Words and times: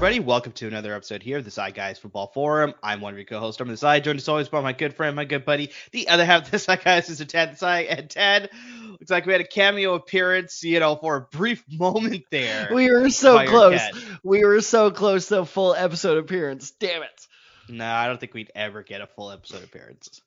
Everybody? 0.00 0.20
Welcome 0.20 0.52
to 0.52 0.66
another 0.66 0.94
episode 0.94 1.22
here 1.22 1.36
of 1.36 1.44
the 1.44 1.50
Desai 1.50 1.74
Guys 1.74 1.98
Football 1.98 2.28
Forum. 2.28 2.72
I'm 2.82 3.02
one 3.02 3.12
of 3.12 3.18
your 3.18 3.26
co-hosts. 3.26 3.60
I'm 3.60 3.68
on 3.68 3.72
the 3.72 3.76
side, 3.76 4.02
joined 4.02 4.18
as 4.18 4.30
always 4.30 4.48
by 4.48 4.62
my 4.62 4.72
good 4.72 4.94
friend, 4.94 5.14
my 5.14 5.26
good 5.26 5.44
buddy, 5.44 5.72
the 5.92 6.08
other 6.08 6.24
half 6.24 6.44
of 6.44 6.50
the 6.50 6.56
Desai 6.56 6.82
Guys 6.82 7.10
is 7.10 7.18
Tad 7.26 7.50
Desai. 7.50 7.84
And 7.86 8.08
Ted, 8.08 8.48
looks 8.92 9.10
like 9.10 9.26
we 9.26 9.32
had 9.32 9.42
a 9.42 9.46
cameo 9.46 9.92
appearance, 9.92 10.64
you 10.64 10.80
know, 10.80 10.96
for 10.96 11.16
a 11.16 11.20
brief 11.20 11.62
moment 11.70 12.24
there. 12.30 12.70
We 12.72 12.90
were 12.90 13.10
so 13.10 13.44
close. 13.44 13.78
We 14.22 14.42
were 14.42 14.62
so 14.62 14.90
close 14.90 15.28
to 15.28 15.40
a 15.40 15.44
full 15.44 15.74
episode 15.74 16.16
appearance. 16.16 16.70
Damn 16.70 17.02
it. 17.02 17.26
No, 17.68 17.84
I 17.84 18.06
don't 18.06 18.18
think 18.18 18.32
we'd 18.32 18.52
ever 18.54 18.82
get 18.82 19.02
a 19.02 19.06
full 19.06 19.30
episode 19.30 19.64
appearance. 19.64 20.22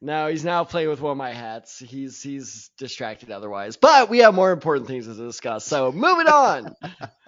No, 0.00 0.28
he's 0.28 0.44
now 0.44 0.62
playing 0.62 0.88
with 0.88 1.00
one 1.00 1.10
of 1.12 1.16
my 1.16 1.32
hats. 1.32 1.80
He's 1.80 2.22
he's 2.22 2.70
distracted 2.78 3.32
otherwise. 3.32 3.76
But 3.76 4.08
we 4.08 4.18
have 4.18 4.32
more 4.32 4.52
important 4.52 4.86
things 4.86 5.06
to 5.06 5.14
discuss. 5.14 5.64
So 5.64 5.90
moving 5.90 6.28
on. 6.28 6.76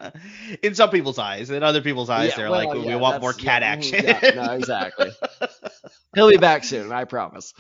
In 0.62 0.74
some 0.77 0.91
people's 0.91 1.19
eyes, 1.19 1.51
in 1.51 1.62
other 1.62 1.83
people's 1.83 2.09
eyes, 2.09 2.30
Yeah, 2.30 2.37
they're 2.37 2.51
well, 2.51 2.66
like, 2.69 2.87
we 2.87 2.96
want 2.96 3.20
more 3.20 3.33
cat 3.34 3.62
yeah, 3.62 3.69
action. 3.69 4.05
yeah, 4.05 4.30
no, 4.34 4.52
exactly. 4.55 5.10
He'll 6.15 6.30
be 6.30 6.38
back 6.38 6.65
soon, 6.65 6.91
I 6.91 7.05
promise. 7.05 7.52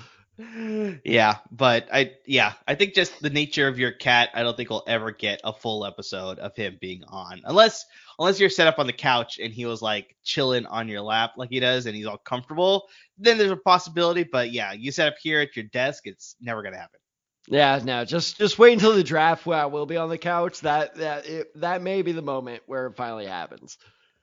yeah, 1.04 1.36
but 1.50 1.88
I 1.92 2.12
yeah, 2.26 2.54
I 2.66 2.74
think 2.74 2.94
just 2.94 3.20
the 3.20 3.28
nature 3.30 3.68
of 3.68 3.78
your 3.78 3.92
cat, 3.92 4.30
I 4.32 4.42
don't 4.42 4.56
think 4.56 4.70
we'll 4.70 4.84
ever 4.86 5.10
get 5.12 5.40
a 5.44 5.52
full 5.52 5.84
episode 5.84 6.38
of 6.38 6.56
him 6.56 6.78
being 6.80 7.02
on. 7.06 7.42
Unless 7.44 7.84
unless 8.20 8.38
you're 8.38 8.50
set 8.50 8.68
up 8.68 8.78
on 8.78 8.86
the 8.86 8.92
couch 8.92 9.40
and 9.42 9.52
he 9.52 9.64
was 9.64 9.80
like 9.80 10.14
chilling 10.22 10.66
on 10.66 10.86
your 10.86 11.00
lap 11.00 11.32
like 11.38 11.48
he 11.48 11.58
does 11.58 11.86
and 11.86 11.96
he's 11.96 12.06
all 12.06 12.18
comfortable, 12.18 12.86
then 13.18 13.38
there's 13.38 13.50
a 13.50 13.56
possibility, 13.56 14.22
but 14.22 14.52
yeah, 14.52 14.72
you 14.72 14.92
set 14.92 15.08
up 15.08 15.18
here 15.20 15.40
at 15.40 15.56
your 15.56 15.64
desk, 15.64 16.06
it's 16.06 16.36
never 16.40 16.62
to 16.62 16.70
happen. 16.70 17.00
Yeah, 17.48 17.80
no, 17.82 18.04
just 18.04 18.36
just 18.36 18.58
wait 18.58 18.74
until 18.74 18.94
the 18.94 19.02
draft 19.02 19.46
where 19.46 19.58
I 19.58 19.64
will 19.64 19.86
be 19.86 19.96
on 19.96 20.10
the 20.10 20.18
couch. 20.18 20.60
That 20.60 20.94
that 20.96 21.26
it, 21.26 21.48
that 21.60 21.82
may 21.82 22.02
be 22.02 22.12
the 22.12 22.22
moment 22.22 22.62
where 22.66 22.86
it 22.86 22.96
finally 22.96 23.26
happens. 23.26 23.78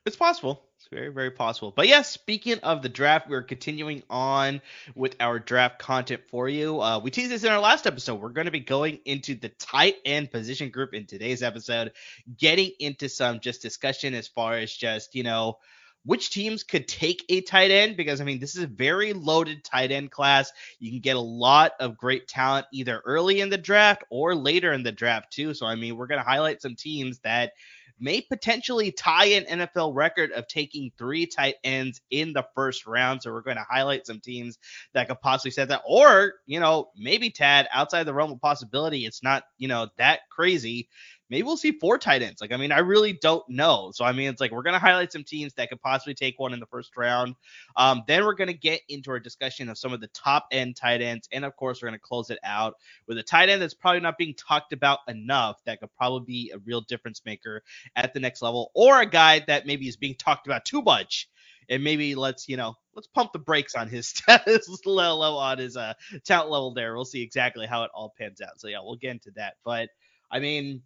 It's 0.08 0.16
possible. 0.16 0.64
It's 0.78 0.88
very, 0.88 1.10
very 1.10 1.30
possible. 1.30 1.70
But 1.70 1.86
yes, 1.86 2.08
speaking 2.08 2.60
of 2.60 2.80
the 2.80 2.88
draft, 2.88 3.28
we're 3.28 3.42
continuing 3.42 4.02
on 4.08 4.62
with 4.94 5.14
our 5.20 5.38
draft 5.38 5.78
content 5.78 6.22
for 6.30 6.48
you. 6.48 6.80
Uh, 6.80 6.98
we 6.98 7.10
teased 7.10 7.30
this 7.30 7.44
in 7.44 7.52
our 7.52 7.60
last 7.60 7.86
episode. 7.86 8.18
We're 8.18 8.30
going 8.30 8.46
to 8.46 8.50
be 8.50 8.60
going 8.60 9.00
into 9.04 9.34
the 9.34 9.50
tight 9.50 9.96
end 10.06 10.30
position 10.30 10.70
group 10.70 10.94
in 10.94 11.04
today's 11.04 11.42
episode, 11.42 11.92
getting 12.38 12.70
into 12.78 13.10
some 13.10 13.40
just 13.40 13.60
discussion 13.60 14.14
as 14.14 14.26
far 14.26 14.54
as 14.54 14.72
just, 14.72 15.14
you 15.14 15.24
know, 15.24 15.58
which 16.06 16.30
teams 16.30 16.62
could 16.62 16.88
take 16.88 17.22
a 17.28 17.42
tight 17.42 17.70
end 17.70 17.98
because 17.98 18.22
I 18.22 18.24
mean 18.24 18.38
this 18.38 18.56
is 18.56 18.62
a 18.62 18.66
very 18.66 19.12
loaded 19.12 19.62
tight 19.62 19.92
end 19.92 20.10
class. 20.10 20.50
You 20.78 20.90
can 20.90 21.00
get 21.00 21.16
a 21.16 21.20
lot 21.20 21.72
of 21.80 21.98
great 21.98 22.28
talent 22.28 22.66
either 22.72 23.02
early 23.04 23.42
in 23.42 23.50
the 23.50 23.58
draft 23.58 24.04
or 24.08 24.34
later 24.34 24.72
in 24.72 24.84
the 24.84 24.92
draft 24.92 25.34
too. 25.34 25.52
So 25.52 25.66
I 25.66 25.74
mean 25.74 25.98
we're 25.98 26.06
going 26.06 26.22
to 26.22 26.26
highlight 26.26 26.62
some 26.62 26.76
teams 26.76 27.18
that 27.18 27.52
may 28.00 28.20
potentially 28.20 28.92
tie 28.92 29.26
an 29.26 29.60
NFL 29.60 29.94
record 29.94 30.32
of 30.32 30.46
taking 30.48 30.90
three 30.96 31.26
tight 31.26 31.56
ends 31.64 32.00
in 32.10 32.32
the 32.32 32.46
first 32.54 32.86
round. 32.86 33.22
So 33.22 33.32
we're 33.32 33.42
going 33.42 33.56
to 33.56 33.66
highlight 33.68 34.06
some 34.06 34.20
teams 34.20 34.58
that 34.94 35.08
could 35.08 35.20
possibly 35.20 35.50
set 35.50 35.68
that, 35.68 35.82
or 35.86 36.34
you 36.46 36.60
know 36.60 36.90
maybe 36.96 37.30
Tad 37.30 37.68
outside 37.72 38.04
the 38.04 38.14
realm 38.14 38.32
of 38.32 38.40
possibility. 38.40 39.06
It's 39.06 39.22
not 39.22 39.44
you 39.56 39.68
know 39.68 39.88
that 39.98 40.20
crazy. 40.30 40.88
Maybe 41.30 41.42
we'll 41.42 41.56
see 41.56 41.72
four 41.72 41.98
tight 41.98 42.22
ends. 42.22 42.40
Like 42.40 42.52
I 42.52 42.56
mean, 42.56 42.72
I 42.72 42.78
really 42.78 43.12
don't 43.12 43.46
know. 43.48 43.90
So 43.94 44.04
I 44.04 44.12
mean, 44.12 44.28
it's 44.28 44.40
like 44.40 44.50
we're 44.50 44.62
going 44.62 44.74
to 44.74 44.80
highlight 44.80 45.12
some 45.12 45.24
teams 45.24 45.52
that 45.54 45.68
could 45.68 45.80
possibly 45.80 46.14
take 46.14 46.38
one 46.38 46.52
in 46.52 46.60
the 46.60 46.66
first 46.66 46.96
round. 46.96 47.34
Um, 47.76 48.02
then 48.06 48.24
we're 48.24 48.34
going 48.34 48.48
to 48.48 48.54
get 48.54 48.80
into 48.88 49.10
our 49.10 49.20
discussion 49.20 49.68
of 49.68 49.78
some 49.78 49.92
of 49.92 50.00
the 50.00 50.08
top 50.08 50.46
end 50.52 50.76
tight 50.76 51.02
ends, 51.02 51.28
and 51.32 51.44
of 51.44 51.54
course 51.56 51.82
we're 51.82 51.88
going 51.88 51.98
to 51.98 52.02
close 52.02 52.30
it 52.30 52.38
out 52.44 52.74
with 53.06 53.18
a 53.18 53.22
tight 53.22 53.48
end 53.48 53.60
that's 53.60 53.74
probably 53.74 54.00
not 54.00 54.18
being 54.18 54.34
talked 54.34 54.72
about 54.72 55.00
enough 55.08 55.62
that 55.64 55.80
could 55.80 55.94
probably 55.96 56.24
be 56.24 56.52
a 56.54 56.58
real 56.58 56.80
difference 56.80 57.22
maker 57.24 57.62
at 57.96 58.14
the 58.14 58.20
next 58.20 58.42
level, 58.42 58.70
or 58.74 59.00
a 59.00 59.06
guy 59.06 59.42
that 59.46 59.66
maybe 59.66 59.88
is 59.88 59.96
being 59.96 60.14
talked 60.14 60.46
about 60.46 60.64
too 60.64 60.82
much, 60.82 61.28
and 61.68 61.84
maybe 61.84 62.14
let's 62.14 62.48
you 62.48 62.56
know 62.56 62.74
let's 62.94 63.08
pump 63.08 63.32
the 63.32 63.38
brakes 63.38 63.74
on 63.74 63.88
his 63.88 64.08
status 64.08 64.68
level 64.86 65.38
on 65.38 65.58
his 65.58 65.76
uh 65.76 65.94
talent 66.24 66.50
level 66.50 66.72
there. 66.72 66.94
We'll 66.94 67.04
see 67.04 67.22
exactly 67.22 67.66
how 67.66 67.84
it 67.84 67.90
all 67.94 68.14
pans 68.18 68.40
out. 68.40 68.60
So 68.60 68.68
yeah, 68.68 68.78
we'll 68.82 68.96
get 68.96 69.12
into 69.12 69.30
that. 69.36 69.54
But 69.64 69.90
I 70.30 70.40
mean, 70.40 70.82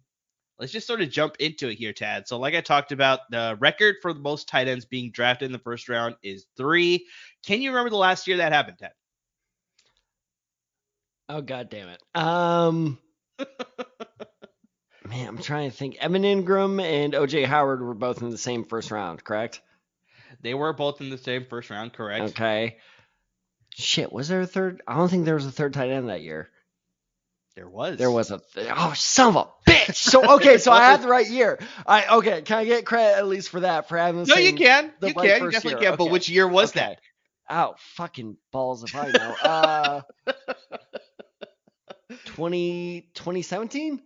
let's 0.59 0.71
just 0.71 0.87
sort 0.87 1.01
of 1.01 1.09
jump 1.09 1.35
into 1.39 1.69
it 1.69 1.75
here, 1.75 1.93
Tad. 1.93 2.27
So 2.27 2.37
like 2.37 2.55
I 2.55 2.61
talked 2.61 2.91
about, 2.91 3.19
the 3.29 3.57
record 3.59 3.95
for 4.01 4.13
the 4.13 4.19
most 4.19 4.47
tight 4.47 4.67
ends 4.67 4.85
being 4.85 5.11
drafted 5.11 5.47
in 5.47 5.51
the 5.51 5.59
first 5.59 5.89
round 5.89 6.15
is 6.23 6.45
three. 6.57 7.07
Can 7.45 7.61
you 7.61 7.71
remember 7.71 7.89
the 7.89 7.97
last 7.97 8.27
year 8.27 8.37
that 8.37 8.53
happened, 8.53 8.77
Tad? 8.79 8.91
Oh 11.29 11.41
god 11.41 11.69
damn 11.69 11.89
it. 11.89 12.01
Um 12.15 12.99
Man, 15.05 15.27
I'm 15.27 15.37
trying 15.37 15.69
to 15.69 15.75
think. 15.75 15.97
Evan 15.99 16.23
Engram 16.23 16.81
and 16.81 17.13
OJ 17.13 17.45
Howard 17.45 17.81
were 17.81 17.93
both 17.93 18.21
in 18.21 18.29
the 18.29 18.37
same 18.37 18.63
first 18.63 18.89
round, 18.89 19.23
correct? 19.23 19.61
They 20.41 20.53
were 20.53 20.73
both 20.73 21.01
in 21.01 21.09
the 21.09 21.17
same 21.17 21.45
first 21.45 21.69
round, 21.69 21.93
correct? 21.93 22.31
Okay. 22.31 22.77
Shit, 23.75 24.13
was 24.13 24.27
there 24.27 24.41
a 24.41 24.47
third? 24.47 24.81
I 24.87 24.95
don't 24.95 25.09
think 25.09 25.25
there 25.25 25.35
was 25.35 25.45
a 25.45 25.51
third 25.51 25.73
tight 25.73 25.89
end 25.89 26.09
that 26.09 26.21
year. 26.21 26.49
There 27.55 27.69
was. 27.69 27.97
There 27.97 28.09
was 28.09 28.31
a 28.31 28.41
th- 28.55 28.71
oh 28.75 28.93
son 28.95 29.35
of 29.35 29.47
a 29.67 29.69
bitch. 29.71 29.95
So 29.95 30.35
okay, 30.35 30.57
so 30.57 30.71
I 30.71 30.83
had 30.85 31.01
the 31.03 31.07
right 31.07 31.29
year. 31.29 31.59
I 31.85 32.17
okay, 32.17 32.41
can 32.41 32.57
I 32.59 32.65
get 32.65 32.85
credit 32.85 33.17
at 33.17 33.27
least 33.27 33.49
for 33.49 33.59
that 33.59 33.89
for 33.89 33.97
having 33.97 34.23
No, 34.27 34.35
you 34.35 34.53
can. 34.53 34.91
the 34.99 35.09
You 35.09 35.13
can. 35.13 35.23
You 35.43 35.51
definitely 35.51 35.69
year. 35.81 35.91
can. 35.91 35.97
But 35.97 36.03
Okay. 36.05 36.11
which 36.11 36.29
year 36.29 36.47
was 36.47 36.71
Okay. 36.71 36.79
that? 36.79 36.99
Oh, 37.49 37.75
fucking 37.95 38.37
balls 38.51 38.83
if 38.83 38.95
I 38.95 39.11
know. 39.11 39.33
Uh 39.33 40.01
20 42.25 43.09
2017? 43.13 44.01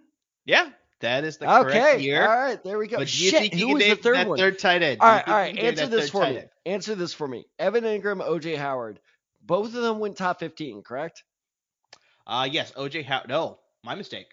Yeah, 0.46 0.70
that 1.02 1.24
is 1.24 1.38
the 1.38 1.46
correct 1.46 1.70
Okay. 1.70 2.00
year. 2.00 2.22
All 2.28 2.38
right, 2.38 2.64
there 2.64 2.78
we 2.78 2.88
go. 2.88 2.98
But 2.98 3.10
Shit, 3.10 3.54
who 3.54 3.74
was 3.74 3.84
the 3.84 3.96
third 3.96 4.28
one? 4.28 4.38
third 4.38 4.60
tight 4.60 4.82
end? 4.82 5.02
All 5.02 5.08
right, 5.10 5.28
all 5.28 5.34
right. 5.34 5.58
Answer 5.58 5.88
this 5.88 6.10
for 6.10 6.24
me. 6.24 6.38
end? 6.38 6.50
Answer 6.66 6.96
this 6.96 7.14
for 7.14 7.28
me. 7.28 7.46
Evan 7.60 7.84
Engram, 7.84 8.26
OJ 8.26 8.58
Howard. 8.58 9.00
Both 9.42 9.68
of 9.76 9.82
them 9.84 10.00
went 10.00 10.18
top 10.18 10.40
15, 10.40 10.84
correct? 10.84 11.24
Uh, 12.28 12.48
yes, 12.52 12.74
OJ 12.74 13.06
How. 13.06 13.24
No, 13.28 13.58
my 13.84 13.96
mistake. 13.96 14.28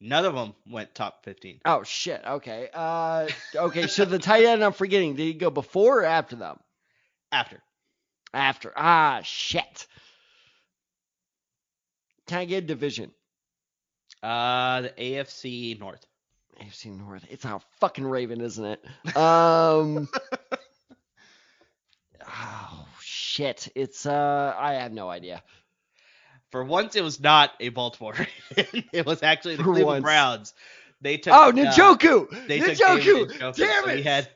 None 0.00 0.24
of 0.24 0.34
them 0.34 0.54
went 0.70 0.94
top 0.94 1.24
15. 1.24 1.60
Oh 1.64 1.82
shit. 1.82 2.22
Okay. 2.24 2.68
Uh 2.72 3.26
okay, 3.56 3.88
so 3.88 4.04
the 4.04 4.18
tight 4.18 4.44
end 4.44 4.62
I'm 4.62 4.72
forgetting, 4.72 5.16
did 5.16 5.24
he 5.24 5.34
go 5.34 5.50
before 5.50 6.00
or 6.02 6.04
after 6.04 6.36
them? 6.36 6.58
After. 7.32 7.60
After. 8.32 8.72
Ah 8.76 9.22
shit. 9.24 9.86
Can 12.28 12.38
I 12.38 12.44
get 12.44 12.64
a 12.64 12.66
division? 12.66 13.10
Uh, 14.22 14.82
the 14.82 14.90
AFC 14.90 15.80
North. 15.80 16.04
AFC 16.60 16.96
North. 16.96 17.24
It's 17.30 17.44
our 17.46 17.60
fucking 17.80 18.04
Raven, 18.04 18.40
isn't 18.40 18.64
it? 18.64 19.16
Um 19.16 20.08
Oh 22.22 22.86
shit. 23.00 23.68
It's 23.74 24.06
uh 24.06 24.54
I 24.56 24.74
have 24.74 24.92
no 24.92 25.08
idea. 25.08 25.42
For 26.50 26.64
once, 26.64 26.96
it 26.96 27.02
was 27.02 27.20
not 27.20 27.52
a 27.60 27.68
Baltimore 27.68 28.14
it 28.56 29.04
was 29.04 29.22
actually 29.22 29.56
the 29.56 29.64
For 29.64 29.72
Cleveland 29.72 29.86
once. 29.86 30.02
Browns. 30.02 30.54
They 31.00 31.16
took. 31.18 31.34
Oh, 31.34 31.50
uh, 31.50 31.52
Njoku! 31.52 32.46
they 32.46 32.58
took 32.58 32.76
Njoku! 32.78 33.04
David 33.04 33.28
Njoku. 33.28 33.56
Damn 33.56 33.84
so 33.84 33.90
it! 33.90 33.96
We 33.96 34.02
had 34.02 34.28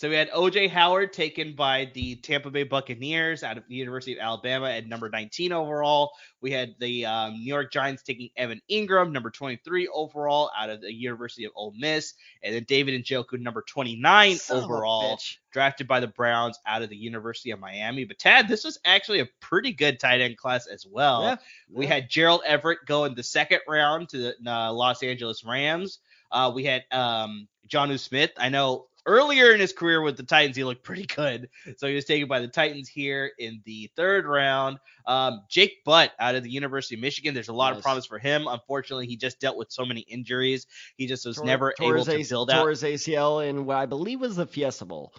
so 0.00 0.08
we 0.08 0.14
had 0.14 0.30
OJ 0.30 0.70
Howard 0.70 1.12
taken 1.12 1.54
by 1.54 1.90
the 1.92 2.16
Tampa 2.16 2.50
Bay 2.50 2.62
Buccaneers 2.62 3.42
out 3.42 3.58
of 3.58 3.64
the 3.68 3.74
University 3.74 4.14
of 4.14 4.18
Alabama 4.20 4.70
at 4.70 4.86
number 4.86 5.10
19 5.10 5.52
overall. 5.52 6.12
We 6.40 6.50
had 6.50 6.74
the 6.80 7.04
um, 7.04 7.34
New 7.34 7.44
York 7.44 7.70
Giants 7.70 8.02
taking 8.02 8.30
Evan 8.34 8.62
Engram, 8.70 9.12
number 9.12 9.28
23 9.28 9.88
overall, 9.88 10.50
out 10.58 10.70
of 10.70 10.80
the 10.80 10.90
University 10.90 11.44
of 11.44 11.52
Ole 11.54 11.74
Miss, 11.76 12.14
and 12.42 12.54
then 12.54 12.64
David 12.66 13.04
Njoku, 13.04 13.38
number 13.38 13.60
29 13.60 14.36
Son 14.36 14.64
overall, 14.64 15.20
drafted 15.52 15.86
by 15.86 16.00
the 16.00 16.08
Browns 16.08 16.58
out 16.66 16.80
of 16.80 16.88
the 16.88 16.96
University 16.96 17.50
of 17.50 17.60
Miami. 17.60 18.04
But 18.06 18.18
Tad, 18.18 18.48
this 18.48 18.64
was 18.64 18.78
actually 18.86 19.20
a 19.20 19.28
pretty 19.40 19.74
good 19.74 20.00
tight 20.00 20.22
end 20.22 20.38
class 20.38 20.66
as 20.66 20.86
well. 20.86 21.24
Yeah, 21.24 21.36
We 21.68 21.84
yeah. 21.84 21.96
had 21.96 22.08
Gerald 22.08 22.40
Everett 22.46 22.86
go 22.86 23.04
in 23.04 23.14
the 23.14 23.22
second 23.22 23.60
round 23.68 24.08
to 24.08 24.16
the 24.16 24.50
uh, 24.50 24.72
Los 24.72 25.02
Angeles 25.02 25.44
Rams. 25.44 25.98
Uh, 26.32 26.50
we 26.54 26.64
had 26.64 26.84
um, 26.90 27.48
Jonnu 27.68 27.98
Smith. 27.98 28.30
I 28.38 28.48
know 28.48 28.86
earlier 29.06 29.52
in 29.52 29.60
his 29.60 29.72
career 29.72 30.00
with 30.02 30.16
the 30.16 30.22
Titans, 30.22 30.56
he 30.56 30.64
looked 30.64 30.82
pretty 30.82 31.06
good. 31.06 31.48
So 31.76 31.86
he 31.86 31.94
was 31.94 32.04
taken 32.04 32.28
by 32.28 32.40
the 32.40 32.48
Titans 32.48 32.88
here 32.88 33.30
in 33.38 33.62
the 33.64 33.90
third 33.96 34.26
round. 34.26 34.78
Um, 35.06 35.42
Jake 35.48 35.84
Butt 35.84 36.12
out 36.18 36.34
of 36.34 36.42
the 36.42 36.50
University 36.50 36.94
of 36.94 37.00
Michigan. 37.00 37.34
There's 37.34 37.48
a 37.48 37.52
lot 37.52 37.76
of 37.76 37.82
promise 37.82 38.06
for 38.06 38.18
him. 38.18 38.46
Unfortunately, 38.46 39.06
he 39.06 39.16
just 39.16 39.40
dealt 39.40 39.56
with 39.56 39.70
so 39.70 39.84
many 39.84 40.00
injuries. 40.00 40.66
He 40.96 41.06
just 41.06 41.26
was 41.26 41.36
Tore- 41.36 41.46
never 41.46 41.74
able 41.80 42.04
to 42.04 42.24
build 42.28 42.50
out. 42.50 42.66
his 42.66 42.82
ACL 42.82 43.46
in 43.48 43.66
what 43.66 43.76
I 43.76 43.86
believe 43.86 44.20
was 44.20 44.36
the 44.36 44.46
Fiesta 44.46 44.84
Bowl. 44.84 45.12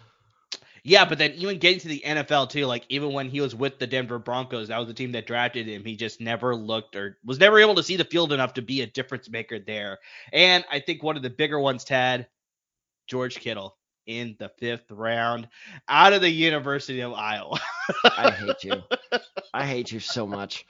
Yeah, 0.83 1.05
but 1.05 1.19
then 1.19 1.33
even 1.33 1.59
getting 1.59 1.79
to 1.81 1.87
the 1.87 2.01
NFL 2.03 2.49
too, 2.49 2.65
like 2.65 2.85
even 2.89 3.13
when 3.13 3.29
he 3.29 3.39
was 3.39 3.53
with 3.53 3.77
the 3.77 3.85
Denver 3.85 4.17
Broncos, 4.17 4.69
that 4.69 4.79
was 4.79 4.87
the 4.87 4.95
team 4.95 5.11
that 5.11 5.27
drafted 5.27 5.67
him. 5.67 5.85
He 5.85 5.95
just 5.95 6.19
never 6.19 6.55
looked 6.55 6.95
or 6.95 7.19
was 7.23 7.39
never 7.39 7.59
able 7.59 7.75
to 7.75 7.83
see 7.83 7.97
the 7.97 8.03
field 8.03 8.33
enough 8.33 8.55
to 8.55 8.63
be 8.63 8.81
a 8.81 8.87
difference 8.87 9.29
maker 9.29 9.59
there. 9.59 9.99
And 10.33 10.65
I 10.71 10.79
think 10.79 11.03
one 11.03 11.17
of 11.17 11.21
the 11.23 11.29
bigger 11.29 11.59
ones, 11.59 11.83
Tad, 11.83 12.27
George 13.11 13.35
Kittle 13.41 13.75
in 14.07 14.37
the 14.39 14.47
fifth 14.57 14.89
round 14.89 15.49
out 15.89 16.13
of 16.13 16.21
the 16.21 16.29
University 16.29 17.01
of 17.01 17.11
Iowa. 17.11 17.59
I 18.05 18.31
hate 18.31 18.63
you. 18.63 18.81
I 19.53 19.65
hate 19.65 19.91
you 19.91 19.99
so 19.99 20.25
much. 20.25 20.65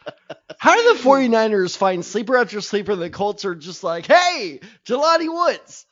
How 0.58 0.76
do 0.76 0.96
the 0.96 1.04
49ers 1.04 1.78
find 1.78 2.04
sleeper 2.04 2.36
after 2.38 2.60
sleeper? 2.60 2.94
and 2.94 3.02
The 3.02 3.12
Colts 3.12 3.46
are 3.46 3.54
just 3.54 3.84
like, 3.84 4.08
hey, 4.08 4.60
Jelani 4.88 5.32
Woods. 5.32 5.86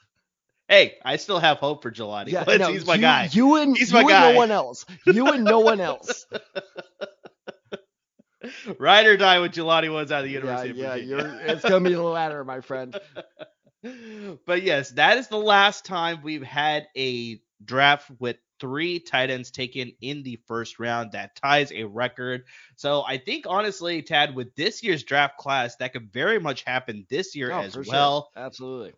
Hey, 0.68 0.96
I 1.06 1.18
still 1.18 1.38
have 1.40 1.58
hope 1.58 1.84
for 1.84 1.92
Jelani. 1.92 2.30
Yeah, 2.32 2.46
Woods. 2.46 2.60
no, 2.60 2.72
He's 2.74 2.88
my 2.88 2.96
you, 2.96 3.02
guy. 3.02 3.30
You 3.32 3.56
and 3.58 3.78
He's 3.78 3.92
you 3.92 3.94
my 3.94 4.00
and 4.02 4.10
guy. 4.10 4.32
no 4.32 4.38
one 4.40 4.50
else. 4.50 4.88
You 5.06 5.28
and 5.28 5.44
no 5.44 5.60
one 5.60 5.82
else. 5.82 6.26
Ride 8.80 9.06
or 9.06 9.18
die 9.18 9.40
with 9.40 9.52
Jelani 9.52 9.94
Woods 9.94 10.12
out 10.12 10.22
of 10.22 10.26
the 10.26 10.32
yeah, 10.32 10.40
University 10.40 10.70
of 10.72 10.78
yeah. 10.78 10.94
Virginia. 10.94 11.16
You're. 11.16 11.42
It's 11.42 11.62
gonna 11.62 11.82
be 11.88 11.94
the 11.94 12.02
latter, 12.02 12.44
my 12.44 12.62
friend. 12.62 13.00
but 14.46 14.64
yes, 14.64 14.92
that 14.92 15.18
is 15.18 15.28
the 15.28 15.38
last 15.38 15.86
time 15.86 16.20
we've 16.24 16.44
had 16.44 16.88
a 16.98 17.42
draft 17.66 18.12
with 18.20 18.38
three 18.60 19.00
tight 19.00 19.30
ends 19.30 19.52
taken 19.52 19.92
in 20.02 20.22
the 20.24 20.38
first 20.48 20.80
round. 20.80 21.12
That 21.14 21.36
ties 21.36 21.72
a 21.72 21.86
record. 21.86 22.44
So 22.76 23.04
I 23.08 23.18
think 23.18 23.46
honestly, 23.48 24.02
Tad, 24.02 24.36
with 24.36 24.54
this 24.56 24.84
year's 24.84 25.04
draft 25.04 25.38
class, 25.38 25.76
that 25.78 25.94
could 25.94 26.12
very 26.12 26.40
much 26.40 26.64
happen 26.64 27.06
this 27.10 27.36
year 27.36 27.52
Oh, 27.52 27.60
as 27.62 27.74
for 27.74 27.84
sure. 27.84 27.94
well. 27.94 28.30
Absolutely. 28.36 28.94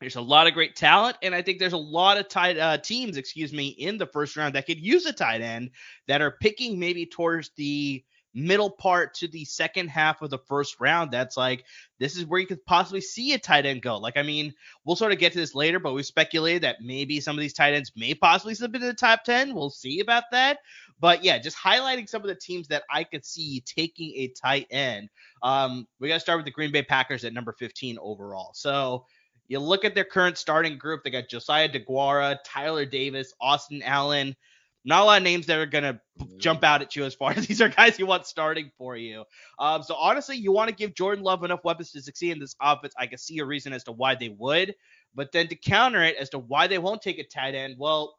There's 0.00 0.16
a 0.16 0.20
lot 0.20 0.48
of 0.48 0.54
great 0.54 0.74
talent, 0.74 1.16
and 1.22 1.32
I 1.32 1.42
think 1.42 1.60
there's 1.60 1.74
a 1.74 1.78
lot 1.78 2.18
of 2.18 2.28
tight 2.28 2.58
uh, 2.58 2.76
teams, 2.76 3.16
excuse 3.16 3.52
me, 3.52 3.68
in 3.68 3.98
the 3.98 4.06
first 4.06 4.36
round 4.36 4.56
that 4.56 4.66
could 4.66 4.80
use 4.80 5.06
a 5.06 5.12
tight 5.12 5.42
end 5.42 5.70
that 6.08 6.20
are 6.20 6.36
picking 6.40 6.76
maybe 6.76 7.06
towards 7.06 7.50
the 7.56 8.04
middle 8.34 8.70
part 8.70 9.14
to 9.14 9.28
the 9.28 9.44
second 9.44 9.88
half 9.88 10.22
of 10.22 10.30
the 10.30 10.38
first 10.38 10.80
round. 10.80 11.10
That's 11.10 11.36
like 11.36 11.64
this 11.98 12.16
is 12.16 12.24
where 12.24 12.40
you 12.40 12.46
could 12.46 12.64
possibly 12.64 13.00
see 13.00 13.32
a 13.32 13.38
tight 13.38 13.66
end 13.66 13.82
go. 13.82 13.98
Like 13.98 14.16
I 14.16 14.22
mean, 14.22 14.54
we'll 14.84 14.96
sort 14.96 15.12
of 15.12 15.18
get 15.18 15.32
to 15.32 15.38
this 15.38 15.54
later, 15.54 15.78
but 15.78 15.94
we 15.94 16.02
speculated 16.02 16.62
that 16.62 16.80
maybe 16.80 17.20
some 17.20 17.36
of 17.36 17.40
these 17.40 17.54
tight 17.54 17.74
ends 17.74 17.92
may 17.96 18.14
possibly 18.14 18.54
slip 18.54 18.74
into 18.74 18.86
the 18.86 18.94
top 18.94 19.24
ten. 19.24 19.54
We'll 19.54 19.70
see 19.70 20.00
about 20.00 20.24
that. 20.32 20.58
But 21.00 21.24
yeah, 21.24 21.38
just 21.38 21.56
highlighting 21.56 22.08
some 22.08 22.22
of 22.22 22.28
the 22.28 22.34
teams 22.36 22.68
that 22.68 22.84
I 22.88 23.02
could 23.04 23.24
see 23.24 23.62
taking 23.66 24.12
a 24.16 24.28
tight 24.28 24.68
end. 24.70 25.08
Um, 25.42 25.88
we 25.98 26.08
got 26.08 26.14
to 26.14 26.20
start 26.20 26.38
with 26.38 26.44
the 26.44 26.52
Green 26.52 26.70
Bay 26.70 26.84
Packers 26.84 27.24
at 27.24 27.32
number 27.32 27.52
15 27.52 27.98
overall. 28.00 28.52
So 28.54 29.04
you 29.48 29.58
look 29.58 29.84
at 29.84 29.94
their 29.94 30.04
current 30.04 30.38
starting 30.38 30.78
group, 30.78 31.02
they 31.02 31.10
got 31.10 31.28
Josiah 31.28 31.68
DeGuara, 31.68 32.38
Tyler 32.44 32.86
Davis, 32.86 33.34
Austin 33.40 33.82
Allen. 33.82 34.36
Not 34.84 35.02
a 35.02 35.04
lot 35.04 35.16
of 35.18 35.22
names 35.22 35.46
that 35.46 35.58
are 35.58 35.66
gonna 35.66 36.00
jump 36.38 36.64
out 36.64 36.82
at 36.82 36.96
you 36.96 37.04
as 37.04 37.14
far 37.14 37.32
as 37.32 37.46
these 37.46 37.60
are 37.60 37.68
guys 37.68 37.98
you 37.98 38.06
want 38.06 38.26
starting 38.26 38.70
for 38.78 38.96
you. 38.96 39.24
Um, 39.58 39.82
so 39.82 39.94
honestly, 39.94 40.36
you 40.36 40.52
want 40.52 40.68
to 40.70 40.74
give 40.74 40.94
Jordan 40.94 41.24
Love 41.24 41.44
enough 41.44 41.60
weapons 41.64 41.92
to 41.92 42.02
succeed 42.02 42.32
in 42.32 42.38
this 42.38 42.56
offense. 42.60 42.94
I 42.98 43.06
can 43.06 43.18
see 43.18 43.38
a 43.38 43.44
reason 43.44 43.72
as 43.72 43.84
to 43.84 43.92
why 43.92 44.14
they 44.14 44.34
would, 44.38 44.74
but 45.14 45.32
then 45.32 45.48
to 45.48 45.56
counter 45.56 46.02
it 46.02 46.16
as 46.16 46.30
to 46.30 46.38
why 46.38 46.66
they 46.66 46.78
won't 46.78 47.02
take 47.02 47.18
a 47.18 47.24
tight 47.24 47.54
end, 47.54 47.76
well, 47.78 48.14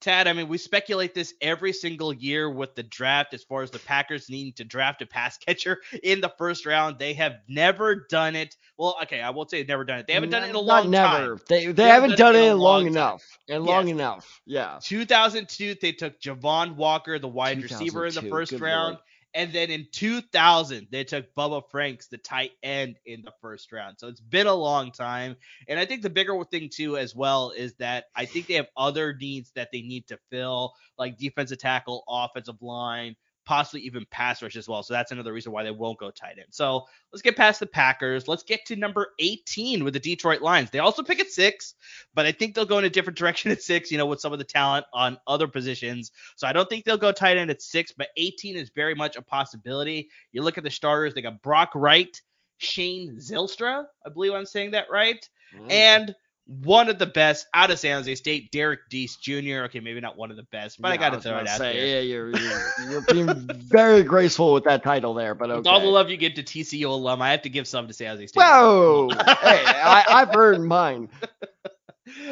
Tad, 0.00 0.26
I 0.28 0.32
mean, 0.32 0.48
we 0.48 0.56
speculate 0.58 1.14
this 1.14 1.34
every 1.42 1.72
single 1.74 2.12
year 2.12 2.48
with 2.50 2.74
the 2.74 2.82
draft 2.82 3.34
as 3.34 3.44
far 3.44 3.62
as 3.62 3.70
the 3.70 3.78
Packers 3.78 4.30
needing 4.30 4.54
to 4.54 4.64
draft 4.64 5.02
a 5.02 5.06
pass 5.06 5.36
catcher 5.46 5.78
in 6.02 6.20
the 6.20 6.32
first 6.38 6.64
round. 6.66 6.98
They 6.98 7.12
have 7.14 7.34
never 7.48 8.06
done 8.08 8.34
it. 8.34 8.56
Well, 8.78 8.96
okay, 9.02 9.20
I 9.20 9.30
won't 9.30 9.50
say 9.50 9.58
they've 9.58 9.68
never 9.68 9.84
done 9.84 9.98
it. 9.98 10.06
They 10.06 10.14
haven't 10.14 10.30
done 10.30 10.42
it 10.44 10.50
in 10.50 10.56
a 10.56 10.62
Not 10.62 10.64
long 10.64 10.90
never. 10.90 11.36
time. 11.36 11.40
They 11.48 11.66
they, 11.66 11.88
haven't 11.88 12.16
done 12.16 12.34
it 12.34 12.50
in 12.50 12.58
long 12.58 12.82
time. 12.84 12.92
enough. 12.92 13.22
And 13.48 13.64
long 13.64 13.88
Yes. 13.88 13.94
enough. 13.94 14.40
Yeah. 14.46 14.78
2002, 14.82 15.74
they 15.80 15.92
took 15.92 16.20
Javon 16.20 16.76
Walker, 16.76 17.18
the 17.18 17.28
wide 17.28 17.62
receiver, 17.62 18.06
in 18.06 18.14
the 18.14 18.22
first 18.22 18.52
round. 18.52 18.94
lord. 18.94 19.04
And 19.34 19.52
then 19.52 19.70
in 19.70 19.86
2000, 19.92 20.88
they 20.90 21.04
took 21.04 21.32
Bubba 21.34 21.62
Franks, 21.70 22.08
the 22.08 22.18
tight 22.18 22.50
end, 22.62 22.96
in 23.06 23.22
the 23.22 23.32
first 23.40 23.70
round. 23.70 23.96
So 23.98 24.08
it's 24.08 24.20
been 24.20 24.48
a 24.48 24.54
long 24.54 24.90
time. 24.90 25.36
And 25.68 25.78
I 25.78 25.84
think 25.84 26.02
the 26.02 26.10
bigger 26.10 26.42
thing, 26.44 26.68
too, 26.72 26.96
as 26.96 27.14
well, 27.14 27.50
is 27.50 27.74
that 27.74 28.06
I 28.16 28.24
think 28.24 28.48
they 28.48 28.54
have 28.54 28.68
other 28.76 29.14
needs 29.14 29.52
that 29.54 29.68
they 29.72 29.82
need 29.82 30.08
to 30.08 30.18
fill, 30.30 30.74
like 30.98 31.16
defensive 31.16 31.58
tackle, 31.58 32.02
offensive 32.08 32.60
line, 32.60 33.14
possibly 33.44 33.80
even 33.82 34.04
pass 34.10 34.42
rush 34.42 34.56
as 34.56 34.68
well. 34.68 34.82
So 34.82 34.94
that's 34.94 35.12
another 35.12 35.32
reason 35.32 35.52
why 35.52 35.64
they 35.64 35.70
won't 35.70 35.98
go 35.98 36.10
tight 36.10 36.36
end. 36.38 36.46
So 36.50 36.84
let's 37.12 37.22
get 37.22 37.36
past 37.36 37.60
the 37.60 37.66
Packers. 37.66 38.28
Let's 38.28 38.42
get 38.42 38.64
to 38.66 38.76
number 38.76 39.08
18 39.18 39.82
with 39.82 39.94
the 39.94 40.00
Detroit 40.00 40.40
Lions. 40.42 40.70
They 40.70 40.78
also 40.78 41.02
pick 41.02 41.20
at 41.20 41.30
six, 41.30 41.74
but 42.14 42.26
I 42.26 42.32
think 42.32 42.54
they'll 42.54 42.64
go 42.66 42.78
in 42.78 42.84
a 42.84 42.90
different 42.90 43.18
direction 43.18 43.50
at 43.50 43.62
six, 43.62 43.90
you 43.90 43.98
know, 43.98 44.06
with 44.06 44.20
some 44.20 44.32
of 44.32 44.38
the 44.38 44.44
talent 44.44 44.86
on 44.92 45.18
other 45.26 45.48
positions. 45.48 46.12
So 46.36 46.46
I 46.46 46.52
don't 46.52 46.68
think 46.68 46.84
they'll 46.84 46.96
go 46.96 47.12
tight 47.12 47.36
end 47.36 47.50
at 47.50 47.62
six, 47.62 47.92
but 47.92 48.08
18 48.16 48.56
is 48.56 48.70
very 48.70 48.94
much 48.94 49.16
a 49.16 49.22
possibility. 49.22 50.10
You 50.32 50.42
look 50.42 50.58
at 50.58 50.64
the 50.64 50.70
starters, 50.70 51.14
they 51.14 51.22
got 51.22 51.42
Brock 51.42 51.70
Wright, 51.74 52.20
Shane 52.58 53.16
Zylstra, 53.16 53.84
I 54.06 54.10
believe 54.10 54.32
I'm 54.34 54.46
saying 54.46 54.72
that 54.72 54.86
right, 54.90 55.28
Mm. 55.56 55.72
and 55.72 56.14
one 56.50 56.88
of 56.88 56.98
the 56.98 57.06
best 57.06 57.46
out 57.54 57.70
of 57.70 57.78
San 57.78 57.98
Jose 57.98 58.12
State, 58.16 58.50
Derek 58.50 58.80
Deese 58.88 59.16
Jr. 59.16 59.62
Okay, 59.66 59.78
maybe 59.78 60.00
not 60.00 60.16
one 60.16 60.32
of 60.32 60.36
the 60.36 60.42
best, 60.44 60.82
but 60.82 60.90
I 60.90 60.96
got 60.96 61.10
to 61.10 61.20
throw 61.20 61.38
it 61.38 61.46
out 61.46 61.58
say, 61.58 61.72
there. 61.72 61.86
Yeah, 61.86 62.00
you're, 62.00 62.36
you're, 62.36 62.72
you're 62.90 63.02
being 63.02 63.48
very 63.54 64.02
graceful 64.02 64.52
with 64.52 64.64
that 64.64 64.82
title 64.82 65.14
there, 65.14 65.36
but 65.36 65.50
okay. 65.50 65.58
With 65.58 65.66
all 65.68 65.80
the 65.80 65.86
love 65.86 66.10
you 66.10 66.16
give 66.16 66.34
to 66.34 66.42
TCU 66.42 66.86
alum, 66.86 67.22
I 67.22 67.30
have 67.30 67.42
to 67.42 67.48
give 67.48 67.68
some 67.68 67.86
to 67.86 67.92
San 67.92 68.08
Jose 68.16 68.26
State. 68.26 68.40
Whoa! 68.40 69.10
hey, 69.10 69.64
I, 69.64 70.04
I've 70.08 70.34
earned 70.34 70.66
mine. 70.66 71.08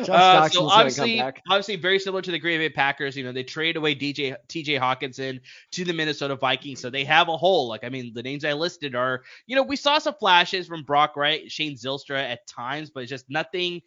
Uh, 0.08 0.48
so 0.48 0.66
obviously, 0.68 1.20
obviously, 1.20 1.76
very 1.76 1.98
similar 1.98 2.22
to 2.22 2.30
the 2.30 2.38
Green 2.38 2.58
Bay 2.58 2.70
Packers. 2.70 3.16
You 3.16 3.24
know, 3.24 3.32
they 3.32 3.44
trade 3.44 3.76
away 3.76 3.94
DJ 3.94 4.34
TJ 4.48 4.80
Hockenson 4.80 5.40
to 5.72 5.84
the 5.84 5.92
Minnesota 5.92 6.36
Vikings, 6.36 6.80
so 6.80 6.90
they 6.90 7.04
have 7.04 7.28
a 7.28 7.36
hole. 7.36 7.68
Like, 7.68 7.84
I 7.84 7.88
mean, 7.88 8.12
the 8.14 8.22
names 8.22 8.44
I 8.44 8.54
listed 8.54 8.94
are, 8.94 9.22
you 9.46 9.56
know, 9.56 9.62
we 9.62 9.76
saw 9.76 9.98
some 9.98 10.14
flashes 10.14 10.66
from 10.66 10.84
Brock 10.84 11.16
Wright, 11.16 11.50
Shane 11.50 11.76
Zylstra 11.76 12.18
at 12.18 12.46
times, 12.46 12.90
but 12.90 13.02
it's 13.02 13.10
just 13.10 13.28
nothing 13.28 13.82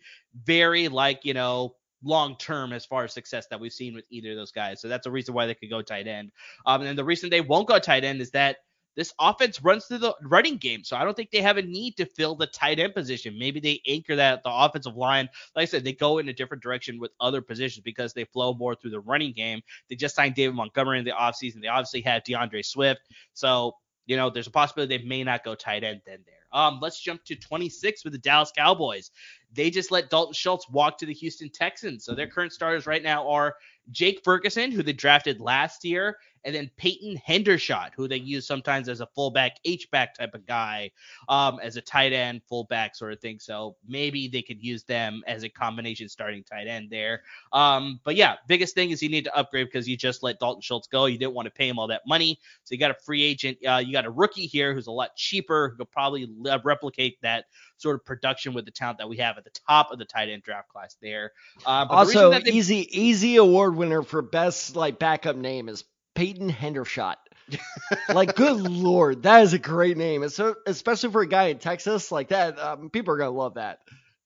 very 0.46 0.88
like 0.88 1.26
you 1.26 1.34
know 1.34 1.76
long 2.04 2.36
term 2.38 2.74
as 2.74 2.86
far 2.86 3.04
as 3.04 3.14
success 3.14 3.48
that 3.48 3.60
we've 3.60 3.74
seen 3.74 3.94
with 3.94 4.06
either 4.10 4.32
of 4.32 4.38
those 4.38 4.52
guys. 4.52 4.82
So 4.82 4.88
that's 4.88 5.08
a 5.08 5.12
reason 5.12 5.34
why 5.34 5.46
they 5.46 5.56
could 5.56 5.70
go 5.70 5.82
tight 5.82 6.08
end. 6.08 6.32
Um, 6.66 6.82
and 6.82 6.98
the 6.98 7.04
reason 7.04 7.30
they 7.30 7.42
won't 7.42 7.68
go 7.68 7.80
tight 7.80 8.04
end 8.04 8.22
is 8.22 8.32
that 8.32 8.58
this 8.96 9.14
offense 9.20 9.62
runs 9.64 9.86
through 9.86 10.00
the 10.00 10.14
running 10.24 10.58
game. 10.58 10.84
So 10.84 10.98
I 10.98 11.04
don't 11.04 11.16
think 11.16 11.32
they 11.32 11.42
have 11.42 11.58
a 11.58 11.62
need 11.62 11.98
to 11.98 12.06
fill 12.06 12.36
the 12.36 12.48
tight 12.48 12.80
end 12.80 12.94
position. 12.94 13.38
Maybe 13.38 13.60
they 13.60 13.82
anchor 13.88 14.16
that 14.16 14.44
the 14.44 14.52
offensive 14.52 14.96
line. 14.96 15.30
Like 15.56 15.64
I 15.64 15.66
said, 15.66 15.84
they 15.84 15.94
go 15.94 16.18
in 16.18 16.30
a 16.30 16.34
different 16.34 16.64
direction 16.64 17.00
with 17.00 17.12
other 17.20 17.42
positions 17.42 17.84
because 17.84 18.14
they 18.14 18.26
flow 18.26 18.54
more 18.54 18.76
through 18.76 18.92
the 18.92 19.00
running 19.00 19.34
game. 19.34 19.62
They 19.90 19.96
just 19.96 20.16
signed 20.16 20.36
David 20.36 20.56
Montgomery 20.56 21.00
in 21.00 21.06
the 21.06 21.12
offseason. 21.12 21.62
They 21.62 21.68
obviously 21.68 22.02
had 22.02 22.26
DeAndre 22.26 22.66
Swift. 22.66 23.02
So, 23.34 23.76
you 24.06 24.18
know, 24.18 24.30
there's 24.30 24.48
a 24.48 24.52
possibility 24.52 24.98
they 24.98 25.04
may 25.04 25.24
not 25.24 25.44
go 25.44 25.56
tight 25.56 25.84
end 25.84 26.02
then 26.06 26.20
there. 26.26 26.36
Um, 26.54 26.80
let's 26.82 27.00
jump 27.00 27.24
to 27.26 27.36
26 27.36 28.04
with 28.04 28.14
the 28.14 28.20
Dallas 28.20 28.52
Cowboys. 28.56 29.12
They 29.54 29.70
just 29.70 29.92
let 29.92 30.10
Dalton 30.10 30.34
Schultz 30.34 30.70
walk 30.70 30.98
to 30.98 31.06
the 31.06 31.14
Houston 31.14 31.50
Texans. 31.50 32.04
So 32.04 32.14
their 32.14 32.28
current 32.28 32.52
starters 32.52 32.86
right 32.86 33.04
now 33.04 33.30
are 33.30 33.56
Jake 33.92 34.22
Ferguson, 34.24 34.72
who 34.72 34.84
they 34.84 34.94
drafted 34.94 35.40
last 35.40 35.84
year, 35.86 36.18
and 36.44 36.56
then 36.56 36.70
Peyton 36.78 37.20
Hendershot, 37.28 37.92
who 37.96 38.08
they 38.08 38.18
use 38.18 38.48
sometimes 38.48 38.90
as 38.90 39.02
a 39.02 39.08
fullback, 39.08 39.58
H-back 39.66 40.16
type 40.16 40.34
of 40.34 40.46
guy, 40.46 40.92
um, 41.30 41.60
as 41.62 41.78
a 41.78 41.82
tight 41.82 42.14
end, 42.14 42.42
fullback 42.50 42.96
sort 42.96 43.14
of 43.14 43.20
thing. 43.20 43.40
So 43.40 43.76
maybe 43.88 44.28
they 44.28 44.42
could 44.42 44.62
use 44.62 44.84
them 44.84 45.24
as 45.28 45.44
a 45.44 45.50
combination 45.50 46.10
starting 46.10 46.44
tight 46.44 46.68
end 46.68 46.90
there. 46.90 47.24
Um, 47.54 48.00
but 48.04 48.16
yeah, 48.16 48.36
biggest 48.48 48.76
thing 48.76 48.92
is 48.92 49.02
you 49.02 49.10
need 49.10 49.26
to 49.26 49.36
upgrade 49.36 49.68
because 49.68 49.88
you 49.88 49.98
just 49.98 50.24
let 50.24 50.40
Dalton 50.40 50.62
Schultz 50.62 50.88
go. 50.88 51.06
You 51.06 51.18
didn't 51.18 51.34
want 51.34 51.46
to 51.46 51.52
pay 51.52 51.68
him 51.68 51.78
all 51.80 51.88
that 51.88 52.02
money. 52.08 52.40
So 52.64 52.74
you 52.74 52.80
got 52.80 52.92
a 52.92 52.96
free 52.96 53.24
agent. 53.24 53.58
Uh, 53.66 53.78
you 53.78 53.92
got 53.94 54.06
a 54.06 54.12
rookie 54.12 54.48
here 54.48 54.74
who's 54.74 54.88
a 54.88 54.92
lot 54.92 55.16
cheaper, 55.16 55.70
who 55.70 55.78
could 55.78 55.92
probably 55.92 56.28
le- 56.38 56.62
replicate 56.64 57.18
that 57.22 57.46
sort 57.78 57.96
of 57.96 58.06
production 58.06 58.54
with 58.54 58.66
the 58.66 58.72
talent 58.72 59.00
that 59.00 59.10
we 59.10 59.18
have 59.18 59.38
at 59.38 59.44
the 59.44 59.52
top 59.68 59.92
of 59.92 60.00
the 60.00 60.06
tight 60.06 60.30
end 60.30 60.44
draft 60.44 60.70
class 60.70 60.96
there. 61.02 61.32
Uh, 61.66 61.86
but 61.86 61.94
Also, 61.94 62.32
they- 62.32 62.52
easy 62.52 62.88
easy 62.92 63.36
award 63.38 63.76
winner 63.76 64.04
for 64.04 64.22
best 64.22 64.76
like 64.76 65.00
backup 65.00 65.36
name 65.36 65.70
is 65.70 65.84
Peyton 66.16 66.50
Hendershot. 66.50 67.16
like, 68.10 68.36
good 68.36 68.60
lord, 68.62 69.24
that 69.24 69.44
is 69.44 69.54
a 69.54 69.60
great 69.60 69.98
name. 69.98 70.24
It's 70.24 70.36
so, 70.36 70.56
especially 70.66 71.12
for 71.12 71.22
a 71.22 71.28
guy 71.28 71.46
in 71.48 71.60
Texas 71.60 72.12
like 72.12 72.30
that. 72.30 72.60
Um, 72.60 72.90
people 72.90 73.14
are 73.14 73.18
gonna 73.18 73.32
love 73.32 73.56
that. 73.56 73.80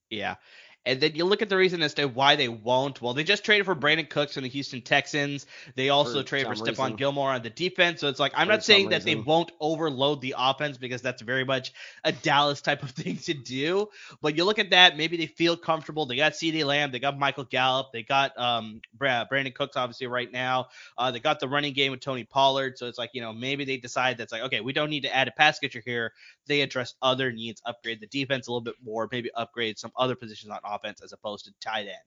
Yeah. 0.09 0.35
And 0.85 1.01
then 1.01 1.15
you 1.15 1.25
look 1.25 1.41
at 1.41 1.49
the 1.49 1.57
reason 1.57 1.81
as 1.81 1.93
to 1.95 2.05
why 2.05 2.35
they 2.35 2.47
won't. 2.47 3.01
Well, 3.01 3.13
they 3.13 3.23
just 3.23 3.43
traded 3.43 3.65
for 3.65 3.75
Brandin 3.75 4.09
Cooks 4.09 4.33
from 4.33 4.43
the 4.43 4.49
Houston 4.49 4.81
Texans. 4.81 5.45
They 5.75 5.89
also 5.89 6.21
For 6.21 6.23
traded 6.23 6.47
for 6.47 6.55
some 6.75 6.95
Stephon. 6.95 6.95
Gilmore 6.95 7.31
on 7.31 7.41
the 7.41 7.49
defense. 7.49 8.01
So 8.01 8.07
it's 8.07 8.19
like 8.19 8.33
I'm 8.35 8.47
For 8.47 8.53
not 8.53 8.63
saying 8.63 8.89
that 8.89 9.03
they 9.03 9.15
won't 9.15 9.51
overload 9.59 10.21
the 10.21 10.35
offense 10.37 10.77
because 10.77 11.01
that's 11.01 11.21
very 11.23 11.43
much 11.43 11.73
a 12.03 12.11
Dallas 12.11 12.61
type 12.61 12.83
of 12.83 12.91
thing 12.91 13.17
to 13.17 13.33
do. 13.33 13.87
But 14.21 14.37
you 14.37 14.45
look 14.45 14.59
at 14.59 14.69
that, 14.71 14.95
maybe 14.95 15.17
they 15.17 15.25
feel 15.25 15.57
comfortable. 15.57 16.05
They 16.05 16.15
got 16.17 16.33
CeeDee 16.33 16.63
Lamb, 16.65 16.91
they 16.91 16.99
got 16.99 17.17
Michael 17.17 17.45
Gallup, 17.45 17.87
they 17.91 18.03
got 18.03 18.37
um 18.37 18.81
Bra- 18.93 19.25
Brandin 19.31 19.55
Cooks 19.55 19.75
obviously 19.75 20.05
right 20.07 20.31
now. 20.31 20.67
Uh, 20.97 21.11
they 21.11 21.19
got 21.19 21.39
the 21.39 21.47
running 21.47 21.73
game 21.73 21.91
with 21.91 22.01
Tony 22.01 22.23
Pollard. 22.23 22.77
So 22.77 22.87
it's 22.87 22.99
like 22.99 23.09
you 23.13 23.21
know 23.21 23.33
maybe 23.33 23.65
they 23.65 23.77
decide 23.77 24.17
that's 24.17 24.31
like 24.31 24.43
okay 24.43 24.61
we 24.61 24.73
don't 24.73 24.91
need 24.91 25.01
to 25.01 25.15
add 25.15 25.27
a 25.27 25.31
pass 25.31 25.57
catcher 25.57 25.81
here. 25.83 26.13
They 26.45 26.61
address 26.61 26.93
other 27.01 27.31
needs, 27.31 27.61
upgrade 27.65 28.01
the 28.01 28.07
defense 28.07 28.47
a 28.47 28.51
little 28.51 28.61
bit 28.61 28.75
more, 28.83 29.09
maybe 29.11 29.31
upgrade 29.33 29.79
some 29.79 29.91
other 29.97 30.15
positions 30.15 30.51
on 30.51 30.59
offense 30.63 30.75
as 30.84 31.13
opposed 31.13 31.46
to 31.46 31.53
tight 31.62 31.88
end. 31.88 31.98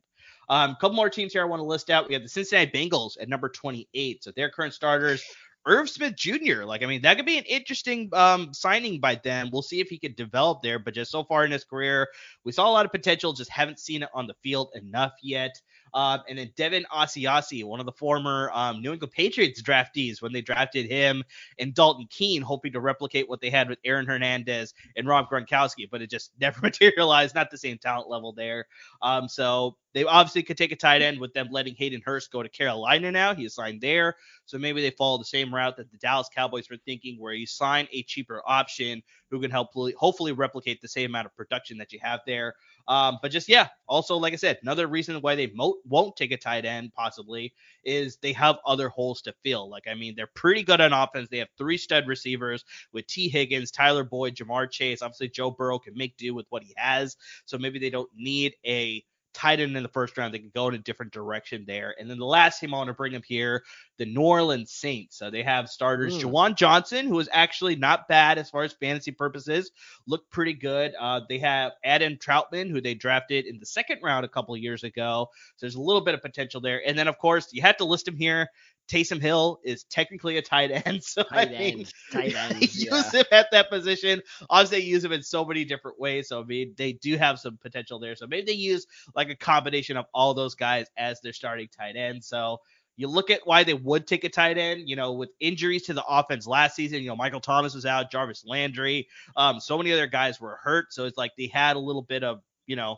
Um, 0.48 0.70
a 0.70 0.76
couple 0.80 0.96
more 0.96 1.10
teams 1.10 1.32
here 1.32 1.42
I 1.42 1.46
want 1.46 1.60
to 1.60 1.66
list 1.66 1.90
out. 1.90 2.08
We 2.08 2.14
have 2.14 2.22
the 2.22 2.28
Cincinnati 2.28 2.70
Bengals 2.70 3.12
at 3.20 3.28
number 3.28 3.48
28. 3.48 4.24
So 4.24 4.32
their 4.34 4.50
current 4.50 4.72
starters, 4.72 5.22
Irv 5.66 5.90
Smith 5.90 6.16
Jr. 6.16 6.64
Like, 6.64 6.82
I 6.82 6.86
mean, 6.86 7.02
that 7.02 7.16
could 7.16 7.26
be 7.26 7.36
an 7.36 7.44
interesting 7.44 8.08
um, 8.14 8.54
signing 8.54 9.00
by 9.00 9.16
them. 9.16 9.50
We'll 9.52 9.62
see 9.62 9.80
if 9.80 9.88
he 9.88 9.98
could 9.98 10.16
develop 10.16 10.62
there. 10.62 10.78
But 10.78 10.94
just 10.94 11.10
so 11.10 11.24
far 11.24 11.44
in 11.44 11.50
his 11.50 11.64
career, 11.64 12.08
we 12.44 12.52
saw 12.52 12.68
a 12.68 12.72
lot 12.72 12.86
of 12.86 12.92
potential, 12.92 13.34
just 13.34 13.50
haven't 13.50 13.78
seen 13.78 14.02
it 14.02 14.08
on 14.14 14.26
the 14.26 14.34
field 14.42 14.70
enough 14.74 15.12
yet. 15.22 15.52
Um, 15.94 16.20
and 16.28 16.38
then 16.38 16.50
Devin 16.56 16.86
Asiasi, 16.92 17.64
one 17.64 17.80
of 17.80 17.86
the 17.86 17.92
former 17.92 18.50
um, 18.52 18.82
New 18.82 18.92
England 18.92 19.12
Patriots 19.12 19.62
draftees, 19.62 20.20
when 20.22 20.32
they 20.32 20.40
drafted 20.40 20.86
him 20.86 21.22
and 21.58 21.74
Dalton 21.74 22.06
Keene, 22.10 22.42
hoping 22.42 22.72
to 22.72 22.80
replicate 22.80 23.28
what 23.28 23.40
they 23.40 23.50
had 23.50 23.68
with 23.68 23.78
Aaron 23.84 24.06
Hernandez 24.06 24.74
and 24.96 25.06
Rob 25.06 25.28
Gronkowski, 25.30 25.88
but 25.90 26.02
it 26.02 26.10
just 26.10 26.32
never 26.40 26.60
materialized. 26.60 27.34
Not 27.34 27.50
the 27.50 27.58
same 27.58 27.78
talent 27.78 28.08
level 28.08 28.32
there. 28.32 28.66
Um, 29.02 29.28
so 29.28 29.76
they 29.94 30.04
obviously 30.04 30.42
could 30.42 30.58
take 30.58 30.72
a 30.72 30.76
tight 30.76 31.02
end 31.02 31.18
with 31.18 31.32
them 31.32 31.48
letting 31.50 31.74
Hayden 31.76 32.02
Hurst 32.04 32.30
go 32.30 32.42
to 32.42 32.48
Carolina 32.48 33.10
now. 33.10 33.34
He 33.34 33.48
signed 33.48 33.80
there. 33.80 34.16
So 34.44 34.58
maybe 34.58 34.82
they 34.82 34.90
follow 34.90 35.18
the 35.18 35.24
same 35.24 35.54
route 35.54 35.76
that 35.76 35.90
the 35.90 35.98
Dallas 35.98 36.28
Cowboys 36.34 36.70
were 36.70 36.76
thinking, 36.84 37.18
where 37.18 37.32
you 37.32 37.46
sign 37.46 37.88
a 37.92 38.02
cheaper 38.02 38.42
option 38.46 39.02
who 39.30 39.40
can 39.40 39.50
help 39.50 39.70
hopefully 39.96 40.32
replicate 40.32 40.80
the 40.80 40.88
same 40.88 41.10
amount 41.10 41.26
of 41.26 41.34
production 41.34 41.78
that 41.78 41.92
you 41.92 41.98
have 42.02 42.20
there. 42.26 42.54
Um, 42.88 43.18
but 43.20 43.30
just 43.30 43.48
yeah, 43.48 43.68
also 43.86 44.16
like 44.16 44.32
I 44.32 44.36
said, 44.36 44.58
another 44.62 44.86
reason 44.86 45.20
why 45.20 45.34
they 45.34 45.48
mo- 45.54 45.78
won't 45.84 46.16
take 46.16 46.32
a 46.32 46.38
tight 46.38 46.64
end 46.64 46.92
possibly 46.94 47.52
is 47.84 48.16
they 48.16 48.32
have 48.32 48.56
other 48.66 48.88
holes 48.88 49.20
to 49.22 49.34
fill. 49.44 49.68
Like 49.68 49.86
I 49.86 49.94
mean, 49.94 50.14
they're 50.16 50.30
pretty 50.34 50.62
good 50.62 50.80
on 50.80 50.94
offense. 50.94 51.28
They 51.30 51.38
have 51.38 51.48
three 51.58 51.76
stud 51.76 52.08
receivers 52.08 52.64
with 52.92 53.06
Tee 53.06 53.28
Higgins, 53.28 53.70
Tyler 53.70 54.04
Boyd, 54.04 54.34
Ja'Marr 54.36 54.70
Chase. 54.70 55.02
Obviously, 55.02 55.28
Joe 55.28 55.50
Burrow 55.50 55.78
can 55.78 55.94
make 55.96 56.16
do 56.16 56.34
with 56.34 56.46
what 56.48 56.62
he 56.62 56.72
has, 56.78 57.16
so 57.44 57.58
maybe 57.58 57.78
they 57.78 57.90
don't 57.90 58.10
need 58.16 58.54
a 58.66 59.04
tight 59.38 59.60
end 59.60 59.76
in 59.76 59.82
the 59.84 59.88
first 59.88 60.18
round. 60.18 60.34
They 60.34 60.40
can 60.40 60.50
go 60.52 60.68
in 60.68 60.74
a 60.74 60.78
different 60.78 61.12
direction 61.12 61.64
there. 61.66 61.94
And 61.98 62.10
then 62.10 62.18
the 62.18 62.26
last 62.26 62.58
team 62.58 62.74
I 62.74 62.78
want 62.78 62.88
to 62.88 62.94
bring 62.94 63.14
up 63.14 63.24
here, 63.24 63.62
the 63.96 64.04
New 64.04 64.22
Orleans 64.22 64.72
Saints. 64.72 65.16
So 65.16 65.30
they 65.30 65.44
have 65.44 65.68
starters 65.68 66.18
mm. 66.18 66.22
Juwan 66.22 66.56
Johnson, 66.56 67.06
who 67.06 67.20
is 67.20 67.28
actually 67.32 67.76
not 67.76 68.08
bad 68.08 68.38
as 68.38 68.50
far 68.50 68.64
as 68.64 68.72
fantasy 68.72 69.12
purposes, 69.12 69.70
looked 70.06 70.30
pretty 70.30 70.54
good. 70.54 70.92
Uh, 70.98 71.20
they 71.28 71.38
have 71.38 71.72
Adam 71.84 72.16
Trautman, 72.16 72.68
who 72.68 72.80
they 72.80 72.94
drafted 72.94 73.46
in 73.46 73.60
the 73.60 73.66
second 73.66 74.00
round 74.02 74.24
a 74.24 74.28
couple 74.28 74.54
of 74.54 74.60
years 74.60 74.82
ago. 74.82 75.28
So 75.56 75.66
there's 75.66 75.76
a 75.76 75.80
little 75.80 76.02
bit 76.02 76.14
of 76.14 76.22
potential 76.22 76.60
there. 76.60 76.82
And 76.84 76.98
then, 76.98 77.06
of 77.06 77.18
course, 77.18 77.48
you 77.52 77.62
have 77.62 77.76
to 77.76 77.84
list 77.84 78.08
him 78.08 78.16
here. 78.16 78.48
Taysom 78.88 79.20
Hill 79.20 79.60
is 79.62 79.84
technically 79.84 80.38
a 80.38 80.42
tight 80.42 80.70
end, 80.86 81.02
so 81.04 81.22
tight 81.22 81.48
I 81.48 81.50
mean, 81.50 81.78
end, 81.80 81.92
tight 82.12 82.34
end, 82.50 82.60
use 82.60 82.84
yeah. 82.84 83.20
him 83.20 83.26
at 83.30 83.50
that 83.52 83.70
position. 83.70 84.22
Obviously, 84.48 84.80
they 84.80 84.86
use 84.86 85.04
him 85.04 85.12
in 85.12 85.22
so 85.22 85.44
many 85.44 85.64
different 85.64 86.00
ways. 86.00 86.28
So 86.28 86.40
I 86.40 86.44
mean, 86.44 86.74
they 86.76 86.92
do 86.94 87.16
have 87.16 87.38
some 87.38 87.58
potential 87.58 87.98
there. 87.98 88.16
So 88.16 88.26
maybe 88.26 88.46
they 88.46 88.58
use 88.58 88.86
like 89.14 89.30
a 89.30 89.36
combination 89.36 89.96
of 89.96 90.06
all 90.12 90.34
those 90.34 90.54
guys 90.54 90.86
as 90.96 91.20
their 91.20 91.32
starting 91.32 91.68
tight 91.68 91.96
end. 91.96 92.24
So 92.24 92.60
you 92.98 93.06
look 93.06 93.30
at 93.30 93.42
why 93.44 93.62
they 93.62 93.74
would 93.74 94.08
take 94.08 94.24
a 94.24 94.28
tight 94.28 94.58
end, 94.58 94.88
you 94.88 94.96
know, 94.96 95.12
with 95.12 95.30
injuries 95.38 95.84
to 95.84 95.94
the 95.94 96.04
offense 96.04 96.48
last 96.48 96.74
season, 96.74 97.00
you 97.00 97.08
know, 97.08 97.14
Michael 97.14 97.40
Thomas 97.40 97.72
was 97.72 97.86
out, 97.86 98.10
Jarvis 98.10 98.44
Landry, 98.44 99.06
um, 99.36 99.60
so 99.60 99.78
many 99.78 99.92
other 99.92 100.08
guys 100.08 100.40
were 100.40 100.58
hurt. 100.62 100.92
So 100.92 101.04
it's 101.04 101.16
like 101.16 101.30
they 101.38 101.46
had 101.46 101.76
a 101.76 101.78
little 101.78 102.02
bit 102.02 102.24
of, 102.24 102.42
you 102.66 102.74
know, 102.74 102.96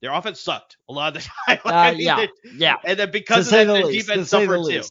their 0.00 0.12
offense 0.12 0.40
sucked 0.40 0.76
a 0.88 0.92
lot 0.92 1.16
of 1.16 1.22
the 1.22 1.28
time. 1.48 1.58
Like, 1.64 1.74
uh, 1.74 1.76
I 1.76 1.90
mean, 1.92 2.00
yeah, 2.02 2.26
yeah. 2.54 2.76
And 2.84 2.96
then 2.96 3.10
because 3.10 3.46
of 3.48 3.66
that, 3.66 3.66
the, 3.66 3.86
the 3.88 3.92
defense 3.92 4.28
suffered 4.28 4.64
too. 4.68 4.82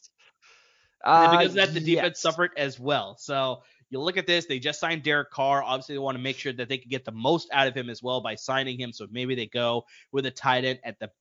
Uh, 1.03 1.31
because 1.31 1.49
of 1.49 1.55
that, 1.55 1.73
the 1.73 1.79
defense 1.79 2.13
yes. 2.15 2.21
suffered 2.21 2.51
as 2.57 2.79
well. 2.79 3.17
So 3.17 3.61
you 3.93 3.99
look 3.99 4.17
at 4.17 4.25
this, 4.25 4.47
they 4.47 4.57
just 4.57 4.79
signed 4.79 5.03
Derek 5.03 5.29
Carr. 5.29 5.61
Obviously, 5.61 5.95
they 5.95 5.99
want 5.99 6.17
to 6.17 6.23
make 6.23 6.37
sure 6.37 6.51
that 6.51 6.67
they 6.67 6.79
can 6.79 6.89
get 6.89 7.05
the 7.05 7.11
most 7.11 7.47
out 7.53 7.67
of 7.67 7.75
him 7.75 7.89
as 7.89 8.01
well 8.01 8.21
by 8.21 8.33
signing 8.33 8.79
him. 8.79 8.91
So 8.91 9.05
maybe 9.11 9.35
they 9.35 9.45
go 9.45 9.85
with 10.11 10.25
a 10.25 10.31
tight 10.31 10.65
end 10.65 10.79
at 10.83 10.97
the 10.99 11.11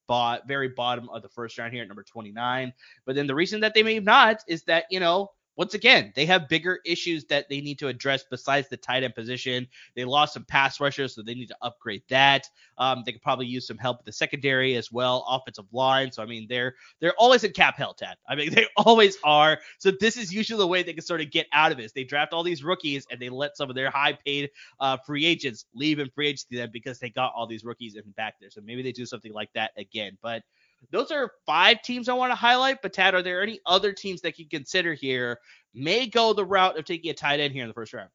very 0.47 0.69
bottom 0.69 1.11
of 1.11 1.23
the 1.23 1.29
first 1.29 1.59
round 1.59 1.75
here 1.75 1.83
at 1.83 1.89
number 1.89 2.03
29. 2.03 2.73
But 3.05 3.15
then 3.15 3.27
the 3.27 3.35
reason 3.35 3.61
that 3.61 3.75
they 3.75 3.83
may 3.83 4.01
not 4.01 4.43
is 4.49 4.63
that, 4.65 4.87
you 4.91 5.01
know, 5.01 5.33
once 5.57 5.75
again, 5.75 6.13
they 6.17 6.25
have 6.27 6.49
bigger 6.49 6.81
issues 6.87 7.25
that 7.27 7.49
they 7.49 7.61
need 7.61 7.79
to 7.79 7.89
address 7.89 8.25
besides 8.31 8.69
the 8.69 8.77
tight 8.77 9.03
end 9.03 9.15
position. 9.15 9.67
They 9.95 10.05
lost 10.05 10.35
some 10.35 10.45
pass 10.45 10.81
rushers, 10.81 11.15
so 11.15 11.23
they 11.23 11.35
need 11.35 11.49
to 11.49 11.57
upgrade 11.61 12.03
that. 12.09 12.49
Um, 12.79 13.03
they 13.05 13.13
could 13.13 13.23
probably 13.23 13.47
use 13.47 13.67
some 13.67 13.79
help 13.79 13.99
with 13.99 14.07
the 14.07 14.13
secondary 14.13 14.77
as 14.77 14.91
well, 14.91 15.27
offensive 15.29 15.67
line. 15.73 16.11
So 16.11 16.23
I 16.23 16.27
mean, 16.27 16.47
they're 16.49 16.75
they're 17.01 17.15
always 17.19 17.45
in 17.45 17.53
cap 17.53 17.77
hell, 17.77 17.95
Tad. 17.95 18.17
I 18.27 18.35
mean, 18.35 18.51
they 18.55 18.67
always 18.77 19.19
are. 19.25 19.59
So 19.79 19.93
this 20.01 20.17
is 20.17 20.33
usually 20.33 20.59
the 20.59 20.67
way 20.67 20.83
they 20.83 20.95
can 20.95 21.05
sort 21.05 21.21
of 21.21 21.31
get 21.31 21.47
out 21.53 21.73
of 21.73 21.79
this. 21.79 21.93
They 21.93 22.05
draft 22.05 22.33
all 22.33 22.43
these 22.43 22.65
rookies 22.65 23.07
and 23.11 23.21
they 23.21 23.29
let 23.29 23.57
some 23.57 23.69
of 23.69 23.77
their 23.77 23.91
high-paid 23.91 24.51
uh, 24.81 24.97
free 25.05 25.27
agents 25.27 25.67
leave 25.75 25.99
in 25.99 26.09
free 26.11 26.29
agency 26.29 26.57
then 26.57 26.71
because 26.73 26.99
they 26.99 27.11
got 27.11 27.33
all 27.35 27.47
these 27.47 27.65
rookies 27.65 27.95
in 27.97 28.03
back 28.13 28.35
there. 28.41 28.51
So 28.51 28.61
maybe 28.65 28.83
they 28.83 28.93
do 28.93 29.07
something 29.07 29.33
like 29.33 29.53
that 29.55 29.73
again, 29.77 30.17
but 30.23 30.43
those 30.91 31.11
are 31.11 31.31
five 31.47 31.83
teams 31.83 32.09
I 32.09 32.15
want 32.15 32.33
to 32.33 32.37
highlight. 32.37 32.83
But 32.83 32.93
Tad, 32.93 33.15
are 33.15 33.23
there 33.23 33.43
any 33.43 33.61
other 33.67 33.93
teams 33.93 34.23
that 34.23 34.39
you 34.39 34.49
consider 34.49 34.95
here 34.95 35.39
may 35.75 36.07
go 36.07 36.33
the 36.33 36.45
route 36.45 36.79
of 36.79 36.85
taking 36.85 37.11
a 37.11 37.15
tight 37.15 37.41
end 37.41 37.53
here 37.53 37.63
in 37.63 37.69
the 37.69 37.75
first 37.75 37.93
round? 37.93 38.11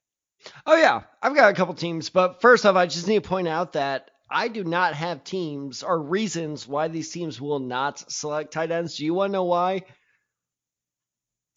Oh 0.66 0.76
yeah, 0.76 1.04
I've 1.22 1.36
got 1.36 1.52
a 1.52 1.56
couple 1.56 1.74
teams, 1.74 2.10
but 2.10 2.42
first 2.42 2.66
off, 2.66 2.76
I 2.76 2.86
just 2.86 3.08
need 3.08 3.24
to 3.24 3.28
point 3.28 3.48
out 3.48 3.74
that 3.74 4.12
I 4.30 4.50
do 4.50 4.64
not 4.64 4.94
have 4.94 5.24
teams 5.24 5.84
or 5.84 6.00
reasons 6.02 6.68
why 6.68 6.90
these 6.90 7.10
teams 7.12 7.40
will 7.42 7.60
not 7.60 8.12
select 8.12 8.54
tight 8.54 8.72
ends. 8.72 8.98
Do 8.98 9.06
you 9.06 9.14
want 9.14 9.30
to 9.30 9.34
know 9.34 9.46
why? 9.46 9.84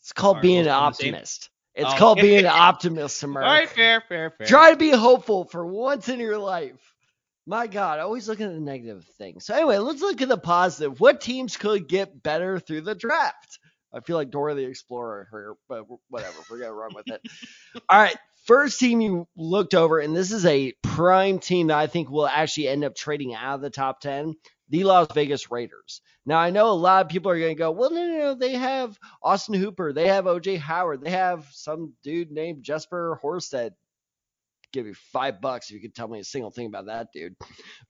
It's 0.00 0.12
called 0.12 0.40
being 0.40 0.62
an 0.62 0.68
optimist. 0.68 1.50
It's 1.74 1.92
oh, 1.92 1.96
called 1.96 2.20
being 2.20 2.40
an 2.40 2.46
optimist, 2.46 3.18
All 3.22 3.52
right, 3.52 3.68
fair, 3.68 4.02
fair, 4.08 4.30
fair. 4.30 4.46
Try 4.46 4.70
to 4.70 4.76
be 4.76 4.90
hopeful 4.90 5.44
for 5.44 5.64
once 5.64 6.08
in 6.08 6.18
your 6.18 6.38
life. 6.38 6.94
My 7.50 7.66
God, 7.66 7.98
I 7.98 8.02
always 8.02 8.28
looking 8.28 8.46
at 8.46 8.52
the 8.52 8.60
negative 8.60 9.04
things. 9.18 9.44
So 9.44 9.54
anyway, 9.54 9.78
let's 9.78 10.00
look 10.00 10.22
at 10.22 10.28
the 10.28 10.38
positive. 10.38 11.00
What 11.00 11.20
teams 11.20 11.56
could 11.56 11.88
get 11.88 12.22
better 12.22 12.60
through 12.60 12.82
the 12.82 12.94
draft? 12.94 13.58
I 13.92 13.98
feel 13.98 14.14
like 14.14 14.30
Dora 14.30 14.54
the 14.54 14.66
Explorer 14.66 15.26
here, 15.32 15.54
but 15.68 15.84
whatever. 16.10 16.36
We're 16.48 16.60
gonna 16.60 16.72
run 16.72 16.94
with 16.94 17.08
it. 17.08 17.20
All 17.88 18.00
right, 18.00 18.16
first 18.46 18.78
team 18.78 19.00
you 19.00 19.26
looked 19.36 19.74
over, 19.74 19.98
and 19.98 20.14
this 20.14 20.30
is 20.30 20.46
a 20.46 20.74
prime 20.84 21.40
team 21.40 21.66
that 21.66 21.78
I 21.78 21.88
think 21.88 22.08
will 22.08 22.28
actually 22.28 22.68
end 22.68 22.84
up 22.84 22.94
trading 22.94 23.34
out 23.34 23.56
of 23.56 23.62
the 23.62 23.70
top 23.70 23.98
ten. 23.98 24.36
The 24.68 24.84
Las 24.84 25.08
Vegas 25.12 25.50
Raiders. 25.50 26.02
Now 26.24 26.38
I 26.38 26.50
know 26.50 26.70
a 26.70 26.74
lot 26.74 27.04
of 27.04 27.10
people 27.10 27.32
are 27.32 27.38
going 27.40 27.56
to 27.56 27.58
go, 27.58 27.72
well, 27.72 27.90
no, 27.90 28.06
no, 28.06 28.18
no. 28.18 28.34
They 28.36 28.52
have 28.52 28.96
Austin 29.20 29.54
Hooper, 29.54 29.92
they 29.92 30.06
have 30.06 30.26
OJ 30.26 30.58
Howard, 30.58 31.02
they 31.02 31.10
have 31.10 31.48
some 31.50 31.94
dude 32.04 32.30
named 32.30 32.62
Jesper 32.62 33.18
Horsted 33.20 33.72
give 34.72 34.86
you 34.86 34.94
five 34.94 35.40
bucks 35.40 35.70
if 35.70 35.74
you 35.74 35.80
could 35.80 35.94
tell 35.94 36.08
me 36.08 36.20
a 36.20 36.24
single 36.24 36.50
thing 36.50 36.66
about 36.66 36.86
that 36.86 37.08
dude. 37.12 37.36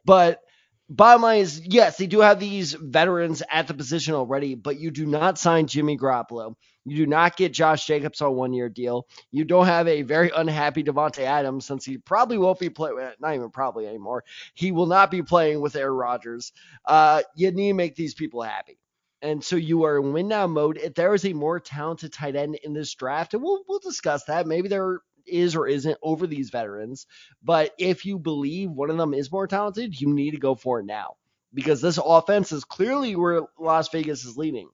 But 0.04 0.40
bottom 0.88 1.22
line 1.22 1.40
is, 1.40 1.60
yes, 1.64 1.96
they 1.96 2.06
do 2.06 2.20
have 2.20 2.40
these 2.40 2.72
veterans 2.74 3.42
at 3.48 3.68
the 3.68 3.74
position 3.74 4.14
already, 4.14 4.56
but 4.56 4.78
you 4.78 4.90
do 4.90 5.06
not 5.06 5.38
sign 5.38 5.68
Jimmy 5.68 5.96
Garoppolo. 5.96 6.54
You 6.84 6.96
do 6.96 7.06
not 7.06 7.36
get 7.36 7.52
Josh 7.52 7.86
Jacobs 7.86 8.20
on 8.20 8.34
one 8.34 8.52
year 8.52 8.68
deal. 8.68 9.06
You 9.30 9.44
don't 9.44 9.66
have 9.66 9.86
a 9.86 10.02
very 10.02 10.30
unhappy 10.34 10.82
Davante 10.82 11.20
Adams 11.20 11.66
since 11.66 11.84
he 11.84 11.98
probably 11.98 12.38
won't 12.38 12.58
be 12.58 12.70
playing, 12.70 12.98
not 13.20 13.34
even 13.34 13.50
probably 13.50 13.86
anymore. 13.86 14.24
He 14.54 14.72
will 14.72 14.86
not 14.86 15.10
be 15.10 15.22
playing 15.22 15.60
with 15.60 15.76
Aaron 15.76 15.96
Rodgers. 15.96 16.52
Uh, 16.84 17.22
you 17.36 17.50
need 17.52 17.68
to 17.68 17.74
make 17.74 17.94
these 17.96 18.14
people 18.14 18.42
happy. 18.42 18.78
And 19.22 19.44
so 19.44 19.56
you 19.56 19.84
are 19.84 19.98
in 19.98 20.14
win 20.14 20.28
now 20.28 20.46
mode. 20.46 20.78
If 20.78 20.94
there 20.94 21.14
is 21.14 21.26
a 21.26 21.34
more 21.34 21.60
talented 21.60 22.12
tight 22.12 22.36
end 22.36 22.58
in 22.64 22.72
this 22.72 22.94
draft, 22.94 23.34
and 23.34 23.42
we'll 23.42 23.62
we'll 23.68 23.78
discuss 23.78 24.24
that. 24.24 24.46
Maybe 24.46 24.68
there 24.68 25.02
is 25.30 25.56
or 25.56 25.66
isn't 25.66 25.98
over 26.02 26.26
these 26.26 26.50
veterans. 26.50 27.06
But 27.42 27.72
if 27.78 28.04
you 28.04 28.18
believe 28.18 28.70
one 28.70 28.90
of 28.90 28.96
them 28.96 29.14
is 29.14 29.32
more 29.32 29.46
talented, 29.46 30.00
you 30.00 30.12
need 30.12 30.32
to 30.32 30.38
go 30.38 30.54
for 30.54 30.80
it 30.80 30.86
now 30.86 31.16
because 31.52 31.80
this 31.80 31.98
offense 32.02 32.52
is 32.52 32.64
clearly 32.64 33.16
where 33.16 33.42
Las 33.58 33.88
Vegas 33.88 34.24
is 34.24 34.36
leading. 34.36 34.68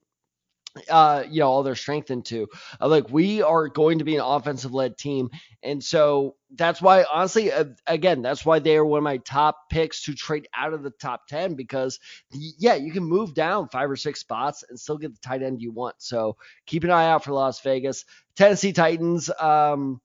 Uh, 0.91 1.23
you 1.27 1.39
know, 1.39 1.47
all 1.47 1.63
their 1.63 1.73
strength 1.73 2.11
into. 2.11 2.45
Uh, 2.79 2.87
like 2.87 3.09
we 3.09 3.41
are 3.41 3.67
going 3.67 3.97
to 3.97 4.05
be 4.05 4.13
an 4.15 4.21
offensive 4.21 4.71
led 4.75 4.95
team. 4.95 5.31
And 5.63 5.83
so 5.83 6.35
that's 6.53 6.79
why, 6.79 7.03
honestly, 7.11 7.51
uh, 7.51 7.65
again, 7.87 8.21
that's 8.21 8.45
why 8.45 8.59
they 8.59 8.77
are 8.77 8.85
one 8.85 8.99
of 8.99 9.03
my 9.03 9.17
top 9.17 9.71
picks 9.71 10.03
to 10.03 10.13
trade 10.13 10.47
out 10.55 10.73
of 10.73 10.83
the 10.83 10.91
top 10.91 11.25
10 11.29 11.55
because, 11.55 11.99
yeah, 12.31 12.75
you 12.75 12.91
can 12.91 13.03
move 13.03 13.33
down 13.33 13.69
five 13.69 13.89
or 13.89 13.95
six 13.95 14.19
spots 14.19 14.63
and 14.69 14.79
still 14.79 14.99
get 14.99 15.13
the 15.13 15.19
tight 15.19 15.41
end 15.41 15.63
you 15.63 15.71
want. 15.71 15.95
So 15.97 16.37
keep 16.67 16.83
an 16.83 16.91
eye 16.91 17.09
out 17.09 17.23
for 17.23 17.31
Las 17.31 17.59
Vegas. 17.61 18.05
Tennessee 18.35 18.71
Titans, 18.71 19.31
um, 19.39 19.99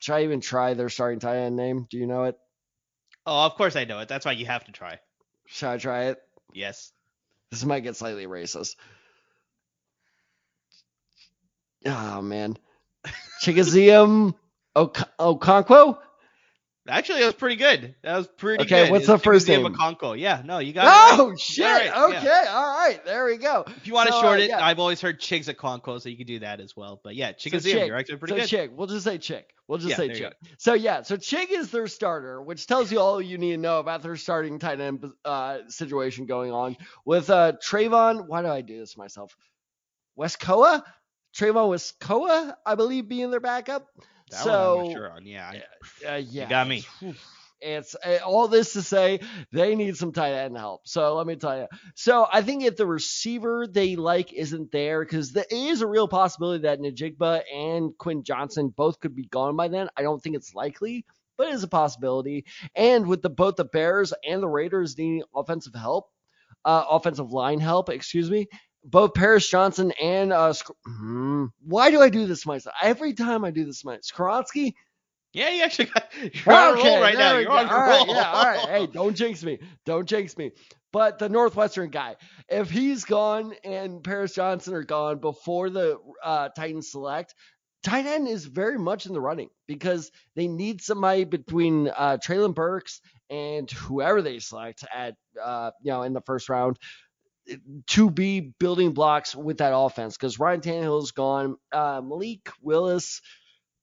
should 0.00 0.14
I 0.14 0.24
even 0.24 0.40
try 0.40 0.74
their 0.74 0.88
starting 0.88 1.20
tight 1.20 1.36
end 1.36 1.56
name? 1.56 1.86
Do 1.88 1.98
you 1.98 2.06
know 2.06 2.24
it? 2.24 2.36
Oh, 3.26 3.44
of 3.44 3.54
course 3.54 3.76
I 3.76 3.84
know 3.84 4.00
it. 4.00 4.08
That's 4.08 4.24
why 4.24 4.32
you 4.32 4.46
have 4.46 4.64
to 4.64 4.72
try. 4.72 4.98
Should 5.46 5.68
I 5.68 5.78
try 5.78 6.04
it? 6.06 6.18
Yes. 6.52 6.90
This 7.50 7.64
might 7.64 7.80
get 7.80 7.96
slightly 7.96 8.26
racist. 8.26 8.76
Oh 11.84 12.22
man. 12.22 12.56
Chigoziem 13.42 14.34
Okonkwo? 14.74 15.98
Actually, 16.88 17.20
that 17.20 17.26
was 17.26 17.34
pretty 17.34 17.56
good. 17.56 17.94
That 18.02 18.16
was 18.16 18.26
pretty 18.26 18.64
okay, 18.64 18.84
good. 18.84 18.90
what's 18.90 19.06
the 19.06 19.18
first 19.18 19.46
name? 19.46 19.64
Makonko. 19.64 20.18
Yeah, 20.18 20.40
no, 20.44 20.58
you 20.60 20.72
got 20.72 21.18
oh, 21.18 21.28
it. 21.28 21.32
Oh 21.32 21.36
shit. 21.36 21.64
Right. 21.64 21.90
Okay, 21.90 22.24
yeah. 22.24 22.52
all 22.52 22.78
right. 22.78 23.04
There 23.04 23.26
we 23.26 23.36
go. 23.36 23.64
If 23.66 23.86
you 23.86 23.92
want 23.92 24.08
to 24.08 24.14
so, 24.14 24.22
short 24.22 24.40
uh, 24.40 24.44
it, 24.44 24.48
yeah. 24.48 24.64
I've 24.64 24.78
always 24.78 25.00
heard 25.00 25.20
Chigs 25.20 25.48
at 25.48 25.58
Conco, 25.58 26.00
so 26.00 26.08
you 26.08 26.16
can 26.16 26.26
do 26.26 26.38
that 26.38 26.58
as 26.58 26.74
well. 26.74 26.98
But 27.04 27.16
yeah, 27.16 27.32
Chig 27.32 27.50
so 27.50 27.58
Chig. 27.58 27.86
you're 27.86 27.96
actually 27.96 28.16
pretty 28.16 28.40
so 28.40 28.56
good. 28.56 28.70
Chig. 28.70 28.74
We'll 28.74 28.86
just 28.86 29.04
say 29.04 29.18
Chig. 29.18 29.44
We'll 29.68 29.78
just 29.78 29.90
yeah, 29.90 29.96
say 29.96 30.08
Chig. 30.08 30.32
So 30.56 30.72
yeah, 30.72 31.02
so 31.02 31.18
Chig 31.18 31.50
is 31.50 31.70
their 31.70 31.86
starter, 31.86 32.40
which 32.40 32.66
tells 32.66 32.90
you 32.90 32.98
all 32.98 33.20
you 33.20 33.36
need 33.36 33.52
to 33.52 33.58
know 33.58 33.78
about 33.78 34.02
their 34.02 34.16
starting 34.16 34.58
tight 34.58 34.80
end 34.80 35.04
uh, 35.24 35.58
situation 35.68 36.24
going 36.24 36.50
on 36.50 36.78
with 37.04 37.28
uh 37.28 37.52
Trayvon. 37.62 38.26
Why 38.26 38.40
do 38.40 38.48
I 38.48 38.62
do 38.62 38.78
this 38.78 38.96
myself? 38.96 39.36
Westcoa? 40.18 40.82
Trayvon 41.36 41.68
Wiskoa, 41.68 42.54
I 42.66 42.74
believe, 42.74 43.08
being 43.08 43.30
their 43.30 43.40
backup. 43.40 43.86
That 44.30 44.44
so 44.44 44.76
one 44.76 44.86
I'm 44.86 44.92
not 44.92 44.96
sure 44.96 45.10
on. 45.12 45.26
Yeah. 45.26 45.52
I- 46.04 46.06
uh, 46.06 46.16
yeah, 46.28 46.48
got 46.48 46.66
me. 46.68 46.78
it's- 47.02 47.16
It's 47.62 47.94
uh, 47.94 48.20
all 48.24 48.48
this 48.48 48.72
to 48.72 48.80
say 48.80 49.20
they 49.52 49.74
need 49.74 49.94
some 49.98 50.12
tight 50.12 50.32
end 50.32 50.56
help. 50.56 50.88
So 50.88 51.14
let 51.16 51.26
me 51.26 51.36
tell 51.36 51.58
you. 51.58 51.66
So 51.94 52.26
I 52.32 52.40
think 52.40 52.62
if 52.64 52.76
the 52.76 52.86
receiver 52.86 53.66
they 53.66 53.96
like 53.96 54.32
isn't 54.32 54.72
there, 54.72 55.04
because 55.04 55.32
there 55.32 55.44
is 55.50 55.82
a 55.82 55.86
real 55.86 56.08
possibility 56.08 56.62
that 56.62 56.80
Najigba 56.80 57.42
and 57.54 57.90
Quinn 57.98 58.22
Johnson 58.24 58.72
both 58.74 58.98
could 58.98 59.14
be 59.14 59.26
gone 59.26 59.56
by 59.56 59.68
then. 59.68 59.90
I 59.94 60.00
don't 60.00 60.22
think 60.22 60.36
it's 60.36 60.54
likely, 60.54 61.04
but 61.36 61.48
it 61.48 61.54
is 61.54 61.62
a 61.62 61.68
possibility. 61.68 62.46
And 62.74 63.06
with 63.06 63.20
the 63.20 63.28
both 63.28 63.56
the 63.56 63.66
Bears 63.66 64.14
and 64.26 64.42
the 64.42 64.48
Raiders 64.48 64.96
needing 64.96 65.22
offensive 65.36 65.74
help, 65.74 66.08
uh, 66.64 66.84
offensive 66.88 67.30
line 67.30 67.60
help, 67.60 67.90
excuse 67.90 68.30
me. 68.30 68.46
Both 68.84 69.14
Paris 69.14 69.48
Johnson 69.48 69.92
and 70.02 70.32
uh, 70.32 70.52
Sk- 70.52 70.70
Hmm, 70.86 71.46
why 71.62 71.90
do 71.90 72.00
I 72.00 72.08
do 72.08 72.26
this 72.26 72.46
myself? 72.46 72.74
Every 72.82 73.12
time 73.14 73.44
I 73.44 73.50
do 73.50 73.64
this 73.64 73.84
myself, 73.84 74.02
Skoronski 74.04 74.74
Yeah, 75.32 75.50
you 75.50 75.62
actually 75.62 75.86
got 75.86 76.08
you're 76.46 76.54
on 76.54 76.76
a 76.76 76.78
roll 76.78 77.00
right 77.00 77.16
now. 77.18 77.36
You're 77.36 77.44
go. 77.46 77.52
on 77.52 77.68
All 77.68 77.80
right, 77.80 78.06
roll. 78.06 78.14
yeah, 78.14 78.30
all 78.30 78.44
right. 78.44 78.68
Hey, 78.68 78.86
don't 78.92 79.14
jinx 79.16 79.42
me. 79.44 79.58
Don't 79.86 80.08
jinx 80.08 80.36
me. 80.36 80.52
But 80.92 81.18
the 81.18 81.28
Northwestern 81.28 81.90
guy, 81.90 82.16
if 82.48 82.70
he's 82.70 83.04
gone 83.04 83.54
and 83.64 84.02
Paris 84.02 84.34
Johnson 84.34 84.74
are 84.74 84.82
gone 84.82 85.18
before 85.20 85.70
the 85.70 85.98
uh, 86.22 86.48
Titans 86.50 86.90
select, 86.90 87.34
tight 87.84 88.06
end 88.06 88.26
is 88.28 88.44
very 88.46 88.78
much 88.78 89.06
in 89.06 89.12
the 89.12 89.20
running 89.20 89.50
because 89.68 90.10
they 90.34 90.48
need 90.48 90.80
somebody 90.82 91.24
between 91.24 91.88
uh, 91.88 92.18
Traylon 92.24 92.54
Burks 92.54 93.00
and 93.30 93.70
whoever 93.70 94.20
they 94.22 94.40
select 94.40 94.84
at 94.92 95.14
uh, 95.42 95.70
you 95.82 95.92
know 95.92 96.02
in 96.02 96.12
the 96.12 96.22
first 96.22 96.48
round 96.48 96.76
to 97.88 98.10
be 98.10 98.40
building 98.40 98.92
blocks 98.92 99.34
with 99.34 99.58
that 99.58 99.72
offense 99.74 100.16
because 100.16 100.38
Ryan 100.38 100.60
Tannehill 100.60 101.02
is 101.02 101.12
gone. 101.12 101.56
Uh, 101.72 102.00
Malik 102.04 102.50
Willis 102.62 103.20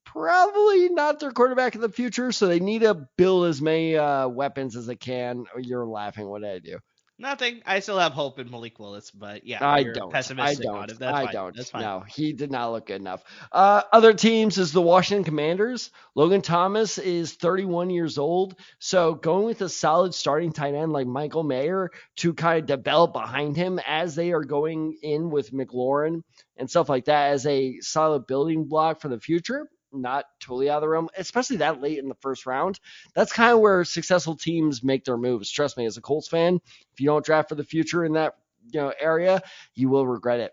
probably 0.05 0.89
not 0.89 1.19
their 1.19 1.31
quarterback 1.31 1.75
in 1.75 1.81
the 1.81 1.89
future, 1.89 2.31
so 2.31 2.47
they 2.47 2.59
need 2.59 2.81
to 2.81 3.07
build 3.17 3.45
as 3.47 3.61
many 3.61 3.97
uh, 3.97 4.27
weapons 4.27 4.75
as 4.75 4.85
they 4.85 4.95
can. 4.95 5.45
You're 5.57 5.85
laughing. 5.85 6.27
What 6.27 6.41
did 6.41 6.51
I 6.51 6.59
do? 6.59 6.79
Nothing. 7.19 7.63
I 7.65 7.79
still 7.79 7.97
have 7.97 8.11
hope 8.11 8.37
in 8.37 8.51
Malik 8.51 8.79
Willis, 8.79 9.09
but 9.09 9.45
yeah, 9.45 9.67
I 9.67 9.81
don't. 9.81 10.09
I 10.09 10.17
pessimistic 10.17 10.67
on 10.69 10.87
don't. 10.87 11.01
I 11.01 11.25
fine. 11.25 11.33
don't. 11.33 11.55
That's 11.55 11.71
fine. 11.71 11.81
No, 11.81 12.01
he 12.01 12.31
did 12.31 12.51
not 12.51 12.71
look 12.71 12.85
good 12.85 13.01
enough. 13.01 13.23
Uh, 13.51 13.81
other 13.91 14.13
teams 14.13 14.59
is 14.59 14.71
the 14.71 14.81
Washington 14.81 15.23
Commanders. 15.23 15.89
Logan 16.13 16.41
Thomas 16.41 16.99
is 16.99 17.33
31 17.33 17.89
years 17.89 18.19
old, 18.19 18.59
so 18.77 19.15
going 19.15 19.45
with 19.45 19.61
a 19.61 19.69
solid 19.69 20.13
starting 20.13 20.51
tight 20.51 20.75
end 20.75 20.93
like 20.93 21.07
Michael 21.07 21.43
Mayer 21.43 21.89
to 22.17 22.35
kind 22.35 22.59
of 22.59 22.67
develop 22.67 23.13
behind 23.13 23.57
him 23.57 23.79
as 23.87 24.13
they 24.13 24.31
are 24.31 24.43
going 24.43 24.95
in 25.01 25.31
with 25.31 25.51
McLaurin 25.51 26.21
and 26.55 26.69
stuff 26.69 26.87
like 26.87 27.05
that 27.05 27.31
as 27.31 27.47
a 27.47 27.79
solid 27.79 28.27
building 28.27 28.65
block 28.65 29.01
for 29.01 29.07
the 29.07 29.19
future. 29.19 29.67
Not 29.93 30.25
totally 30.39 30.69
out 30.69 30.77
of 30.77 30.81
the 30.81 30.89
realm, 30.89 31.09
especially 31.17 31.57
that 31.57 31.81
late 31.81 31.97
in 31.99 32.09
the 32.09 32.15
first 32.15 32.45
round. 32.45 32.79
That's 33.15 33.31
kind 33.31 33.53
of 33.53 33.59
where 33.59 33.83
successful 33.83 34.35
teams 34.35 34.83
make 34.83 35.05
their 35.05 35.17
moves. 35.17 35.49
Trust 35.49 35.77
me, 35.77 35.85
as 35.85 35.97
a 35.97 36.01
Colts 36.01 36.27
fan, 36.27 36.59
if 36.93 36.99
you 36.99 37.07
don't 37.07 37.25
draft 37.25 37.49
for 37.49 37.55
the 37.55 37.63
future 37.63 38.03
in 38.03 38.13
that 38.13 38.35
you 38.71 38.81
know 38.81 38.93
area, 38.99 39.41
you 39.75 39.89
will 39.89 40.05
regret 40.05 40.39
it. 40.39 40.51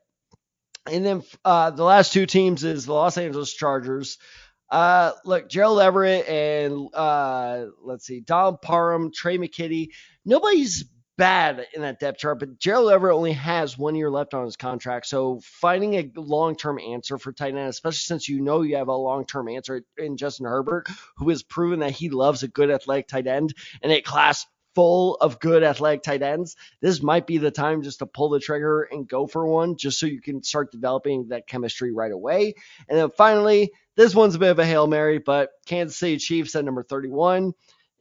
And 0.86 1.04
then 1.04 1.22
uh, 1.44 1.70
the 1.70 1.84
last 1.84 2.12
two 2.12 2.26
teams 2.26 2.62
is 2.62 2.86
the 2.86 2.92
Los 2.92 3.16
Angeles 3.18 3.52
Chargers. 3.52 4.18
Uh, 4.70 5.12
look, 5.24 5.48
Gerald 5.48 5.80
Everett 5.80 6.28
and 6.28 6.88
uh, 6.94 7.66
let's 7.82 8.06
see, 8.06 8.20
Donald 8.20 8.60
Parham, 8.60 9.12
Trey 9.12 9.38
McKitty. 9.38 9.88
Nobody's 10.24 10.84
bad 11.16 11.66
in 11.74 11.82
that 11.82 12.00
depth 12.00 12.18
chart, 12.18 12.38
but 12.38 12.58
Gerald 12.58 12.90
Everett 12.90 13.14
only 13.14 13.32
has 13.32 13.78
one 13.78 13.94
year 13.94 14.10
left 14.10 14.34
on 14.34 14.44
his 14.44 14.56
contract. 14.56 15.06
So 15.06 15.40
finding 15.42 15.94
a 15.94 16.10
long 16.16 16.56
term 16.56 16.78
answer 16.78 17.18
for 17.18 17.32
tight 17.32 17.54
end, 17.54 17.68
especially 17.68 17.98
since 17.98 18.28
you 18.28 18.40
know 18.40 18.62
you 18.62 18.76
have 18.76 18.88
a 18.88 18.96
long 18.96 19.26
term 19.26 19.48
answer 19.48 19.82
in 19.96 20.16
Justin 20.16 20.46
Herbert, 20.46 20.88
who 21.16 21.28
has 21.28 21.42
proven 21.42 21.80
that 21.80 21.92
he 21.92 22.10
loves 22.10 22.42
a 22.42 22.48
good 22.48 22.70
athletic 22.70 23.08
tight 23.08 23.26
end 23.26 23.54
and 23.82 23.92
a 23.92 24.00
class 24.00 24.46
full 24.74 25.14
of 25.16 25.38
good 25.38 25.62
athletic 25.62 26.02
tight 26.02 26.22
ends, 26.22 26.56
this 26.80 27.02
might 27.02 27.26
be 27.26 27.38
the 27.38 27.50
time 27.50 27.82
just 27.82 28.00
to 28.00 28.06
pull 28.06 28.28
the 28.28 28.40
trigger 28.40 28.82
and 28.82 29.08
go 29.08 29.26
for 29.26 29.46
one, 29.46 29.76
just 29.76 29.98
so 29.98 30.06
you 30.06 30.20
can 30.20 30.42
start 30.42 30.72
developing 30.72 31.28
that 31.28 31.46
chemistry 31.46 31.92
right 31.92 32.12
away. 32.12 32.54
And 32.88 32.98
then 32.98 33.10
finally, 33.10 33.72
this 33.96 34.14
one's 34.14 34.34
a 34.34 34.40
bit 34.40 34.50
of 34.50 34.58
a 34.58 34.66
Hail 34.66 34.86
Mary, 34.86 35.18
but 35.18 35.50
Kansas 35.66 35.96
City 35.96 36.16
Chiefs 36.16 36.56
at 36.56 36.64
number 36.64 36.82
31. 36.82 37.52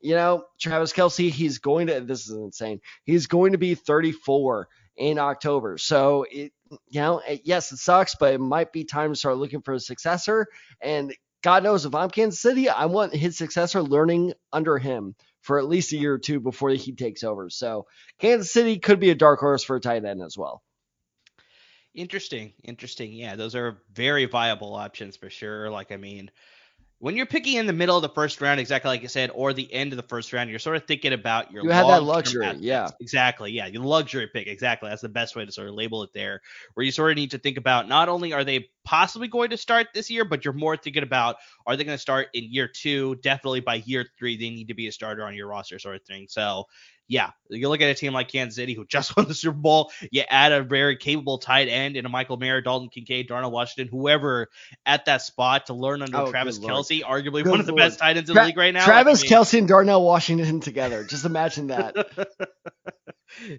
You 0.04 0.16
know, 0.16 0.44
Travis 0.60 0.92
Kelce, 0.92 1.30
he's 1.30 1.60
going 1.60 1.88
to, 1.88 2.02
this 2.02 2.30
is 2.30 2.36
insane. 2.36 2.82
He's 3.06 3.28
going 3.28 3.54
to 3.54 3.58
be 3.58 3.74
34 3.74 4.68
in 4.98 5.18
October. 5.18 5.78
So, 5.78 6.26
it, 6.30 6.52
you 6.89 7.02
know, 7.02 7.22
yes, 7.44 7.72
it 7.72 7.78
sucks, 7.78 8.16
but 8.16 8.34
it 8.34 8.39
might 8.39 8.74
be 8.74 8.84
time 8.84 9.13
to 9.13 9.20
start 9.20 9.38
looking 9.38 9.62
for 9.62 9.74
a 9.74 9.80
successor. 9.80 10.48
And 10.82 11.16
God 11.42 11.63
knows 11.63 11.86
if 11.86 11.96
I'm 11.96 12.10
Kansas 12.10 12.42
City, 12.42 12.68
I 12.68 12.86
want 12.86 13.16
his 13.16 13.38
successor 13.38 13.82
learning 13.82 14.34
under 14.52 14.78
him 14.78 15.16
for 15.42 15.58
at 15.58 15.66
least 15.66 15.94
a 15.94 15.98
year 15.98 16.13
or 16.13 16.20
two 16.20 16.39
before 16.39 16.70
he 16.72 16.94
takes 16.94 17.24
over. 17.24 17.50
So 17.50 17.86
Kansas 18.20 18.52
City 18.52 18.80
could 18.80 19.00
be 19.00 19.10
a 19.10 19.16
dark 19.16 19.39
horse 19.39 19.63
for 19.63 19.78
a 19.78 19.82
tight 19.82 20.04
end 20.04 20.22
as 20.22 20.38
well. 20.38 20.63
Interesting, 21.96 22.54
interesting. 22.63 23.13
Yeah, 23.13 23.36
those 23.36 23.56
are 23.56 23.78
very 23.94 24.26
viable 24.26 24.74
options 24.74 25.16
for 25.16 25.30
sure. 25.30 25.70
Like, 25.70 25.92
I 25.92 25.98
mean, 25.98 26.32
when 27.04 27.18
you're 27.18 27.26
picking 27.26 27.58
in 27.58 27.68
the 27.68 27.74
middle 27.74 27.98
of 27.98 28.02
the 28.02 28.08
first 28.08 28.39
round, 28.39 28.62
exactly 28.62 28.88
like 28.88 29.02
you 29.02 29.10
said, 29.10 29.30
or 29.36 29.52
the 29.52 29.72
end 29.74 29.92
of 29.92 29.98
the 29.98 30.04
first 30.04 30.32
round, 30.32 30.50
you're 30.50 30.58
sort 30.58 30.78
of 30.78 30.86
thinking 30.86 31.12
about 31.12 31.52
your. 31.52 31.62
You 31.62 31.70
have 31.72 31.88
that 31.88 32.02
luxury, 32.02 32.46
assets. 32.46 32.62
yeah. 32.62 32.88
Exactly. 33.02 33.52
Yeah, 33.52 33.66
your 33.68 33.84
luxury 33.84 34.30
pick. 34.34 34.48
Exactly. 34.48 34.88
That's 34.88 35.02
the 35.02 35.10
best 35.10 35.36
way 35.36 35.46
to 35.46 35.52
sort 35.52 35.68
of 35.68 35.74
label 35.74 36.04
it 36.04 36.12
there. 36.13 36.39
Where 36.76 36.86
you 36.86 36.94
sort 36.94 37.12
of 37.12 37.18
need 37.18 37.32
to 37.32 37.38
think 37.38 37.58
about 37.58 37.89
not 37.89 38.08
only 38.08 38.32
are 38.32 38.46
they 38.46 38.70
possibly 38.86 39.28
going 39.28 39.50
to 39.50 39.58
start 39.58 39.88
this 39.94 40.10
year, 40.10 40.24
but 40.24 40.46
you're 40.46 40.54
more 40.54 40.78
thinking 40.78 41.04
about 41.04 41.36
are 41.68 41.76
they 41.76 41.84
going 41.84 41.98
to 41.98 42.02
start 42.02 42.30
in 42.34 42.46
year 42.50 42.70
two? 42.70 43.16
Definitely 43.16 43.60
by 43.60 43.84
year 43.86 44.06
three, 44.18 44.38
they 44.38 44.50
need 44.50 44.70
to 44.70 44.74
be 44.74 44.88
a 44.88 44.92
starter 44.94 45.26
on 45.26 45.36
your 45.36 45.50
roster, 45.50 45.80
sort 45.80 45.98
of 45.98 46.04
thing. 46.04 46.28
So 46.30 46.68
yeah, 47.13 47.30
you 47.47 47.69
look 47.69 47.80
at 47.82 47.89
a 47.91 47.93
team 47.93 48.12
like 48.12 48.28
Kansas 48.30 48.56
City 48.56 48.73
who 48.73 48.86
just 48.86 49.15
won 49.17 49.28
the 49.28 49.36
Super 49.36 49.56
Bowl. 49.56 49.91
You 50.12 50.23
add 50.28 50.52
a 50.52 50.63
very 50.63 50.97
capable 50.97 51.38
tight 51.38 51.67
end 51.67 51.95
in 51.95 52.08
a 52.08 52.10
Michael 52.10 52.38
Mayer, 52.38 52.60
Dalton 52.60 52.89
Kincaid, 52.89 53.28
Darnell 53.28 53.52
Washington, 53.52 53.88
whoever 53.95 54.49
at 54.84 55.06
that 55.06 55.21
spot 55.21 55.67
to 55.67 55.76
learn 55.76 56.02
under 56.02 56.17
Oh, 56.17 56.32
Travis. 56.32 56.58
Kelce, 56.58 57.04
arguably 57.04 57.43
Good 57.43 57.52
one 57.52 57.60
of 57.60 57.67
the 57.67 57.71
lord. 57.73 57.82
best 57.84 57.99
tight 57.99 58.17
ends 58.17 58.32
in 58.32 58.36
Tra- 58.36 58.43
the 58.45 58.47
league 58.47 58.58
right 58.58 58.73
now. 58.73 58.84
Travis 58.84 59.21
I 59.21 59.23
mean, 59.23 59.32
Kelce 59.32 59.58
and 59.60 59.67
Darnell 59.67 60.04
Washington 60.04 60.60
together. 60.60 61.04
Just 61.04 61.26
imagine 61.26 61.67
that. 61.67 61.95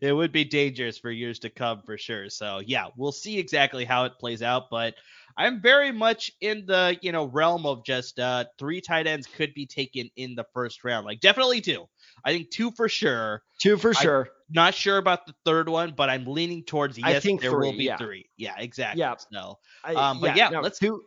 it 0.01 0.13
would 0.13 0.33
be 0.33 0.45
dangerous 0.45 0.99
for 0.99 1.11
years 1.11 1.41
to 1.41 1.51
come 1.51 1.83
for 1.83 1.99
sure. 1.99 2.29
So 2.31 2.61
yeah, 2.65 2.87
we'll 2.97 3.13
see 3.13 3.39
exactly 3.39 3.85
how 3.85 4.05
it 4.05 4.13
plays 4.19 4.43
out, 4.43 4.65
but 4.71 4.95
I'm 5.37 5.61
very 5.61 5.91
much 5.91 6.31
in 6.41 6.65
the 6.67 6.97
you 7.03 7.13
know 7.13 7.25
realm 7.25 7.67
of 7.67 7.85
just 7.85 8.19
uh 8.21 8.45
three 8.59 8.81
tight 8.81 9.07
ends 9.07 9.27
could 9.27 9.53
be 9.55 9.67
taken 9.67 10.11
in 10.17 10.35
the 10.35 10.45
first 10.55 10.85
round. 10.85 11.07
Like 11.07 11.21
definitely 11.21 11.61
two. 11.61 11.87
I 12.25 12.33
think 12.33 12.51
two 12.51 12.71
for 12.71 12.89
sure. 12.89 13.43
Two 13.61 13.77
for 13.77 13.93
sure. 13.95 14.29
Not 14.51 14.75
sure 14.75 14.99
about 14.99 15.27
the 15.27 15.35
third 15.45 15.69
one, 15.69 15.95
but 15.97 16.11
I'm 16.11 16.25
leaning 16.27 16.65
towards 16.65 16.97
yes. 16.99 17.07
I 17.07 17.21
think 17.21 17.41
there 17.41 17.51
three, 17.51 17.71
will 17.71 17.77
be 17.77 17.85
yeah. 17.85 17.97
three. 17.97 18.29
Yeah, 18.37 18.55
exactly. 18.59 19.01
Yeah. 19.01 19.15
So 19.33 19.59
I- 19.83 19.95
Um, 19.95 20.21
but 20.21 20.37
yeah, 20.37 20.51
no, 20.51 20.61
let's- 20.61 20.79
two 20.79 21.03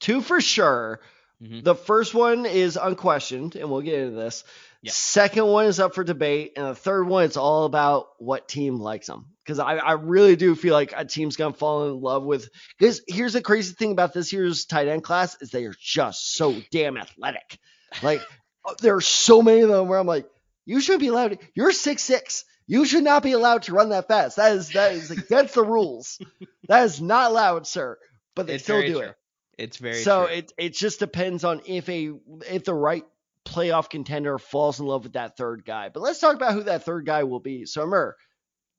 two 0.00 0.20
for 0.20 0.40
sure. 0.40 1.00
Mhm. 1.44 1.62
The 1.64 1.74
first 1.74 2.14
one 2.14 2.46
is 2.46 2.76
unquestioned, 2.80 3.56
and 3.56 3.70
we'll 3.70 3.82
get 3.82 3.98
into 4.00 4.16
this. 4.16 4.44
Yeah. 4.82 4.92
Second 4.92 5.46
one 5.46 5.66
is 5.66 5.80
up 5.80 5.94
for 5.94 6.04
debate, 6.04 6.52
and 6.56 6.66
the 6.66 6.74
third 6.74 7.06
one 7.06 7.24
it's 7.24 7.36
all 7.36 7.64
about 7.64 8.08
what 8.18 8.48
team 8.48 8.78
likes 8.80 9.06
them. 9.06 9.26
Because 9.44 9.58
I, 9.58 9.76
I 9.76 9.92
really 9.92 10.36
do 10.36 10.54
feel 10.54 10.72
like 10.72 10.92
a 10.96 11.04
team's 11.04 11.36
gonna 11.36 11.54
fall 11.54 11.88
in 11.88 12.00
love 12.00 12.22
with. 12.24 12.48
Because 12.78 13.02
here's 13.06 13.34
the 13.34 13.42
crazy 13.42 13.74
thing 13.74 13.92
about 13.92 14.12
this 14.14 14.32
year's 14.32 14.64
tight 14.64 14.88
end 14.88 15.02
class 15.04 15.36
is 15.40 15.50
they 15.50 15.64
are 15.64 15.74
just 15.78 16.34
so 16.34 16.54
damn 16.70 16.96
athletic. 16.96 17.58
Like 18.02 18.22
there 18.80 18.96
are 18.96 19.00
so 19.02 19.42
many 19.42 19.60
of 19.60 19.68
them 19.68 19.88
where 19.88 19.98
I'm 19.98 20.06
like, 20.06 20.26
you 20.64 20.80
should 20.80 21.00
be 21.00 21.08
allowed. 21.08 21.32
To, 21.32 21.38
You're 21.54 21.72
six 21.72 22.02
six. 22.02 22.44
You 22.66 22.86
should 22.86 23.04
not 23.04 23.22
be 23.22 23.32
allowed 23.32 23.64
to 23.64 23.74
run 23.74 23.90
that 23.90 24.08
fast. 24.08 24.36
That 24.36 24.52
is 24.56 24.70
that 24.70 24.92
is 24.92 25.10
against 25.10 25.54
the 25.54 25.64
rules. 25.64 26.18
That 26.68 26.84
is 26.84 26.98
not 26.98 27.30
allowed, 27.30 27.66
sir. 27.66 27.98
But 28.34 28.46
they 28.46 28.54
It's 28.54 28.64
still 28.64 28.80
do 28.80 28.92
true. 28.94 29.00
it. 29.00 29.16
It's 29.58 29.76
very 29.78 29.94
So 29.94 30.26
true. 30.26 30.34
it 30.36 30.52
it 30.58 30.74
just 30.74 30.98
depends 30.98 31.44
on 31.44 31.62
if 31.66 31.88
a 31.88 32.12
if 32.50 32.64
the 32.64 32.74
right 32.74 33.04
playoff 33.44 33.90
contender 33.90 34.38
falls 34.38 34.80
in 34.80 34.86
love 34.86 35.04
with 35.04 35.12
that 35.14 35.36
third 35.36 35.64
guy. 35.64 35.88
But 35.90 36.00
let's 36.00 36.18
talk 36.18 36.34
about 36.34 36.54
who 36.54 36.62
that 36.64 36.84
third 36.84 37.04
guy 37.06 37.24
will 37.24 37.40
be. 37.40 37.66
So 37.66 37.86
Mer, 37.86 38.16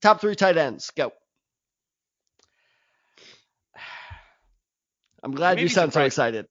top 0.01 0.21
three 0.21 0.35
tight 0.35 0.57
ends, 0.57 0.91
go. 0.95 1.11
I'm 5.23 5.31
glad 5.33 5.59
you 5.59 5.69
sound 5.69 5.93
so 5.93 6.03
excited. 6.03 6.47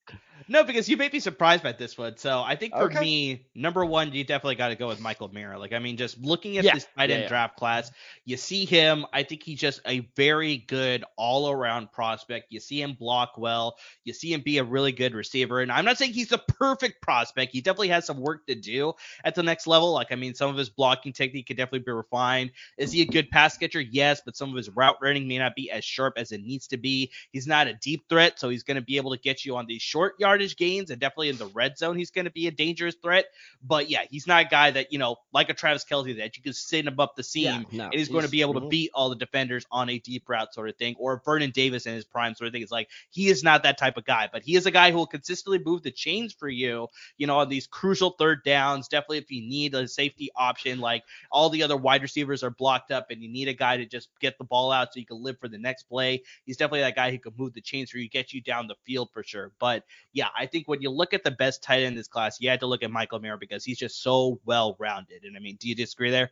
No, 0.47 0.63
because 0.63 0.89
you 0.91 0.99
may 0.99 1.09
be 1.09 1.21
surprised 1.21 1.63
by 1.63 1.73
this 1.73 1.97
one. 1.97 2.19
So 2.19 2.43
I 2.43 2.55
think 2.55 2.77
for 2.77 2.89
Okay. 2.89 2.91
me, 2.91 3.47
number 3.55 3.85
one, 3.85 4.13
you 4.13 4.25
definitely 4.25 4.57
got 4.57 4.69
to 4.69 4.77
go 4.77 4.89
with 4.89 5.01
Michael 5.01 5.29
Mayer. 5.29 5.57
Like, 5.57 5.73
I 5.73 5.79
mean, 5.79 5.97
just 5.97 6.19
looking 6.19 6.59
at 6.59 6.65
Yeah. 6.65 6.73
this 6.73 6.87
tight 6.99 7.11
end 7.11 7.25
Yeah, 7.25 7.29
draft 7.29 7.57
class, 7.57 7.91
you 8.27 8.37
see 8.37 8.67
him. 8.67 9.07
I 9.13 9.23
think 9.23 9.43
he's 9.43 9.59
just 9.59 9.81
a 9.87 10.01
very 10.17 10.59
good 10.59 11.03
all 11.17 11.51
around 11.51 11.93
prospect. 11.93 12.53
You 12.53 12.61
see 12.61 12.83
him 12.83 12.93
block 12.93 13.39
well. 13.39 13.77
You 14.05 14.13
see 14.13 14.33
him 14.35 14.43
be 14.43 14.59
a 14.59 14.65
really 14.65 14.93
good 14.93 15.15
receiver. 15.15 15.61
And 15.61 15.73
I'm 15.73 15.87
not 15.87 15.97
saying 15.97 16.13
he's 16.13 16.33
a 16.33 16.39
perfect 16.39 17.01
prospect. 17.01 17.53
He 17.53 17.63
definitely 17.63 17.89
has 17.89 18.05
some 18.05 18.21
work 18.21 18.47
to 18.47 18.55
do 18.55 18.93
at 19.25 19.35
the 19.35 19.43
next 19.43 19.67
level. 19.67 19.93
Like, 19.93 20.13
I 20.13 20.17
mean, 20.17 20.35
some 20.35 20.51
of 20.51 20.57
his 20.57 20.69
blocking 20.69 21.15
technique 21.15 21.47
could 21.47 21.57
definitely 21.57 21.81
be 21.87 21.93
refined. 21.93 22.51
Is 22.77 22.93
he 22.93 23.01
a 23.01 23.07
good 23.07 23.31
pass 23.31 23.57
catcher? 23.57 23.81
Yes, 23.81 24.21
but 24.23 24.37
some 24.37 24.51
of 24.51 24.57
his 24.57 24.69
route 24.69 24.97
running 25.01 25.27
may 25.27 25.39
not 25.39 25.55
be 25.55 25.71
as 25.71 25.85
sharp 25.85 26.15
as 26.19 26.33
it 26.33 26.43
needs 26.43 26.67
to 26.69 26.77
be. 26.77 27.11
He's 27.31 27.47
not 27.47 27.67
a 27.67 27.75
deep 27.75 28.09
threat, 28.11 28.39
so 28.39 28.51
he's 28.51 28.63
going 28.63 28.77
to 28.77 28.83
be 28.83 28.99
able 28.99 29.13
to 29.15 29.21
get 29.21 29.45
you 29.45 29.57
on 29.57 29.67
these 29.67 29.81
short 29.83 30.19
gains 30.57 30.91
and 30.91 31.01
definitely 31.01 31.29
in 31.29 31.37
the 31.37 31.47
red 31.47 31.79
zone, 31.79 31.97
he's 31.97 32.11
going 32.11 32.25
to 32.25 32.31
be 32.31 32.47
a 32.47 32.51
dangerous 32.51 32.95
threat. 33.03 33.27
But 33.63 33.89
yeah, 33.89 34.03
he's 34.11 34.27
not 34.27 34.47
a 34.47 34.49
guy 34.49 34.71
that, 34.73 34.93
you 34.93 34.99
know, 34.99 35.17
like 35.33 35.49
a 35.49 35.55
Travis 35.55 35.85
Kelce 35.85 36.17
that 36.19 36.37
you 36.37 36.43
can 36.43 36.53
send 36.53 36.89
him 36.89 36.99
up 36.99 37.17
the 37.17 37.23
seam 37.23 37.67
no, 37.71 37.85
and 37.85 37.95
he's, 37.95 38.09
going 38.09 38.25
to 38.25 38.31
be 38.31 38.41
able 38.43 38.55
to 38.55 38.61
mhm. 38.61 38.71
beat 38.71 38.91
all 38.95 39.09
the 39.09 39.17
defenders 39.17 39.67
on 39.71 39.89
a 39.89 39.99
deep 39.99 40.29
route 40.29 40.53
sort 40.53 40.69
of 40.69 40.77
thing, 40.77 40.95
or 40.99 41.23
Vernon 41.25 41.51
Davis 41.51 41.87
in 41.87 41.95
his 41.95 42.05
prime 42.05 42.35
sort 42.35 42.49
of 42.49 42.53
thing. 42.53 42.63
It's 42.63 42.73
like 42.73 42.89
he 43.11 43.29
is 43.29 43.43
not 43.43 43.63
that 43.63 43.79
type 43.79 43.97
of 43.97 44.05
guy, 44.05 44.29
but 44.33 44.43
he 44.43 44.57
is 44.57 44.67
a 44.67 44.71
guy 44.71 44.91
who 44.91 44.99
will 44.99 45.07
consistently 45.07 45.61
move 45.65 45.83
the 45.83 45.91
chains 45.91 46.33
for 46.33 46.49
you, 46.49 46.89
you 47.17 47.27
know, 47.27 47.39
on 47.39 47.49
these 47.49 47.67
crucial 47.67 48.11
third 48.11 48.45
downs. 48.45 48.89
Definitely, 48.89 49.19
if 49.19 49.31
you 49.31 49.43
need 49.43 49.75
a 49.75 49.89
safety 49.89 50.31
option, 50.37 50.81
like 50.81 51.05
all 51.31 51.49
the 51.51 51.63
other 51.63 51.77
wide 51.77 52.03
receivers 52.03 52.43
are 52.43 52.51
blocked 52.51 52.91
up, 52.91 53.11
and 53.11 53.23
you 53.23 53.29
need 53.29 53.49
a 53.49 53.55
guy 53.55 53.77
to 53.77 53.87
just 53.87 54.09
get 54.21 54.39
the 54.39 54.45
ball 54.45 54.73
out 54.73 54.93
so 54.93 55.01
you 55.01 55.07
can 55.07 55.23
live 55.23 55.39
for 55.39 55.49
the 55.49 55.59
next 55.59 55.85
play. 55.85 56.23
He's 56.45 56.57
definitely 56.57 56.81
that 56.81 56.97
guy 56.97 57.11
who 57.11 57.19
can 57.19 57.33
move 57.37 57.55
the 57.55 57.61
chains 57.61 57.91
for 57.91 57.99
you, 57.99 58.09
get 58.09 58.33
you 58.33 58.41
down 58.41 58.67
the 58.67 58.77
field 58.85 59.11
for 59.13 59.23
sure. 59.23 59.53
But 59.59 59.85
yeah, 60.13 60.24
I 60.37 60.47
think 60.47 60.69
when 60.69 60.83
you 60.83 60.91
look 60.91 61.15
at 61.15 61.25
the 61.25 61.31
best 61.31 61.63
tight 61.63 61.79
end 61.79 61.87
in 61.87 61.95
this 61.95 62.09
class, 62.09 62.41
you 62.41 62.51
had 62.51 62.61
to 62.61 62.67
look 62.67 62.83
at 62.83 62.91
Michael 62.91 63.21
Mayer 63.21 63.37
because 63.37 63.65
he's 63.65 63.79
just 63.79 64.03
so 64.03 64.41
well 64.45 64.77
rounded. 64.79 65.25
And 65.25 65.37
I 65.37 65.41
mean, 65.41 65.57
do 65.57 65.69
you 65.69 65.75
disagree 65.75 66.11
there? 66.11 66.31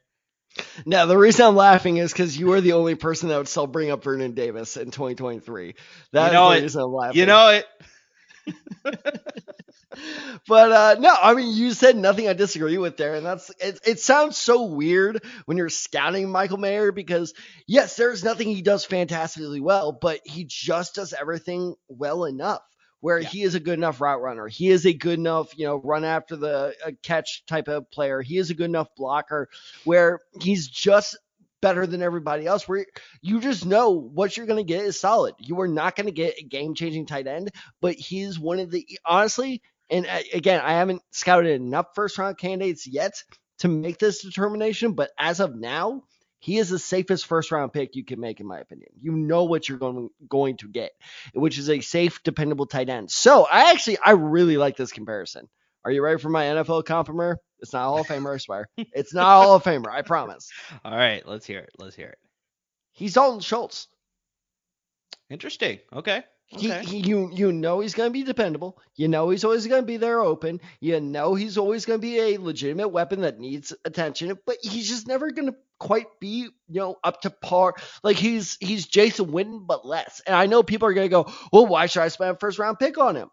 Now 0.84 1.06
the 1.06 1.16
reason 1.16 1.46
I'm 1.46 1.56
laughing 1.56 1.96
is 1.96 2.12
because 2.12 2.36
you 2.36 2.52
are 2.52 2.60
the 2.60 2.72
only 2.72 2.94
person 2.94 3.30
that 3.30 3.38
would 3.38 3.48
still 3.48 3.66
bring 3.66 3.90
up 3.90 4.04
Vernon 4.04 4.32
Davis 4.32 4.76
in 4.76 4.90
2023. 4.90 5.74
That's 6.12 6.32
know 6.32 6.50
the 6.50 6.58
it. 6.58 6.62
reason 6.62 6.82
I'm 6.82 6.92
laughing. 6.92 7.18
You 7.18 7.26
know 7.26 7.48
it. 7.48 7.66
but 10.48 10.72
uh, 10.72 10.96
no, 10.98 11.14
I 11.20 11.34
mean 11.34 11.54
you 11.54 11.72
said 11.72 11.96
nothing 11.96 12.28
I 12.28 12.32
disagree 12.32 12.76
with 12.78 12.96
there, 12.96 13.14
and 13.14 13.24
that's 13.24 13.50
it. 13.60 13.78
It 13.86 14.00
sounds 14.00 14.36
so 14.36 14.64
weird 14.64 15.24
when 15.46 15.56
you're 15.56 15.68
scouting 15.68 16.30
Michael 16.30 16.58
Mayer 16.58 16.92
because 16.92 17.34
yes, 17.66 17.96
there's 17.96 18.24
nothing 18.24 18.48
he 18.48 18.62
does 18.62 18.84
fantastically 18.84 19.60
well, 19.60 19.92
but 19.92 20.20
he 20.24 20.44
just 20.44 20.96
does 20.96 21.12
everything 21.12 21.74
well 21.88 22.24
enough. 22.24 22.62
Where 23.02 23.18
Yeah. 23.18 23.28
he 23.28 23.42
is 23.42 23.54
a 23.56 23.60
good 23.60 23.74
enough 23.78 24.00
route 24.00 24.22
runner, 24.22 24.46
he 24.46 24.70
is 24.70 24.86
a 24.86 24.92
good 24.94 25.18
enough, 25.18 25.58
you 25.58 25.66
know, 25.66 25.76
run 25.76 26.04
after 26.04 26.36
the 26.36 26.74
uh, 26.86 26.92
catch 27.02 27.44
type 27.46 27.68
of 27.68 27.90
player. 27.90 28.22
He 28.22 28.38
is 28.38 28.50
a 28.50 28.54
good 28.54 28.70
enough 28.70 28.88
blocker. 28.96 29.48
Where 29.84 30.20
he's 30.40 30.68
just 30.68 31.18
better 31.60 31.86
than 31.86 32.00
everybody 32.00 32.46
else. 32.46 32.68
Where 32.68 32.86
you 33.20 33.40
just 33.40 33.66
know 33.66 33.90
what 33.90 34.36
you're 34.36 34.46
going 34.46 34.64
to 34.64 34.72
get 34.72 34.84
is 34.84 35.00
solid. 35.00 35.34
You 35.38 35.60
are 35.60 35.68
not 35.68 35.96
going 35.96 36.06
to 36.06 36.12
get 36.12 36.38
a 36.38 36.44
game 36.44 36.74
changing 36.74 37.06
tight 37.06 37.26
end, 37.26 37.50
but 37.80 37.94
he's 37.96 38.38
one 38.38 38.60
of 38.60 38.70
the 38.70 38.86
honestly. 39.04 39.62
And 39.90 40.06
uh, 40.06 40.20
again, 40.32 40.60
I 40.64 40.72
haven't 40.72 41.02
scouted 41.10 41.60
enough 41.60 41.86
first 41.94 42.16
round 42.18 42.38
candidates 42.38 42.86
yet 42.86 43.12
to 43.58 43.68
make 43.68 43.98
this 43.98 44.22
determination, 44.22 44.92
but 44.92 45.10
as 45.18 45.40
of 45.40 45.54
now, 45.54 46.04
he 46.42 46.58
is 46.58 46.68
the 46.68 46.78
safest 46.78 47.26
first 47.26 47.52
round 47.52 47.72
pick 47.72 47.94
you 47.94 48.04
can 48.04 48.18
make, 48.18 48.40
in 48.40 48.46
my 48.48 48.58
opinion. 48.58 48.90
You 49.00 49.12
know 49.12 49.44
what 49.44 49.68
you're 49.68 49.78
going 49.78 50.10
going 50.28 50.56
to 50.56 50.68
get, 50.68 50.90
which 51.34 51.56
is 51.56 51.70
a 51.70 51.80
safe, 51.80 52.20
dependable 52.24 52.66
tight 52.66 52.88
end. 52.88 53.12
So 53.12 53.46
I 53.50 53.70
actually 53.70 53.98
I 54.04 54.10
really 54.10 54.56
like 54.56 54.76
this 54.76 54.90
comparison. 54.90 55.48
Are 55.84 55.92
you 55.92 56.02
ready 56.02 56.20
for 56.20 56.30
my 56.30 56.44
NFL 56.44 56.84
compliment? 56.84 57.38
It's 57.60 57.72
not 57.72 57.86
a 57.86 57.88
Hall 57.90 58.00
of 58.00 58.08
Famer, 58.08 58.34
I 58.34 58.38
swear. 58.38 58.68
It's 58.76 59.14
not 59.14 59.44
Hall 59.44 59.54
of 59.54 59.62
Famer, 59.62 59.88
I 59.88 60.02
promise. 60.02 60.50
All 60.84 60.96
right, 60.96 61.26
let's 61.26 61.46
hear 61.46 61.60
it. 61.60 61.70
Let's 61.78 61.94
hear 61.94 62.08
it. 62.08 62.18
He's 62.90 63.14
Dalton 63.14 63.40
Schultz. 63.40 63.86
Interesting. 65.30 65.78
Okay. 65.92 66.24
He, 66.54 66.70
Okay. 66.70 66.84
he, 66.84 66.98
you 66.98 67.30
you 67.32 67.50
know 67.50 67.80
he's 67.80 67.94
going 67.94 68.08
to 68.08 68.12
be 68.12 68.24
dependable. 68.24 68.78
You 68.94 69.08
know 69.08 69.30
he's 69.30 69.44
always 69.44 69.66
going 69.66 69.82
to 69.82 69.86
be 69.86 69.96
there 69.96 70.20
open. 70.20 70.60
You 70.80 71.00
know 71.00 71.34
he's 71.34 71.56
always 71.56 71.86
going 71.86 71.98
to 71.98 72.02
be 72.02 72.18
a 72.20 72.38
legitimate 72.38 72.88
weapon 72.88 73.22
that 73.22 73.38
needs 73.40 73.72
attention, 73.86 74.38
but 74.44 74.58
he's 74.60 74.88
just 74.88 75.06
never 75.08 75.30
going 75.30 75.48
to 75.48 75.56
quite 75.78 76.06
be 76.20 76.40
you 76.40 76.50
know 76.68 76.96
up 77.02 77.22
to 77.22 77.30
par. 77.30 77.74
Like 78.02 78.16
he's 78.16 78.58
he's 78.60 78.86
Jason 78.86 79.26
Witten 79.32 79.66
but 79.66 79.86
less. 79.86 80.20
And 80.26 80.36
I 80.36 80.46
know 80.46 80.62
people 80.62 80.88
are 80.88 80.92
going 80.94 81.06
to 81.06 81.24
go, 81.24 81.32
well, 81.52 81.66
why 81.66 81.86
should 81.86 82.02
I 82.02 82.08
spend 82.08 82.32
a 82.32 82.38
first 82.38 82.58
round 82.58 82.78
pick 82.78 82.98
on 82.98 83.16
him? 83.16 83.30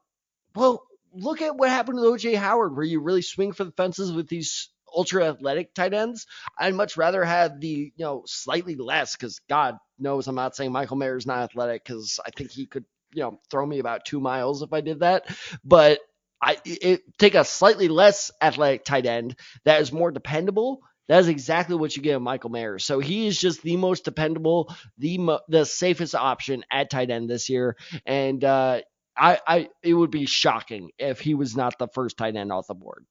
Well, 0.55 0.83
look 1.13 1.41
at 1.41 1.57
what 1.57 1.69
happened 1.69 1.99
with 1.99 2.05
OJ 2.05 2.35
Howard, 2.37 2.75
where 2.75 2.85
you 2.85 3.01
really 3.01 3.21
swing 3.21 3.51
for 3.53 3.65
the 3.65 3.71
fences 3.71 4.11
with 4.13 4.29
these 4.29 4.69
ultra 4.95 5.25
athletic 5.27 5.73
tight 5.73 5.93
ends. 5.93 6.25
I'd 6.57 6.73
much 6.73 6.97
rather 6.97 7.23
have 7.23 7.59
the 7.59 7.67
you 7.95 8.05
know 8.05 8.23
slightly 8.25 8.75
less 8.75 9.15
because 9.15 9.39
God 9.49 9.77
knows 9.99 10.27
I'm 10.27 10.35
not 10.35 10.55
saying 10.55 10.71
Michael 10.71 10.95
Mayer 10.97 11.17
is 11.17 11.27
not 11.27 11.43
athletic 11.43 11.83
because 11.83 12.19
I 12.25 12.29
think 12.31 12.51
he 12.51 12.65
could 12.65 12.85
you 13.13 13.23
know 13.23 13.39
throw 13.51 13.65
me 13.65 13.79
about 13.79 14.05
two 14.05 14.19
miles 14.19 14.61
if 14.61 14.73
I 14.73 14.81
did 14.81 14.99
that, 15.01 15.25
but 15.63 15.99
I 16.41 16.57
it, 16.65 17.01
take 17.17 17.35
a 17.35 17.43
slightly 17.45 17.87
less 17.87 18.31
athletic 18.41 18.85
tight 18.85 19.05
end 19.05 19.35
that 19.65 19.81
is 19.81 19.91
more 19.91 20.11
dependable. 20.11 20.81
That 21.07 21.19
is 21.19 21.27
exactly 21.27 21.75
what 21.75 21.95
you 21.97 22.03
get 22.03 22.15
in 22.17 22.23
Michael 22.23 22.51
Mayer. 22.51 22.77
So 22.77 22.99
he 22.99 23.25
is 23.27 23.39
just 23.39 23.63
the 23.63 23.77
most 23.77 24.05
dependable, 24.05 24.73
the 24.99 25.17
mo- 25.17 25.41
the 25.47 25.65
safest 25.65 26.15
option 26.15 26.63
at 26.71 26.91
tight 26.91 27.09
end 27.09 27.29
this 27.29 27.49
year, 27.49 27.77
and 28.05 28.43
uh, 28.43 28.81
I, 29.17 29.39
I 29.47 29.69
it 29.83 29.93
would 29.93 30.11
be 30.11 30.25
shocking 30.27 30.91
if 30.99 31.19
he 31.19 31.33
was 31.33 31.55
not 31.55 31.77
the 31.79 31.87
first 31.87 32.17
tight 32.17 32.35
end 32.35 32.51
off 32.51 32.67
the 32.67 32.75
board. 32.75 33.05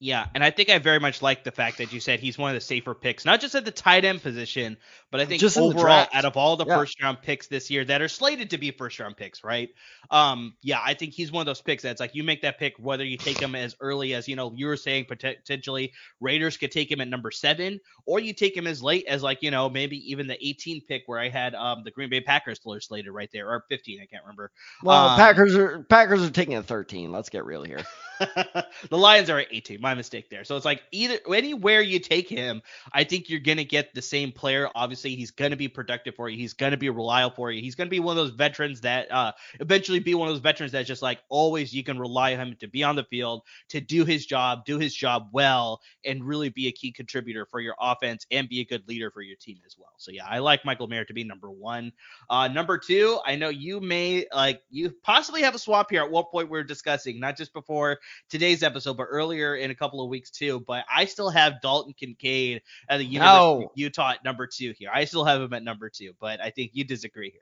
Yeah, 0.00 0.26
and 0.32 0.44
I 0.44 0.50
think 0.52 0.70
I 0.70 0.78
very 0.78 1.00
much 1.00 1.22
like 1.22 1.42
the 1.42 1.50
fact 1.50 1.78
that 1.78 1.92
you 1.92 1.98
said 1.98 2.20
he's 2.20 2.38
one 2.38 2.50
of 2.50 2.54
the 2.54 2.60
safer 2.60 2.94
picks, 2.94 3.24
not 3.24 3.40
just 3.40 3.56
at 3.56 3.64
the 3.64 3.72
tight 3.72 4.04
end 4.04 4.22
position, 4.22 4.76
but 5.10 5.20
I 5.20 5.24
think 5.24 5.40
Just 5.40 5.58
overall 5.58 6.06
out 6.14 6.24
of 6.24 6.36
all 6.36 6.56
the 6.56 6.64
Yeah. 6.66 6.74
first 6.74 7.02
round 7.02 7.20
picks 7.20 7.48
this 7.48 7.68
year 7.68 7.84
that 7.84 8.00
are 8.00 8.06
slated 8.06 8.50
to 8.50 8.58
be 8.58 8.70
first 8.70 9.00
round 9.00 9.16
picks, 9.16 9.42
right? 9.42 9.70
Um, 10.12 10.54
yeah, 10.62 10.78
I 10.84 10.94
think 10.94 11.14
he's 11.14 11.32
one 11.32 11.40
of 11.40 11.46
those 11.46 11.60
picks 11.60 11.82
that's 11.82 11.98
like 11.98 12.14
you 12.14 12.22
make 12.22 12.42
that 12.42 12.60
pick 12.60 12.74
whether 12.78 13.04
you 13.04 13.16
take 13.16 13.42
him 13.42 13.56
as 13.56 13.74
early 13.80 14.14
as 14.14 14.28
you 14.28 14.36
know 14.36 14.52
you 14.54 14.66
were 14.68 14.76
saying 14.76 15.06
potentially 15.06 15.92
Raiders 16.20 16.56
could 16.56 16.70
take 16.70 16.90
him 16.92 17.00
at 17.00 17.08
number 17.08 17.32
seven, 17.32 17.80
or 18.06 18.20
you 18.20 18.32
take 18.32 18.56
him 18.56 18.68
as 18.68 18.80
late 18.80 19.04
as 19.08 19.24
like 19.24 19.42
you 19.42 19.50
know 19.50 19.68
maybe 19.68 19.96
even 20.08 20.28
the 20.28 20.38
18 20.46 20.80
pick 20.82 21.02
where 21.06 21.18
I 21.18 21.28
had 21.28 21.56
um 21.56 21.82
the 21.84 21.90
Green 21.90 22.08
Bay 22.08 22.20
Packers 22.20 22.60
slated 22.62 23.10
right 23.12 23.30
there 23.32 23.48
or 23.50 23.64
15, 23.68 24.00
I 24.00 24.06
can't 24.06 24.22
remember. 24.22 24.52
Well, 24.84 25.10
Um, 25.10 25.16
Packers 25.16 25.56
are 25.56 25.82
Packers 25.88 26.22
are 26.22 26.30
taking 26.30 26.54
a 26.54 26.62
13. 26.62 27.10
Let's 27.10 27.30
get 27.30 27.44
real 27.44 27.64
here. 27.64 27.80
the 28.90 28.98
Lions 28.98 29.30
are 29.30 29.38
at 29.38 29.48
18. 29.50 29.80
My 29.80 29.94
mistake 29.94 30.28
there. 30.30 30.44
So 30.44 30.56
it's 30.56 30.64
like 30.64 30.82
either 30.92 31.18
anywhere 31.32 31.80
you 31.80 31.98
take 31.98 32.28
him, 32.28 32.62
I 32.92 33.04
think 33.04 33.28
you're 33.28 33.40
gonna 33.40 33.64
get 33.64 33.94
the 33.94 34.02
same 34.02 34.32
player. 34.32 34.68
Obviously, 34.74 35.14
he's 35.14 35.30
gonna 35.30 35.56
be 35.56 35.68
productive 35.68 36.14
for 36.16 36.28
you. 36.28 36.36
He's 36.36 36.54
gonna 36.54 36.76
be 36.76 36.90
reliable 36.90 37.34
for 37.36 37.50
you. 37.50 37.60
He's 37.62 37.74
gonna 37.74 37.90
be 37.90 38.00
one 38.00 38.16
of 38.16 38.24
those 38.24 38.34
veterans 38.34 38.80
that 38.82 39.10
uh 39.10 39.32
eventually 39.60 40.00
be 40.00 40.14
one 40.14 40.28
of 40.28 40.34
those 40.34 40.42
veterans 40.42 40.72
that's 40.72 40.88
just 40.88 41.02
like 41.02 41.20
always 41.28 41.72
you 41.72 41.84
can 41.84 41.98
rely 41.98 42.34
on 42.34 42.40
him 42.40 42.56
to 42.60 42.68
be 42.68 42.82
on 42.82 42.96
the 42.96 43.04
field, 43.04 43.42
to 43.68 43.80
do 43.80 44.04
his 44.04 44.26
job, 44.26 44.64
do 44.64 44.78
his 44.78 44.94
job 44.94 45.28
well, 45.32 45.80
and 46.04 46.24
really 46.24 46.48
be 46.48 46.68
a 46.68 46.72
key 46.72 46.92
contributor 46.92 47.46
for 47.46 47.60
your 47.60 47.74
offense 47.80 48.26
and 48.30 48.48
be 48.48 48.60
a 48.60 48.64
good 48.64 48.86
leader 48.88 49.10
for 49.10 49.22
your 49.22 49.36
team 49.36 49.58
as 49.66 49.76
well. 49.78 49.92
So 49.96 50.10
yeah, 50.12 50.26
I 50.28 50.38
like 50.38 50.64
Michael 50.64 50.88
Mayer 50.88 51.04
to 51.04 51.14
be 51.14 51.24
number 51.24 51.50
one. 51.50 51.92
Uh, 52.28 52.48
number 52.48 52.78
two, 52.78 53.18
I 53.24 53.36
know 53.36 53.48
you 53.48 53.80
may 53.80 54.26
like 54.34 54.62
you 54.70 54.94
possibly 55.02 55.42
have 55.42 55.54
a 55.54 55.58
swap 55.58 55.90
here 55.90 56.02
at 56.02 56.10
one 56.10 56.24
point 56.30 56.50
we 56.50 56.58
are 56.58 56.64
discussing, 56.64 57.20
not 57.20 57.36
just 57.36 57.52
before 57.52 57.98
today's 58.28 58.62
episode, 58.62 58.96
but 58.96 59.06
earlier 59.10 59.54
in 59.56 59.70
a 59.70 59.74
couple 59.74 60.02
of 60.02 60.08
weeks 60.08 60.30
too. 60.30 60.60
But 60.66 60.84
I 60.92 61.04
still 61.06 61.30
have 61.30 61.60
Dalton 61.60 61.94
Kincaid 61.98 62.62
at 62.88 62.98
the 62.98 63.04
University 63.04 63.38
No. 63.38 63.62
of 63.64 63.70
Utah 63.74 64.12
at 64.12 64.24
number 64.24 64.46
two 64.46 64.74
here. 64.78 64.90
I 64.92 65.04
still 65.04 65.24
have 65.24 65.40
him 65.40 65.52
at 65.52 65.62
number 65.62 65.90
two, 65.90 66.12
but 66.20 66.40
I 66.40 66.50
think 66.50 66.72
you 66.74 66.84
disagree 66.84 67.30
here. 67.30 67.40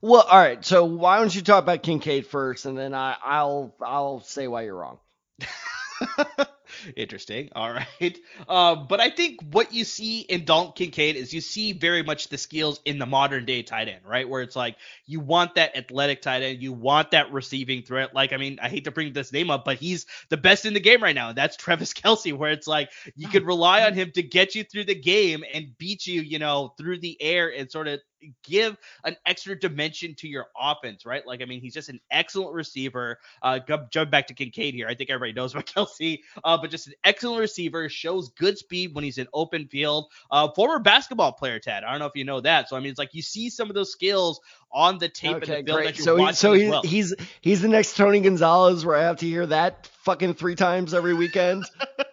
Well, 0.00 0.22
all 0.22 0.38
right. 0.38 0.64
So 0.64 0.84
why 0.84 1.18
don't 1.18 1.34
you 1.34 1.42
talk 1.42 1.62
about 1.62 1.82
Kincaid 1.82 2.26
first, 2.26 2.66
and 2.66 2.78
then 2.78 2.94
I, 2.94 3.16
I'll 3.24 3.74
I'll 3.80 4.20
say 4.20 4.46
why 4.46 4.62
you're 4.62 4.76
wrong. 4.76 4.98
Interesting. 6.96 7.48
All 7.56 7.72
right. 7.72 8.18
Um, 8.48 8.86
but 8.88 9.00
I 9.00 9.10
think 9.10 9.40
what 9.52 9.72
you 9.72 9.84
see 9.84 10.20
in 10.20 10.44
Dalton 10.44 10.72
Kincaid 10.74 11.16
is 11.16 11.32
you 11.32 11.40
see 11.40 11.72
very 11.72 12.02
much 12.02 12.28
the 12.28 12.38
skills 12.38 12.80
in 12.84 12.98
the 12.98 13.06
modern 13.06 13.44
day 13.44 13.62
tight 13.62 13.88
end, 13.88 14.00
right? 14.06 14.28
Where 14.28 14.42
it's 14.42 14.56
like 14.56 14.76
you 15.06 15.20
want 15.20 15.54
that 15.54 15.76
athletic 15.76 16.22
tight 16.22 16.42
end, 16.42 16.62
you 16.62 16.72
want 16.72 17.12
that 17.12 17.32
receiving 17.32 17.82
threat. 17.82 18.14
Like, 18.14 18.32
I 18.32 18.36
mean, 18.36 18.58
I 18.62 18.68
hate 18.68 18.84
to 18.84 18.90
bring 18.90 19.12
this 19.12 19.32
name 19.32 19.50
up, 19.50 19.64
but 19.64 19.78
he's 19.78 20.06
the 20.28 20.36
best 20.36 20.64
in 20.66 20.74
the 20.74 20.80
game 20.80 21.02
right 21.02 21.14
now. 21.14 21.30
And 21.30 21.38
that's 21.38 21.56
Travis 21.68 21.92
Kelce, 21.92 22.32
where 22.32 22.52
it's 22.52 22.66
like 22.66 22.90
you 23.16 23.28
could 23.28 23.46
rely 23.46 23.82
on 23.84 23.94
him 23.94 24.10
to 24.12 24.22
get 24.22 24.54
you 24.54 24.64
through 24.64 24.84
the 24.84 24.94
game 25.00 25.44
and 25.52 25.76
beat 25.78 26.06
you, 26.06 26.22
you 26.22 26.38
know, 26.38 26.74
through 26.78 27.00
the 27.00 27.20
air 27.20 27.52
and 27.54 27.70
sort 27.70 27.88
of 27.88 28.00
give 28.42 28.76
an 29.04 29.16
extra 29.26 29.58
dimension 29.58 30.14
to 30.16 30.28
your 30.28 30.46
offense, 30.58 31.04
right? 31.06 31.26
Like, 31.26 31.42
I 31.42 31.44
mean, 31.44 31.60
he's 31.60 31.74
just 31.74 31.88
an 31.88 32.00
excellent 32.10 32.54
receiver. 32.54 33.18
Uh, 33.42 33.60
jump 33.90 34.10
back 34.10 34.28
to 34.28 34.34
Kincaid 34.34 34.74
here. 34.74 34.88
I 34.88 34.94
think 34.94 35.10
everybody 35.10 35.32
knows 35.32 35.52
about 35.54 35.66
Kelce, 35.66 36.20
uh, 36.44 36.58
but 36.58 36.70
just 36.70 36.88
an 36.88 36.94
excellent 37.04 37.40
receiver, 37.40 37.88
shows 37.88 38.30
good 38.30 38.58
speed 38.58 38.94
when 38.94 39.04
he's 39.04 39.18
in 39.18 39.28
open 39.32 39.68
field. 39.68 40.06
Uh, 40.30 40.48
former 40.54 40.78
basketball 40.78 41.32
player, 41.32 41.58
Tad. 41.58 41.84
I 41.84 41.90
don't 41.90 42.00
know 42.00 42.06
if 42.06 42.16
you 42.16 42.24
know 42.24 42.40
that. 42.40 42.68
So, 42.68 42.76
I 42.76 42.80
mean, 42.80 42.90
it's 42.90 42.98
like 42.98 43.14
you 43.14 43.22
see 43.22 43.50
some 43.50 43.68
of 43.68 43.74
those 43.74 43.92
skills 43.92 44.40
on 44.70 44.98
the 44.98 45.08
tape 45.08 45.36
okay, 45.36 45.58
and 45.58 45.66
the 45.66 45.72
great. 45.72 45.96
so. 45.96 46.16
He, 46.16 46.32
so 46.32 46.52
he's, 46.52 46.70
well. 46.70 46.82
he's 46.82 47.14
he's 47.40 47.62
the 47.62 47.68
next 47.68 47.96
Tony 47.96 48.20
Gonzalez 48.20 48.84
where 48.84 48.96
I 48.96 49.02
have 49.02 49.18
to 49.18 49.26
hear 49.26 49.46
that 49.46 49.86
fucking 50.02 50.34
three 50.34 50.54
times 50.54 50.94
every 50.94 51.14
weekend. 51.14 51.64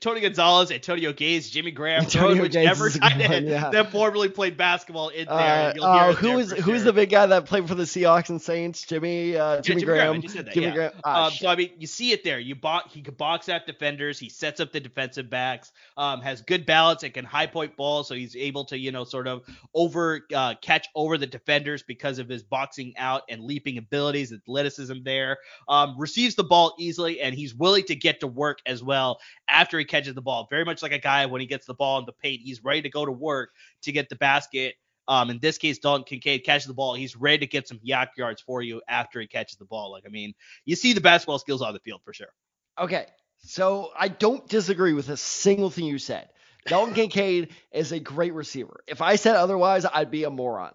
Tony 0.00 0.20
Gonzalez, 0.20 0.70
Antonio 0.70 1.12
Gates, 1.12 1.50
Jimmy 1.50 1.70
Graham, 1.70 2.02
Antonio 2.02 2.42
whichever 2.42 2.90
tight 2.90 3.20
end 3.20 3.48
yeah. 3.48 3.70
that 3.70 3.90
formerly 3.90 4.28
played 4.28 4.56
basketball 4.56 5.08
in 5.08 5.26
there. 5.26 5.36
Uh, 5.36 5.72
You'll 5.74 5.84
uh, 5.84 6.12
who 6.12 6.38
is 6.38 6.52
who's 6.52 6.64
sure. 6.64 6.78
the 6.78 6.92
big 6.92 7.10
guy 7.10 7.26
that 7.26 7.46
played 7.46 7.66
for 7.66 7.74
the 7.74 7.84
Seahawks 7.84 8.30
and 8.30 8.40
Saints? 8.40 8.82
Jimmy 8.82 9.36
uh, 9.36 9.56
Yeah, 9.56 9.60
Jimmy, 9.60 9.80
Jimmy 9.80 9.92
Graham, 9.92 10.20
Graham. 10.20 10.44
that, 10.44 10.54
Jimmy 10.54 10.66
yeah. 10.66 10.74
Graham. 10.74 10.92
Ah, 11.04 11.26
Um, 11.26 11.32
so 11.32 11.48
I 11.48 11.56
mean, 11.56 11.70
you 11.78 11.86
see 11.86 12.12
it 12.12 12.24
there. 12.24 12.38
You 12.38 12.54
bought 12.54 12.88
he 12.90 13.02
can 13.02 13.14
box 13.14 13.48
out 13.48 13.66
defenders. 13.66 14.18
He 14.18 14.28
sets 14.28 14.60
up 14.60 14.72
the 14.72 14.80
defensive 14.80 15.28
backs. 15.28 15.72
Um, 15.96 16.20
has 16.20 16.42
good 16.42 16.66
balance 16.66 17.02
and 17.02 17.12
can 17.12 17.24
high 17.24 17.46
point 17.46 17.76
balls. 17.76 18.08
So 18.08 18.14
he's 18.14 18.36
able 18.36 18.64
to 18.66 18.78
you 18.78 18.92
know 18.92 19.04
sort 19.04 19.26
of 19.26 19.42
over 19.74 20.26
uh, 20.34 20.54
catch 20.60 20.88
over 20.94 21.18
the 21.18 21.26
defenders 21.26 21.82
because 21.82 22.18
of 22.18 22.28
his 22.28 22.42
boxing 22.42 22.94
out 22.96 23.22
and 23.28 23.42
leaping 23.42 23.78
abilities, 23.78 24.32
athleticism 24.32 25.02
there. 25.04 25.38
Um, 25.68 25.96
receives 25.98 26.34
the 26.34 26.44
ball 26.44 26.74
easily 26.78 27.20
and 27.20 27.34
he's 27.34 27.54
willing 27.54 27.84
to 27.84 27.94
get 27.94 28.20
to 28.20 28.26
work 28.26 28.58
as 28.66 28.82
well 28.82 29.20
after 29.48 29.78
he 29.80 29.84
catches 29.84 30.14
the 30.14 30.22
ball. 30.22 30.46
Very 30.48 30.64
much 30.64 30.82
like 30.82 30.92
a 30.92 30.98
guy 30.98 31.26
when 31.26 31.40
he 31.40 31.46
gets 31.46 31.66
the 31.66 31.74
ball 31.74 31.98
in 31.98 32.06
the 32.06 32.12
paint, 32.12 32.40
he's 32.42 32.62
ready 32.62 32.82
to 32.82 32.90
go 32.90 33.04
to 33.04 33.12
work 33.12 33.50
to 33.82 33.92
get 33.92 34.08
the 34.08 34.16
basket. 34.16 34.76
Um, 35.08 35.30
in 35.30 35.40
this 35.40 35.58
case, 35.58 35.78
Dalton 35.78 36.04
Kincaid 36.04 36.44
catches 36.44 36.66
the 36.66 36.74
ball. 36.74 36.94
He's 36.94 37.16
ready 37.16 37.38
to 37.38 37.46
get 37.46 37.66
some 37.66 37.78
YAC 37.78 38.08
yards 38.16 38.40
for 38.40 38.62
you 38.62 38.80
after 38.88 39.20
he 39.20 39.26
catches 39.26 39.58
the 39.58 39.64
ball. 39.64 39.90
Like, 39.90 40.04
I 40.06 40.08
mean, 40.08 40.34
you 40.64 40.76
see 40.76 40.92
the 40.92 41.00
basketball 41.00 41.40
skills 41.40 41.62
on 41.62 41.74
the 41.74 41.80
field 41.80 42.02
for 42.04 42.12
sure. 42.12 42.32
Okay, 42.78 43.06
so 43.38 43.90
I 43.98 44.08
don't 44.08 44.48
disagree 44.48 44.92
with 44.92 45.08
a 45.08 45.16
single 45.16 45.70
thing 45.70 45.86
you 45.86 45.98
said. 45.98 46.28
Dalton 46.66 46.94
Kincaid 46.94 47.54
is 47.72 47.90
a 47.92 47.98
great 47.98 48.34
receiver. 48.34 48.84
If 48.86 49.02
I 49.02 49.16
said 49.16 49.34
otherwise, 49.34 49.84
I'd 49.84 50.10
be 50.10 50.24
a 50.24 50.30
moron. 50.30 50.74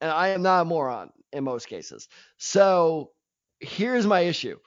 And 0.00 0.10
I 0.10 0.28
am 0.28 0.42
not 0.42 0.62
a 0.62 0.64
moron 0.64 1.10
in 1.32 1.44
most 1.44 1.68
cases. 1.68 2.08
So 2.38 3.12
here's 3.60 4.06
my 4.06 4.20
issue. 4.20 4.58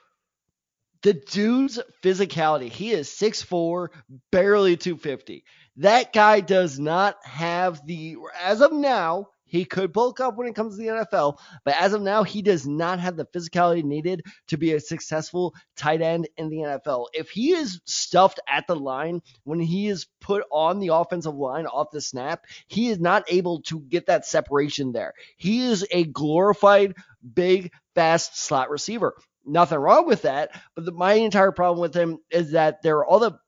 The 1.02 1.14
dude's 1.14 1.80
physicality, 2.04 2.70
he 2.70 2.92
is 2.92 3.08
6'4, 3.10 3.88
barely 4.32 4.76
250. 4.76 5.46
That 5.78 6.12
guy 6.12 6.42
does 6.42 6.78
not 6.78 7.16
have 7.24 7.86
the, 7.86 8.18
as 8.42 8.62
of 8.62 8.74
now, 8.74 9.28
he 9.50 9.66
could 9.66 9.92
bulk 9.92 10.20
up 10.20 10.38
when 10.38 10.48
it 10.48 10.56
comes 10.56 10.76
to 10.76 10.82
the 10.82 10.90
NFL, 10.90 11.40
but 11.66 11.76
as 11.80 11.94
of 11.94 12.02
now, 12.02 12.24
he 12.24 12.42
does 12.42 12.68
not 12.68 13.00
have 13.00 13.18
the 13.18 13.26
physicality 13.26 13.84
needed 13.84 14.22
to 14.48 14.58
be 14.58 14.74
a 14.74 14.80
successful 14.80 15.56
tight 15.76 16.02
end 16.02 16.30
in 16.38 16.50
the 16.50 16.58
NFL. 16.58 17.08
If 17.14 17.32
he 17.32 17.52
is 17.54 17.82
stuffed 17.86 18.40
at 18.48 18.68
the 18.68 18.76
line 18.76 19.22
when 19.46 19.60
he 19.60 19.88
is 19.88 20.06
put 20.22 20.44
on 20.52 20.80
the 20.80 20.90
offensive 20.90 21.34
line 21.34 21.66
off 21.66 21.92
the 21.92 22.02
snap, 22.02 22.46
he 22.68 22.90
is 22.90 23.00
not 23.00 23.24
able 23.28 23.62
to 23.64 23.80
get 23.80 24.06
that 24.06 24.26
separation 24.26 24.92
there. 24.92 25.14
He 25.38 25.66
is 25.66 25.86
a 25.90 26.04
glorified, 26.04 26.94
big, 27.34 27.72
fast 27.96 28.38
slot 28.38 28.70
receiver. 28.70 29.16
Nothing 29.50 29.80
wrong 29.80 30.06
with 30.06 30.22
that, 30.24 30.52
but 30.76 30.86
the, 30.86 30.92
my 30.92 31.14
entire 31.14 31.52
problem 31.52 31.82
with 31.82 31.96
him 31.96 32.20
is 32.30 32.52
that 32.52 32.82
there 32.84 32.98
are 32.98 33.06
all 33.06 33.20
the 33.20 33.40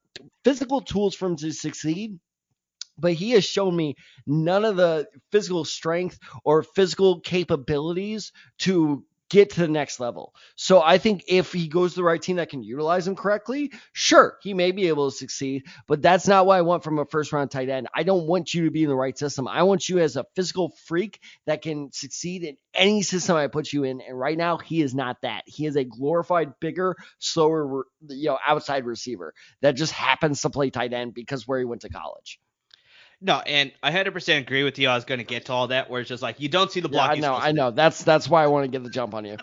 physical 0.44 0.82
tools 0.82 1.16
for 1.16 1.28
him 1.28 1.36
to 1.38 1.52
succeed, 1.52 2.20
but 2.98 3.14
he 3.14 3.32
has 3.32 3.46
shown 3.46 3.76
me 3.76 3.96
none 4.26 4.66
of 4.66 4.76
the 4.78 5.08
physical 5.32 5.64
strength 5.64 6.18
or 6.44 6.64
physical 6.64 7.20
capabilities 7.20 8.32
to 8.60 9.06
get 9.32 9.52
to 9.52 9.62
the 9.62 9.68
next 9.68 10.02
level. 10.02 10.36
So 10.56 10.82
I 10.82 10.98
think 10.98 11.24
if 11.28 11.54
he 11.54 11.70
goes 11.70 11.92
to 11.92 12.02
the 12.02 12.04
right 12.04 12.22
team 12.22 12.36
that 12.36 12.50
can 12.50 12.64
utilize 12.64 13.08
him 13.08 13.16
correctly, 13.16 13.72
sure, 13.94 14.38
he 14.42 14.54
may 14.54 14.72
be 14.72 14.90
able 14.90 15.10
to 15.10 15.16
succeed, 15.16 15.64
but 15.88 16.02
that's 16.02 16.28
not 16.28 16.46
what 16.46 16.58
I 16.58 16.62
want 16.64 16.84
from 16.84 17.00
a 17.00 17.06
first 17.06 17.32
round 17.32 17.50
tight 17.50 17.70
end. 17.70 17.88
I 17.96 18.04
don't 18.04 18.28
want 18.28 18.54
you 18.54 18.66
to 18.66 18.72
be 18.72 18.84
in 18.84 18.90
the 18.90 18.96
right 18.96 19.18
system. 19.18 19.48
I 19.48 19.64
want 19.64 19.88
you 19.88 20.00
as 20.00 20.18
a 20.18 20.26
physical 20.36 20.74
freak 20.86 21.22
that 21.46 21.62
can 21.62 21.92
succeed 21.94 22.44
in 22.44 22.58
any 22.74 23.04
system 23.04 23.38
I 23.38 23.48
put 23.48 23.72
you 23.72 23.86
in. 23.86 24.02
And 24.02 24.20
right 24.20 24.38
now, 24.38 24.58
he 24.58 24.82
is 24.82 24.94
not 24.94 25.22
that. 25.22 25.44
He 25.46 25.66
is 25.66 25.78
a 25.78 25.86
glorified, 25.86 26.60
bigger, 26.60 26.98
slower, 27.20 27.86
you 28.10 28.28
know, 28.28 28.38
outside 28.46 28.86
receiver 28.86 29.34
that 29.62 29.78
just 29.78 29.94
happens 29.94 30.42
to 30.42 30.50
play 30.50 30.70
tight 30.72 30.92
end 30.92 31.14
because 31.14 31.48
where 31.48 31.60
he 31.60 31.66
went 31.66 31.84
to 31.84 31.90
college. 31.90 32.38
No, 33.24 33.40
and 33.40 33.72
I 33.84 33.92
100% 33.92 34.40
agree 34.40 34.64
with 34.64 34.80
you. 34.80 34.90
I 34.90 34.96
was 34.96 35.06
going 35.06 35.20
to 35.20 35.24
get 35.24 35.46
to 35.46 35.54
all 35.54 35.68
that, 35.68 35.92
where 35.92 36.02
it's 36.02 36.10
just 36.10 36.24
like 36.24 36.40
you 36.40 36.50
don't 36.50 36.72
see 36.72 36.80
the 36.80 36.90
Yeah, 36.90 37.04
I 37.06 37.16
know. 37.16 37.36
I 37.36 37.52
know. 37.52 37.70
That's 37.70 38.04
that's 38.04 38.28
why 38.28 38.44
I 38.44 38.48
want 38.48 38.66
to 38.66 38.72
get 38.72 38.84
the 38.84 38.90
jump 38.90 39.14
on 39.14 39.26
you. 39.26 39.38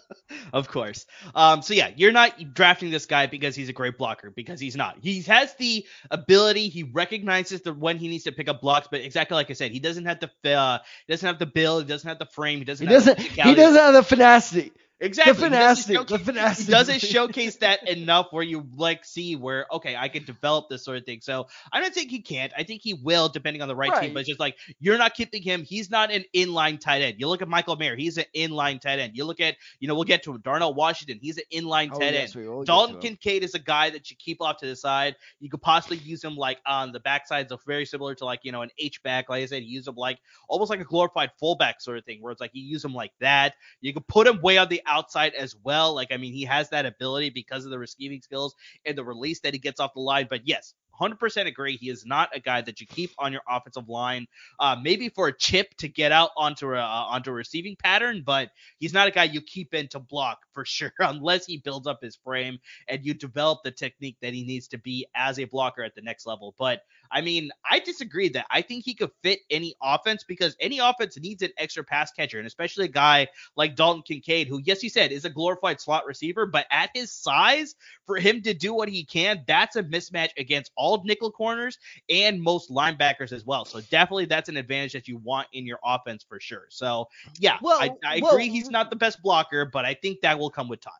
of 0.52 0.68
course. 0.68 1.04
Um, 1.34 1.60
so 1.60 1.74
yeah, 1.74 1.90
you're 1.96 2.12
not 2.12 2.54
drafting 2.54 2.92
this 2.92 3.06
guy 3.06 3.26
because 3.26 3.56
he's 3.56 3.68
a 3.68 3.72
great 3.72 3.98
blocker, 3.98 4.30
because 4.30 4.60
he's 4.60 4.76
not. 4.76 4.98
He 5.02 5.20
has 5.22 5.52
the 5.54 5.84
ability. 6.12 6.68
He 6.68 6.84
recognizes 6.84 7.62
the 7.62 7.74
when 7.74 7.96
he 7.96 8.06
needs 8.06 8.22
to 8.24 8.32
pick 8.32 8.48
up 8.48 8.60
blocks, 8.60 8.86
but 8.88 9.00
exactly 9.00 9.34
like 9.34 9.50
I 9.50 9.54
said, 9.54 9.72
he 9.72 9.80
doesn't 9.80 10.04
have 10.04 10.20
the 10.20 10.52
uh, 10.52 10.78
he 11.06 11.12
doesn't 11.12 11.26
have 11.26 11.40
the 11.40 11.46
build, 11.46 11.82
he 11.82 11.88
doesn't 11.88 12.08
have 12.08 12.20
the 12.20 12.26
frame, 12.26 12.58
he 12.60 12.64
doesn't. 12.64 12.86
He 12.86 12.92
have 12.92 13.04
the 13.04 13.14
doesn't. 13.14 13.46
He 13.46 13.54
doesn't 13.54 13.80
have 13.80 13.94
the 13.94 14.02
finacity. 14.04 14.72
Exactly. 15.00 15.48
The 15.48 15.48
He 15.48 15.50
doesn't. 15.50 15.86
The 15.88 15.94
showcase- 15.94 16.58
He 16.66 16.70
doesn't 16.70 17.00
showcase 17.00 17.56
that 17.56 17.88
enough 17.88 18.28
where 18.30 18.44
you 18.44 18.66
like 18.76 19.04
see 19.04 19.34
where 19.36 19.66
okay 19.72 19.96
I 19.96 20.08
can 20.08 20.24
develop 20.24 20.68
this 20.68 20.84
sort 20.84 20.98
of 20.98 21.04
thing. 21.04 21.20
So 21.20 21.48
I 21.72 21.80
don't 21.80 21.92
think 21.92 22.10
he 22.10 22.20
can't. 22.20 22.52
I 22.56 22.62
think 22.62 22.80
he 22.82 22.94
will 22.94 23.28
depending 23.28 23.60
on 23.60 23.68
the 23.68 23.74
right, 23.74 24.00
team. 24.00 24.14
But 24.14 24.20
it's 24.20 24.28
just 24.28 24.40
like 24.40 24.56
you're 24.78 24.96
not 24.96 25.14
keeping 25.14 25.42
him. 25.42 25.64
He's 25.64 25.90
not 25.90 26.12
an 26.12 26.24
inline 26.34 26.80
tight 26.80 27.02
end. 27.02 27.16
You 27.18 27.28
look 27.28 27.42
at 27.42 27.48
Michael 27.48 27.76
Mayer. 27.76 27.96
He's 27.96 28.18
an 28.18 28.24
inline 28.34 28.80
tight 28.80 29.00
end. 29.00 29.16
You 29.16 29.24
look 29.24 29.40
at 29.40 29.56
you 29.80 29.88
know 29.88 29.94
we'll 29.94 30.04
get 30.04 30.22
to 30.24 30.32
him. 30.32 30.40
Darnell 30.42 30.74
Washington. 30.74 31.18
He's 31.20 31.38
an 31.38 31.44
inline 31.52 31.90
Oh, 31.92 31.98
tight 31.98 32.14
yes, 32.14 32.36
end. 32.36 32.64
Dalton. 32.66 33.00
Kincaid 33.00 33.42
is 33.42 33.54
a 33.54 33.58
guy 33.58 33.90
that 33.90 34.10
you 34.10 34.16
keep 34.16 34.40
off 34.40 34.58
to 34.58 34.66
the 34.66 34.76
side. 34.76 35.16
You 35.40 35.50
could 35.50 35.60
possibly 35.62 35.98
use 35.98 36.22
him 36.22 36.36
like 36.36 36.60
on 36.66 36.92
the 36.92 37.00
backsides 37.00 37.50
of 37.50 37.60
very 37.66 37.84
similar 37.84 38.14
to 38.14 38.24
like 38.24 38.40
you 38.44 38.52
know 38.52 38.62
an 38.62 38.70
H 38.78 39.02
back. 39.02 39.28
Like 39.28 39.42
I 39.42 39.46
said, 39.46 39.64
use 39.64 39.88
him 39.88 39.96
like 39.96 40.18
almost 40.48 40.70
like 40.70 40.80
a 40.80 40.84
glorified 40.84 41.32
fullback 41.40 41.80
sort 41.80 41.98
of 41.98 42.04
thing, 42.04 42.22
where 42.22 42.30
it's 42.30 42.40
like 42.40 42.52
you 42.54 42.62
use 42.64 42.84
him 42.84 42.94
like 42.94 43.12
that. 43.20 43.54
You 43.80 43.92
could 43.92 44.06
put 44.06 44.26
him 44.26 44.40
way 44.40 44.56
on 44.56 44.68
the 44.68 44.82
outside 44.86 45.34
as 45.34 45.54
well. 45.62 45.94
Like 45.94 46.12
I 46.12 46.16
mean, 46.16 46.32
he 46.32 46.44
has 46.44 46.70
that 46.70 46.86
ability 46.86 47.30
because 47.30 47.64
of 47.64 47.70
the 47.70 47.78
receiving 47.78 48.22
skills 48.22 48.54
and 48.84 48.96
the 48.96 49.04
release 49.04 49.40
that 49.40 49.54
he 49.54 49.58
gets 49.58 49.80
off 49.80 49.94
the 49.94 50.00
line. 50.00 50.26
But 50.28 50.42
yes. 50.46 50.74
100% 51.00 51.46
agree. 51.46 51.76
He 51.76 51.88
is 51.88 52.06
not 52.06 52.30
a 52.34 52.40
guy 52.40 52.60
that 52.60 52.80
you 52.80 52.86
keep 52.86 53.10
on 53.18 53.32
your 53.32 53.42
offensive 53.48 53.88
line, 53.88 54.26
uh, 54.60 54.76
maybe 54.80 55.08
for 55.08 55.28
a 55.28 55.36
chip 55.36 55.74
to 55.78 55.88
get 55.88 56.12
out 56.12 56.30
onto 56.36 56.68
a 56.72 56.78
uh, 56.78 57.06
onto 57.08 57.30
a 57.30 57.34
receiving 57.34 57.76
pattern, 57.76 58.22
but 58.24 58.50
he's 58.78 58.92
not 58.92 59.08
a 59.08 59.10
guy 59.10 59.24
you 59.24 59.40
keep 59.40 59.74
in 59.74 59.88
to 59.88 59.98
block 59.98 60.38
for 60.52 60.64
sure, 60.66 60.92
unless 61.00 61.46
he 61.46 61.58
builds 61.58 61.86
up 61.86 61.98
his 62.02 62.16
frame 62.16 62.58
and 62.88 63.04
you 63.04 63.14
develop 63.14 63.60
the 63.64 63.70
technique 63.70 64.16
that 64.22 64.32
he 64.32 64.44
needs 64.44 64.68
to 64.68 64.78
be 64.78 65.06
as 65.14 65.38
a 65.38 65.44
blocker 65.44 65.82
at 65.82 65.94
the 65.94 66.02
next 66.02 66.26
level. 66.26 66.54
But 66.58 66.82
I 67.10 67.20
mean, 67.20 67.50
I 67.68 67.78
disagree 67.78 68.28
that 68.30 68.46
I 68.50 68.62
think 68.62 68.84
he 68.84 68.94
could 68.94 69.10
fit 69.22 69.40
any 69.50 69.74
offense 69.82 70.24
because 70.24 70.56
any 70.60 70.78
offense 70.78 71.18
needs 71.18 71.42
an 71.42 71.50
extra 71.58 71.84
pass 71.84 72.12
catcher, 72.12 72.38
and 72.38 72.46
especially 72.46 72.86
a 72.86 72.88
guy 72.88 73.28
like 73.56 73.76
Dalton 73.76 74.02
Kincaid, 74.02 74.48
who, 74.48 74.60
yes, 74.64 74.80
he 74.80 74.88
said 74.88 75.12
is 75.12 75.24
a 75.24 75.30
glorified 75.30 75.80
slot 75.80 76.06
receiver, 76.06 76.46
but 76.46 76.66
at 76.70 76.90
his 76.94 77.12
size, 77.12 77.74
for 78.06 78.16
him 78.16 78.42
to 78.42 78.54
do 78.54 78.74
what 78.74 78.88
he 78.88 79.04
can, 79.04 79.44
that's 79.46 79.76
a 79.76 79.82
mismatch 79.82 80.30
against 80.38 80.72
all 80.76 81.02
nickel 81.04 81.30
corners 81.30 81.78
and 82.08 82.40
most 82.40 82.70
linebackers 82.70 83.32
as 83.32 83.44
well. 83.44 83.64
So 83.64 83.80
definitely 83.82 84.26
that's 84.26 84.48
an 84.48 84.56
advantage 84.56 84.92
that 84.92 85.08
you 85.08 85.18
want 85.18 85.48
in 85.52 85.66
your 85.66 85.78
offense 85.84 86.24
for 86.28 86.40
sure. 86.40 86.66
So 86.68 87.08
yeah, 87.38 87.58
Well, 87.62 87.80
I, 87.80 87.90
I 88.04 88.20
well, 88.20 88.32
agree 88.32 88.48
he's 88.48 88.70
not 88.70 88.90
the 88.90 88.96
best 88.96 89.22
blocker, 89.22 89.64
but 89.64 89.84
I 89.84 89.94
think 89.94 90.20
that 90.20 90.38
will 90.38 90.50
come 90.50 90.68
with 90.68 90.80
time. 90.80 90.92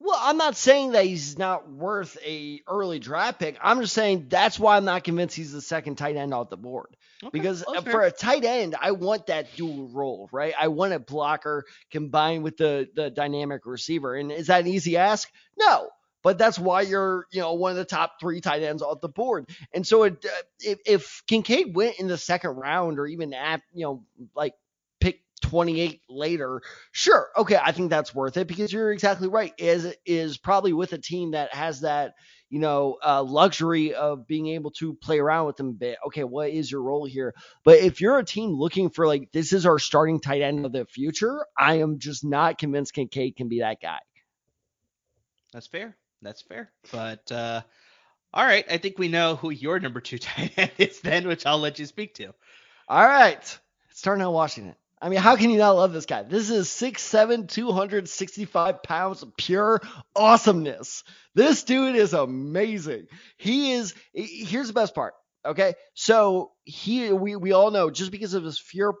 Well, 0.00 0.18
I'm 0.20 0.36
not 0.36 0.56
saying 0.56 0.92
that 0.92 1.04
he's 1.06 1.38
not 1.38 1.70
worth 1.70 2.18
a 2.24 2.60
early 2.68 2.98
draft 2.98 3.38
pick. 3.38 3.56
I'm 3.62 3.80
just 3.80 3.94
saying 3.94 4.26
that's 4.28 4.58
why 4.58 4.76
I'm 4.76 4.84
not 4.84 5.04
convinced 5.04 5.34
he's 5.34 5.52
the 5.52 5.62
second 5.62 5.96
tight 5.96 6.16
end 6.16 6.34
off 6.34 6.50
the 6.50 6.56
board. 6.56 6.96
Because 7.32 7.64
that's 7.66 7.86
uh, 7.86 7.90
for 7.90 8.02
a 8.02 8.10
tight 8.10 8.44
end, 8.44 8.74
I 8.78 8.90
want 8.90 9.28
that 9.28 9.56
dual 9.56 9.88
role, 9.88 10.28
right? 10.30 10.52
I 10.60 10.68
want 10.68 10.92
a 10.92 10.98
blocker 10.98 11.64
combined 11.90 12.44
with 12.44 12.56
the 12.58 12.88
the 12.94 13.10
dynamic 13.10 13.64
receiver. 13.64 14.14
And 14.14 14.30
is 14.30 14.48
that 14.48 14.60
an 14.60 14.66
easy 14.66 14.96
ask? 14.96 15.30
No. 15.58 15.88
But 16.22 16.38
that's 16.38 16.58
why 16.58 16.80
you're, 16.80 17.26
you 17.32 17.40
know, 17.40 17.52
one 17.52 17.70
of 17.72 17.76
the 17.76 17.84
top 17.84 18.18
three 18.18 18.40
tight 18.40 18.62
ends 18.62 18.82
off 18.82 19.02
the 19.02 19.10
board. 19.10 19.46
And 19.74 19.86
so 19.86 20.04
it, 20.04 20.24
uh, 20.24 20.28
if, 20.58 20.78
if 20.86 21.22
Kincaid 21.26 21.76
went 21.76 22.00
in 22.00 22.08
the 22.08 22.16
second 22.16 22.52
round 22.52 22.98
or 22.98 23.06
even 23.06 23.34
at, 23.34 23.60
you 23.74 23.84
know, 23.84 24.04
like 24.34 24.54
28 25.42 26.00
later, 26.08 26.62
sure, 26.92 27.28
okay, 27.36 27.58
I 27.62 27.72
think 27.72 27.90
that's 27.90 28.14
worth 28.14 28.36
it 28.36 28.46
because 28.46 28.72
you're 28.72 28.92
exactly 28.92 29.28
right. 29.28 29.52
Is 29.58 29.94
is 30.06 30.38
probably 30.38 30.72
with 30.72 30.92
a 30.92 30.98
team 30.98 31.32
that 31.32 31.54
has 31.54 31.80
that, 31.80 32.14
you 32.50 32.58
know, 32.58 32.98
uh, 33.04 33.22
luxury 33.22 33.94
of 33.94 34.26
being 34.26 34.48
able 34.48 34.70
to 34.72 34.94
play 34.94 35.18
around 35.18 35.46
with 35.46 35.56
them 35.56 35.68
a 35.68 35.72
bit. 35.72 35.98
Okay, 36.06 36.24
what 36.24 36.50
is 36.50 36.70
your 36.70 36.82
role 36.82 37.04
here? 37.04 37.34
But 37.64 37.78
if 37.78 38.00
you're 38.00 38.18
a 38.18 38.24
team 38.24 38.52
looking 38.52 38.90
for 38.90 39.06
like 39.06 39.32
this 39.32 39.52
is 39.52 39.66
our 39.66 39.78
starting 39.78 40.20
tight 40.20 40.42
end 40.42 40.64
of 40.64 40.72
the 40.72 40.86
future, 40.86 41.44
I 41.58 41.80
am 41.80 41.98
just 41.98 42.24
not 42.24 42.58
convinced 42.58 42.94
Kincaid 42.94 43.36
can 43.36 43.48
be 43.48 43.60
that 43.60 43.80
guy. 43.80 43.98
That's 45.52 45.66
fair. 45.66 45.96
That's 46.22 46.42
fair. 46.42 46.70
But 46.90 47.30
uh 47.30 47.62
all 48.32 48.44
right, 48.44 48.64
I 48.68 48.78
think 48.78 48.98
we 48.98 49.06
know 49.06 49.36
who 49.36 49.50
your 49.50 49.78
number 49.78 50.00
two 50.00 50.18
tight 50.18 50.52
end 50.56 50.72
is 50.78 51.00
then, 51.00 51.28
which 51.28 51.46
I'll 51.46 51.60
let 51.60 51.78
you 51.78 51.86
speak 51.86 52.14
to. 52.14 52.34
All 52.88 53.06
right. 53.06 53.58
It's 53.90 54.02
Darnell 54.02 54.32
Washington. 54.32 54.74
I 55.04 55.10
mean, 55.10 55.18
how 55.18 55.36
can 55.36 55.50
you 55.50 55.58
not 55.58 55.76
love 55.76 55.92
this 55.92 56.06
guy? 56.06 56.22
This 56.22 56.48
is 56.48 56.66
6'7, 56.68 57.46
265 57.46 58.82
pounds 58.82 59.22
of 59.22 59.36
pure 59.36 59.82
awesomeness. 60.16 61.04
This 61.34 61.62
dude 61.62 61.94
is 61.94 62.14
amazing. 62.14 63.08
He 63.36 63.72
is, 63.72 63.94
here's 64.14 64.68
the 64.68 64.72
best 64.72 64.94
part. 64.94 65.12
Okay. 65.44 65.74
So 65.92 66.52
he, 66.64 67.12
we, 67.12 67.36
we 67.36 67.52
all 67.52 67.70
know 67.70 67.90
just 67.90 68.12
because 68.12 68.32
of 68.32 68.44
his 68.44 68.58
pure 68.58 68.94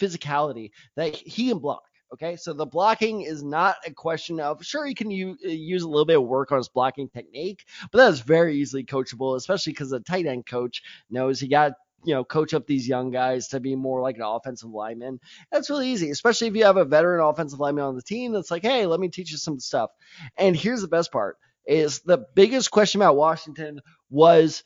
physicality 0.00 0.72
that 0.96 1.14
he 1.14 1.50
can 1.50 1.60
block. 1.60 1.84
Okay, 2.12 2.36
so 2.36 2.52
the 2.52 2.66
blocking 2.66 3.22
is 3.22 3.42
not 3.42 3.76
a 3.84 3.92
question 3.92 4.38
of 4.38 4.64
sure 4.64 4.86
he 4.86 4.94
can 4.94 5.10
u- 5.10 5.36
use 5.40 5.82
a 5.82 5.88
little 5.88 6.04
bit 6.04 6.16
of 6.16 6.22
work 6.22 6.52
on 6.52 6.58
his 6.58 6.68
blocking 6.68 7.08
technique, 7.08 7.64
but 7.90 7.98
that 7.98 8.12
is 8.12 8.20
very 8.20 8.56
easily 8.56 8.84
coachable, 8.84 9.36
especially 9.36 9.72
because 9.72 9.90
the 9.90 9.98
tight 9.98 10.26
end 10.26 10.46
coach 10.46 10.82
knows 11.10 11.40
he 11.40 11.48
got 11.48 11.72
you 12.04 12.14
know 12.14 12.24
coach 12.24 12.54
up 12.54 12.66
these 12.66 12.88
young 12.88 13.10
guys 13.10 13.48
to 13.48 13.60
be 13.60 13.76
more 13.76 14.00
like 14.00 14.16
an 14.16 14.22
offensive 14.22 14.70
lineman. 14.70 15.20
That's 15.50 15.70
really 15.70 15.90
easy, 15.90 16.10
especially 16.10 16.48
if 16.48 16.56
you 16.56 16.64
have 16.64 16.76
a 16.76 16.84
veteran 16.84 17.24
offensive 17.24 17.60
lineman 17.60 17.84
on 17.84 17.96
the 17.96 18.02
team 18.02 18.32
that's 18.32 18.50
like, 18.50 18.62
hey, 18.62 18.86
let 18.86 19.00
me 19.00 19.08
teach 19.08 19.30
you 19.30 19.38
some 19.38 19.60
stuff. 19.60 19.90
And 20.36 20.56
here's 20.56 20.82
the 20.82 20.88
best 20.88 21.12
part: 21.12 21.36
is 21.66 22.00
the 22.00 22.26
biggest 22.34 22.70
question 22.70 23.00
about 23.00 23.16
Washington 23.16 23.80
was 24.10 24.62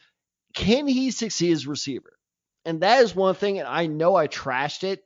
can 0.55 0.87
he 0.87 1.11
succeed 1.11 1.53
as 1.53 1.67
receiver? 1.67 2.13
And 2.65 2.81
that 2.83 3.03
is 3.03 3.15
one 3.15 3.35
thing, 3.35 3.59
and 3.59 3.69
I 3.69 3.87
know 3.87 4.17
I 4.17 4.29
trashed 4.29 4.85
it 4.85 5.03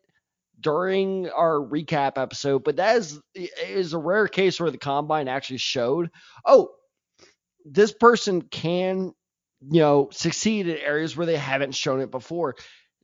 during 0.58 1.28
our 1.28 1.56
recap 1.56 2.12
episode, 2.16 2.64
but 2.64 2.76
that 2.76 2.96
is 2.96 3.20
is 3.34 3.92
a 3.92 3.98
rare 3.98 4.28
case 4.28 4.58
where 4.58 4.70
the 4.70 4.78
combine 4.78 5.28
actually 5.28 5.58
showed, 5.58 6.10
oh, 6.46 6.70
this 7.64 7.92
person 7.92 8.42
can, 8.42 9.12
you 9.70 9.80
know, 9.80 10.08
succeed 10.12 10.68
in 10.68 10.76
areas 10.78 11.16
where 11.16 11.26
they 11.26 11.36
haven't 11.36 11.74
shown 11.74 12.00
it 12.00 12.10
before. 12.10 12.56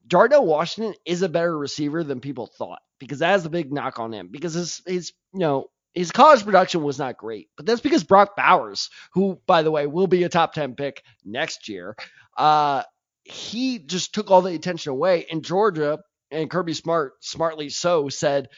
Darnell 0.07 0.47
Washington 0.47 0.94
is 1.05 1.23
a 1.23 1.29
better 1.29 1.57
receiver 1.57 2.03
than 2.03 2.21
people 2.21 2.47
thought 2.47 2.81
because 2.99 3.18
that 3.18 3.37
is 3.37 3.44
a 3.44 3.51
big 3.51 3.73
knock 3.73 3.99
on 3.99 4.12
him 4.12 4.29
because 4.31 4.55
his 4.55 4.83
his 4.87 5.12
you 5.33 5.40
know 5.40 5.68
his 5.94 6.12
college 6.12 6.44
production 6.44 6.83
was 6.83 6.99
not 6.99 7.16
great, 7.16 7.49
but 7.57 7.66
that's 7.66 7.81
because 7.81 8.05
Brock 8.05 8.37
Bowers, 8.37 8.90
who 9.12 9.40
by 9.47 9.62
the 9.62 9.71
way 9.71 9.87
will 9.87 10.07
be 10.07 10.23
a 10.23 10.29
top 10.29 10.53
10 10.53 10.75
pick 10.75 11.03
next 11.25 11.68
year, 11.68 11.97
uh, 12.37 12.83
he 13.25 13.79
just 13.79 14.14
took 14.14 14.31
all 14.31 14.42
the 14.42 14.55
attention 14.55 14.92
away. 14.92 15.27
In 15.29 15.42
Georgia, 15.42 15.99
and 16.31 16.51
Kirby 16.51 16.75
Smart, 16.75 17.14
smartly 17.21 17.68
so, 17.68 18.09
said, 18.09 18.49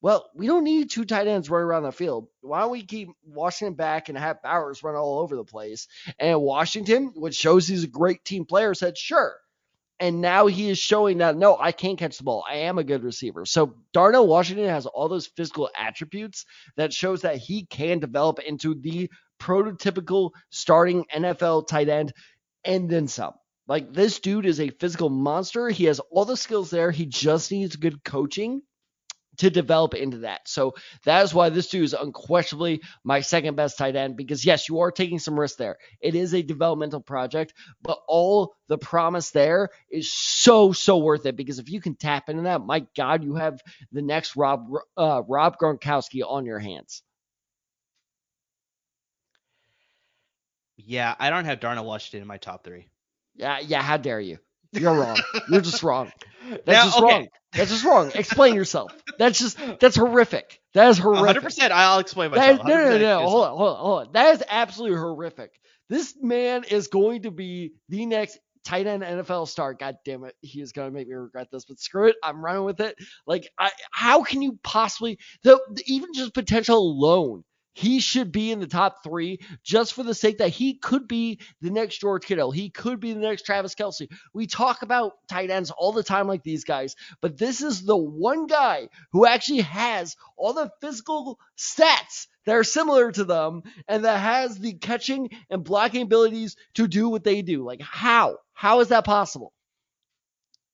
well, 0.00 0.30
we 0.34 0.46
don't 0.46 0.64
need 0.64 0.90
two 0.90 1.04
tight 1.04 1.26
ends 1.26 1.50
running 1.50 1.66
around 1.66 1.82
the 1.82 1.92
field. 1.92 2.28
Why 2.40 2.60
don't 2.60 2.70
we 2.70 2.84
keep 2.84 3.08
Washington 3.24 3.74
back 3.74 4.08
and 4.08 4.16
have 4.16 4.42
Bowers 4.42 4.82
run 4.82 4.94
all 4.94 5.20
over 5.20 5.34
the 5.34 5.44
place? 5.44 5.88
And 6.18 6.40
Washington, 6.40 7.12
which 7.16 7.34
shows 7.34 7.66
he's 7.66 7.84
a 7.84 7.88
great 7.88 8.24
team 8.24 8.44
player, 8.44 8.74
said, 8.74 8.96
sure. 8.96 9.36
And 10.00 10.20
now 10.20 10.46
he 10.46 10.70
is 10.70 10.78
showing 10.78 11.18
that, 11.18 11.36
no, 11.36 11.56
I 11.58 11.72
can't 11.72 11.98
catch 11.98 12.18
the 12.18 12.22
ball. 12.22 12.44
I 12.48 12.58
am 12.58 12.78
a 12.78 12.84
good 12.84 13.02
receiver. 13.02 13.44
So 13.44 13.74
Darnell 13.92 14.28
Washington 14.28 14.68
has 14.68 14.86
all 14.86 15.08
those 15.08 15.26
physical 15.26 15.68
attributes 15.76 16.44
that 16.76 16.92
shows 16.92 17.22
that 17.22 17.38
he 17.38 17.66
can 17.66 17.98
develop 17.98 18.38
into 18.38 18.76
the 18.76 19.10
prototypical 19.40 20.30
starting 20.50 21.04
NFL 21.12 21.66
tight 21.66 21.88
end 21.88 22.12
and 22.64 22.88
then 22.88 23.08
some. 23.08 23.34
Like 23.66 23.92
this 23.92 24.20
dude 24.20 24.46
is 24.46 24.60
a 24.60 24.70
physical 24.70 25.10
monster. 25.10 25.68
He 25.68 25.86
has 25.86 25.98
all 25.98 26.24
the 26.24 26.36
skills 26.36 26.70
there. 26.70 26.92
He 26.92 27.06
just 27.06 27.50
needs 27.50 27.74
good 27.74 28.04
coaching 28.04 28.62
to 29.38 29.50
develop 29.50 29.94
into 29.94 30.18
that. 30.18 30.48
So 30.48 30.74
that 31.04 31.24
is 31.24 31.34
why 31.34 31.48
this 31.50 31.68
dude 31.68 31.84
is 31.84 31.94
unquestionably 31.94 32.82
my 33.04 33.20
second 33.20 33.56
best 33.56 33.78
tight 33.78 33.96
end 33.96 34.16
because 34.16 34.44
yes, 34.44 34.68
you 34.68 34.80
are 34.80 34.92
taking 34.92 35.18
some 35.18 35.38
risk 35.38 35.58
there. 35.58 35.78
It 36.00 36.14
is 36.14 36.34
a 36.34 36.42
developmental 36.42 37.00
project, 37.00 37.54
but 37.82 37.98
all 38.08 38.54
the 38.68 38.78
promise 38.78 39.30
there 39.30 39.70
is 39.90 40.12
so 40.12 40.72
so 40.72 40.98
worth 40.98 41.26
it 41.26 41.36
because 41.36 41.58
if 41.58 41.70
you 41.70 41.80
can 41.80 41.96
tap 41.96 42.28
into 42.28 42.42
that, 42.42 42.62
my 42.62 42.86
God, 42.96 43.24
you 43.24 43.36
have 43.36 43.60
the 43.92 44.02
next 44.02 44.36
Rob 44.36 44.68
uh, 44.96 45.22
Rob 45.28 45.56
Gronkowski 45.58 46.22
on 46.26 46.46
your 46.46 46.58
hands. 46.58 47.02
Yeah, 50.76 51.14
I 51.18 51.30
don't 51.30 51.44
have 51.44 51.60
Darnell 51.60 51.84
Washington 51.84 52.22
in 52.22 52.28
my 52.28 52.38
top 52.38 52.64
three. 52.64 52.88
Yeah, 53.34 53.60
yeah. 53.60 53.82
How 53.82 53.96
dare 53.96 54.20
you? 54.20 54.38
You're 54.72 54.94
wrong. 54.94 55.18
You're 55.48 55.60
just 55.60 55.82
wrong. 55.82 56.12
That's 56.48 56.66
now, 56.66 56.84
just 56.84 56.98
okay. 56.98 57.06
wrong. 57.06 57.28
That's 57.52 57.70
just 57.70 57.84
wrong. 57.84 58.10
Explain 58.14 58.54
yourself. 58.54 58.92
That's 59.18 59.38
just 59.38 59.58
that's 59.80 59.96
horrific. 59.96 60.60
That 60.74 60.88
is 60.88 60.98
horrific. 60.98 61.22
100. 61.22 61.42
percent 61.42 61.72
I'll 61.72 61.98
explain 61.98 62.30
myself. 62.30 62.58
That, 62.58 62.66
no, 62.66 62.74
no, 62.76 62.90
no, 62.90 62.98
no. 62.98 63.26
Hold 63.26 63.44
on, 63.44 63.56
hold 63.56 63.68
on, 63.68 63.76
hold 63.76 64.00
on. 64.00 64.12
That 64.12 64.34
is 64.34 64.44
absolutely 64.48 64.98
horrific. 64.98 65.52
This 65.88 66.14
man 66.20 66.64
is 66.64 66.88
going 66.88 67.22
to 67.22 67.30
be 67.30 67.72
the 67.88 68.04
next 68.06 68.38
tight 68.64 68.86
end 68.86 69.02
NFL 69.02 69.48
star. 69.48 69.72
God 69.72 69.96
damn 70.04 70.24
it, 70.24 70.34
he 70.42 70.60
is 70.60 70.72
gonna 70.72 70.90
make 70.90 71.08
me 71.08 71.14
regret 71.14 71.48
this, 71.50 71.64
but 71.64 71.80
screw 71.80 72.08
it, 72.08 72.16
I'm 72.22 72.44
running 72.44 72.64
with 72.64 72.80
it. 72.80 72.96
Like, 73.26 73.48
I, 73.58 73.70
how 73.90 74.22
can 74.22 74.42
you 74.42 74.58
possibly 74.62 75.18
the, 75.42 75.58
the 75.72 75.82
even 75.86 76.10
just 76.14 76.34
potential 76.34 76.76
alone 76.76 77.44
he 77.78 78.00
should 78.00 78.32
be 78.32 78.50
in 78.50 78.58
the 78.58 78.66
top 78.66 79.04
three 79.04 79.38
just 79.62 79.94
for 79.94 80.02
the 80.02 80.12
sake 80.12 80.38
that 80.38 80.48
he 80.48 80.74
could 80.74 81.06
be 81.06 81.38
the 81.60 81.70
next 81.70 82.00
George 82.00 82.24
Kittle. 82.24 82.50
He 82.50 82.70
could 82.70 82.98
be 82.98 83.12
the 83.12 83.20
next 83.20 83.42
Travis 83.42 83.76
Kelce. 83.76 84.10
We 84.34 84.48
talk 84.48 84.82
about 84.82 85.12
tight 85.28 85.50
ends 85.50 85.70
all 85.70 85.92
the 85.92 86.02
time, 86.02 86.26
like 86.26 86.42
these 86.42 86.64
guys, 86.64 86.96
but 87.20 87.38
this 87.38 87.62
is 87.62 87.84
the 87.84 87.96
one 87.96 88.48
guy 88.48 88.88
who 89.12 89.26
actually 89.26 89.60
has 89.60 90.16
all 90.36 90.54
the 90.54 90.72
physical 90.80 91.38
stats 91.56 92.26
that 92.46 92.56
are 92.56 92.64
similar 92.64 93.12
to 93.12 93.22
them 93.22 93.62
and 93.86 94.04
that 94.04 94.18
has 94.18 94.58
the 94.58 94.72
catching 94.72 95.30
and 95.48 95.62
blocking 95.62 96.02
abilities 96.02 96.56
to 96.74 96.88
do 96.88 97.08
what 97.08 97.22
they 97.22 97.42
do. 97.42 97.62
Like, 97.62 97.80
how? 97.80 98.38
How 98.54 98.80
is 98.80 98.88
that 98.88 99.04
possible? 99.04 99.52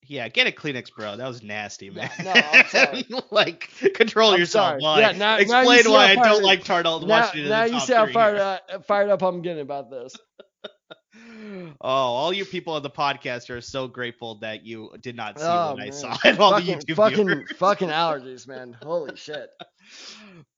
Yeah, 0.07 0.29
get 0.29 0.47
a 0.47 0.51
Kleenex, 0.51 0.95
bro. 0.95 1.17
That 1.17 1.27
was 1.27 1.43
nasty, 1.43 1.91
man. 1.91 2.11
Yeah, 2.23 2.63
no, 2.63 2.63
sorry. 2.69 3.07
like, 3.31 3.71
control 3.95 4.33
I'm 4.33 4.41
yourself. 4.41 4.81
Why? 4.81 5.01
Yeah, 5.01 5.13
now, 5.13 5.37
Explain 5.37 5.85
now 5.85 5.91
why 5.91 6.07
I 6.11 6.15
don't 6.17 6.43
like 6.43 6.65
Darnell 6.65 7.07
Washington. 7.07 7.51
Now, 7.51 7.67
now 7.67 7.75
you 7.75 7.81
see 7.81 7.95
how 7.95 8.07
fired, 8.07 8.39
uh, 8.39 8.59
fired 8.87 9.11
up 9.11 9.23
I'm 9.23 9.43
getting 9.43 9.63
about 9.63 9.91
this. 9.91 10.15
oh, 11.81 11.89
all 11.89 12.33
you 12.33 12.45
people 12.45 12.75
on 12.75 12.83
the 12.83 12.91
podcast 12.91 13.51
are 13.51 13.61
so 13.61 13.89
grateful 13.89 14.37
that 14.41 14.65
you 14.65 14.91
did 15.01 15.17
not 15.17 15.39
see 15.39 15.45
oh, 15.47 15.71
what 15.71 15.79
man. 15.79 15.89
I 15.89 15.91
saw 15.91 16.17
on 16.25 16.41
all 16.41 16.51
fucking, 16.53 16.67
the 16.67 16.85
YouTube 16.85 16.97
fucking, 16.97 17.27
viewers. 17.27 17.53
fucking 17.57 17.89
allergies, 17.89 18.47
man. 18.47 18.77
Holy 18.83 19.17
shit. 19.17 19.49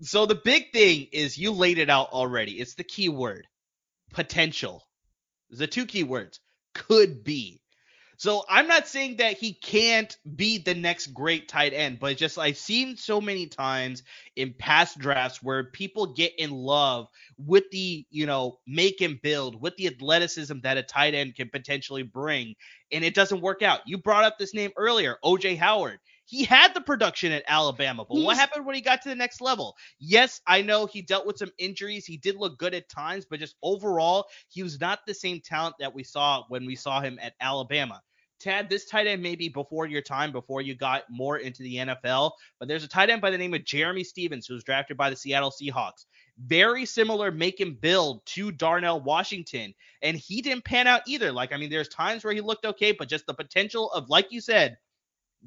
So 0.02 0.26
the 0.26 0.34
big 0.34 0.72
thing 0.72 1.08
is 1.12 1.38
you 1.38 1.52
laid 1.52 1.78
it 1.78 1.90
out 1.90 2.10
already. 2.10 2.52
It's 2.52 2.74
the 2.74 2.84
key 2.84 3.08
word, 3.08 3.46
potential. 4.12 4.82
The 5.50 5.66
two 5.66 5.86
key 5.86 6.02
words 6.02 6.40
could 6.74 7.22
be. 7.22 7.60
So 8.18 8.44
I'm 8.48 8.66
not 8.66 8.88
saying 8.88 9.16
that 9.16 9.36
he 9.36 9.52
can't 9.52 10.16
be 10.36 10.58
the 10.58 10.74
next 10.74 11.08
great 11.08 11.48
tight 11.48 11.72
end, 11.74 11.98
but 12.00 12.16
just 12.16 12.38
I've 12.38 12.56
seen 12.56 12.96
so 12.96 13.20
many 13.20 13.46
times 13.46 14.02
in 14.36 14.54
past 14.58 14.98
drafts 14.98 15.42
where 15.42 15.64
people 15.64 16.14
get 16.14 16.32
in 16.38 16.50
love 16.50 17.08
with 17.38 17.64
the, 17.70 18.06
you 18.10 18.26
know, 18.26 18.58
make 18.66 19.00
and 19.02 19.20
build, 19.20 19.60
with 19.60 19.76
the 19.76 19.86
athleticism 19.88 20.60
that 20.62 20.78
a 20.78 20.82
tight 20.82 21.14
end 21.14 21.34
can 21.34 21.50
potentially 21.50 22.02
bring, 22.02 22.54
and 22.90 23.04
it 23.04 23.14
doesn't 23.14 23.42
work 23.42 23.62
out. 23.62 23.80
You 23.86 23.98
brought 23.98 24.24
up 24.24 24.38
this 24.38 24.54
name 24.54 24.70
earlier, 24.76 25.18
OJ 25.24 25.58
Howard. 25.58 25.98
He 26.26 26.44
had 26.44 26.74
the 26.74 26.80
production 26.80 27.32
at 27.32 27.44
Alabama, 27.46 28.04
but 28.04 28.16
He's, 28.16 28.24
what 28.24 28.36
happened 28.36 28.66
when 28.66 28.74
he 28.74 28.80
got 28.80 29.00
to 29.02 29.08
the 29.08 29.14
next 29.14 29.40
level? 29.40 29.76
Yes, 30.00 30.40
I 30.46 30.60
know 30.60 30.86
he 30.86 31.00
dealt 31.00 31.24
with 31.26 31.38
some 31.38 31.52
injuries. 31.56 32.04
He 32.04 32.16
did 32.16 32.36
look 32.36 32.58
good 32.58 32.74
at 32.74 32.88
times, 32.88 33.24
but 33.28 33.38
just 33.38 33.54
overall, 33.62 34.26
he 34.48 34.64
was 34.64 34.80
not 34.80 35.00
the 35.06 35.14
same 35.14 35.40
talent 35.40 35.76
that 35.78 35.94
we 35.94 36.02
saw 36.02 36.42
when 36.48 36.66
we 36.66 36.74
saw 36.74 37.00
him 37.00 37.18
at 37.22 37.34
Alabama. 37.40 38.02
Tad, 38.38 38.68
this 38.68 38.86
tight 38.86 39.06
end 39.06 39.22
may 39.22 39.34
be 39.34 39.48
before 39.48 39.86
your 39.86 40.02
time, 40.02 40.30
before 40.30 40.60
you 40.60 40.74
got 40.74 41.04
more 41.08 41.38
into 41.38 41.62
the 41.62 41.76
NFL, 41.76 42.32
but 42.58 42.68
there's 42.68 42.84
a 42.84 42.88
tight 42.88 43.08
end 43.08 43.22
by 43.22 43.30
the 43.30 43.38
name 43.38 43.54
of 43.54 43.62
Jerramy 43.62 44.04
Stevens 44.04 44.46
who 44.46 44.54
was 44.54 44.64
drafted 44.64 44.96
by 44.96 45.08
the 45.08 45.16
Seattle 45.16 45.50
Seahawks. 45.50 46.04
Very 46.44 46.84
similar 46.84 47.30
make 47.30 47.60
and 47.60 47.80
build 47.80 48.26
to 48.26 48.52
Darnell 48.52 49.00
Washington, 49.00 49.72
and 50.02 50.16
he 50.18 50.42
didn't 50.42 50.64
pan 50.64 50.86
out 50.86 51.02
either. 51.06 51.32
Like, 51.32 51.52
I 51.52 51.56
mean, 51.56 51.70
there's 51.70 51.88
times 51.88 52.24
where 52.24 52.34
he 52.34 52.42
looked 52.42 52.66
okay, 52.66 52.92
but 52.92 53.08
just 53.08 53.26
the 53.26 53.32
potential 53.32 53.90
of, 53.92 54.10
like 54.10 54.30
you 54.30 54.42
said, 54.42 54.76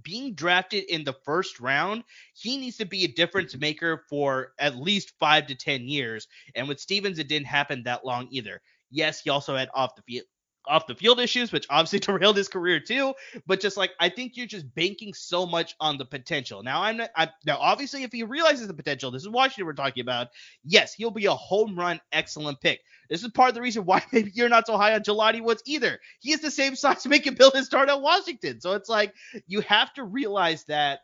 being 0.02 0.34
drafted 0.34 0.86
in 0.86 1.04
the 1.04 1.15
first 1.25 1.60
round, 1.60 2.04
he 2.34 2.58
needs 2.58 2.78
to 2.78 2.86
be 2.86 3.04
a 3.04 3.08
difference 3.08 3.54
mm-hmm. 3.54 3.62
maker 3.62 4.04
for 4.10 4.54
at 4.60 4.75
least 4.75 5.13
five 5.19 5.47
to 5.47 5.56
10 5.56 5.88
years. 5.88 6.28
And 6.56 6.67
with 6.67 6.80
Stevens, 6.80 7.19
it 7.19 7.28
didn't 7.28 7.47
happen 7.47 7.84
that 7.84 8.06
long 8.06 8.28
either. 8.32 8.62
Yes, 8.91 9.21
he 9.21 9.30
also 9.30 9.56
had 9.56 9.69
off 9.73 9.95
the 9.95 10.02
field 10.02 10.25
off 10.69 10.88
the 10.88 10.95
field 10.95 11.19
issues, 11.19 11.51
which 11.51 11.65
obviously 11.69 11.99
derailed 11.99 12.38
his 12.38 12.47
career 12.47 12.79
too. 12.79 13.13
But 13.47 13.60
just 13.60 13.77
like 13.77 13.91
I 13.99 14.10
think 14.10 14.38
you're 14.38 14.47
just 14.47 14.73
banking 14.75 15.13
so 15.13 15.45
much 15.45 15.75
on 15.79 15.97
the 15.97 16.05
potential. 16.05 16.63
Now 16.63 16.84
I'm 16.84 16.97
not. 16.97 17.10
I, 17.15 17.29
now 17.45 17.58
obviously, 17.60 18.03
if 18.03 18.12
he 18.12 18.23
realizes 18.23 18.67
the 18.67 18.73
potential, 18.73 19.12
this 19.12 19.23
is 19.23 19.29
Washington 19.29 19.65
we're 19.65 19.73
talking 19.73 20.01
about. 20.01 20.27
Yes, 20.63 20.93
he'll 20.93 21.12
be 21.12 21.25
a 21.25 21.34
home 21.34 21.77
run, 21.77 21.99
excellent 22.12 22.62
pick. 22.62 22.82
This 23.10 23.23
is 23.23 23.29
part 23.32 23.49
of 23.49 23.55
the 23.55 23.62
reason 23.62 23.86
why 23.86 24.03
maybe 24.12 24.32
you're 24.34 24.49
not 24.49 24.67
so 24.67 24.77
high 24.77 24.93
on 24.93 25.01
Jelani 25.01 25.41
Woods 25.41 25.63
either. 25.65 25.99
He 26.19 26.32
is 26.32 26.41
the 26.41 26.51
same 26.51 26.75
size 26.75 27.03
to 27.03 27.10
make 27.10 27.25
a 27.25 27.32
build 27.32 27.55
as 27.55 27.69
Darnell 27.69 28.01
Washington. 28.01 28.62
So 28.62 28.73
it's 28.73 28.89
like 28.89 29.13
you 29.47 29.62
have 29.62 29.93
to 29.95 30.03
realize 30.03 30.63
that 30.65 30.99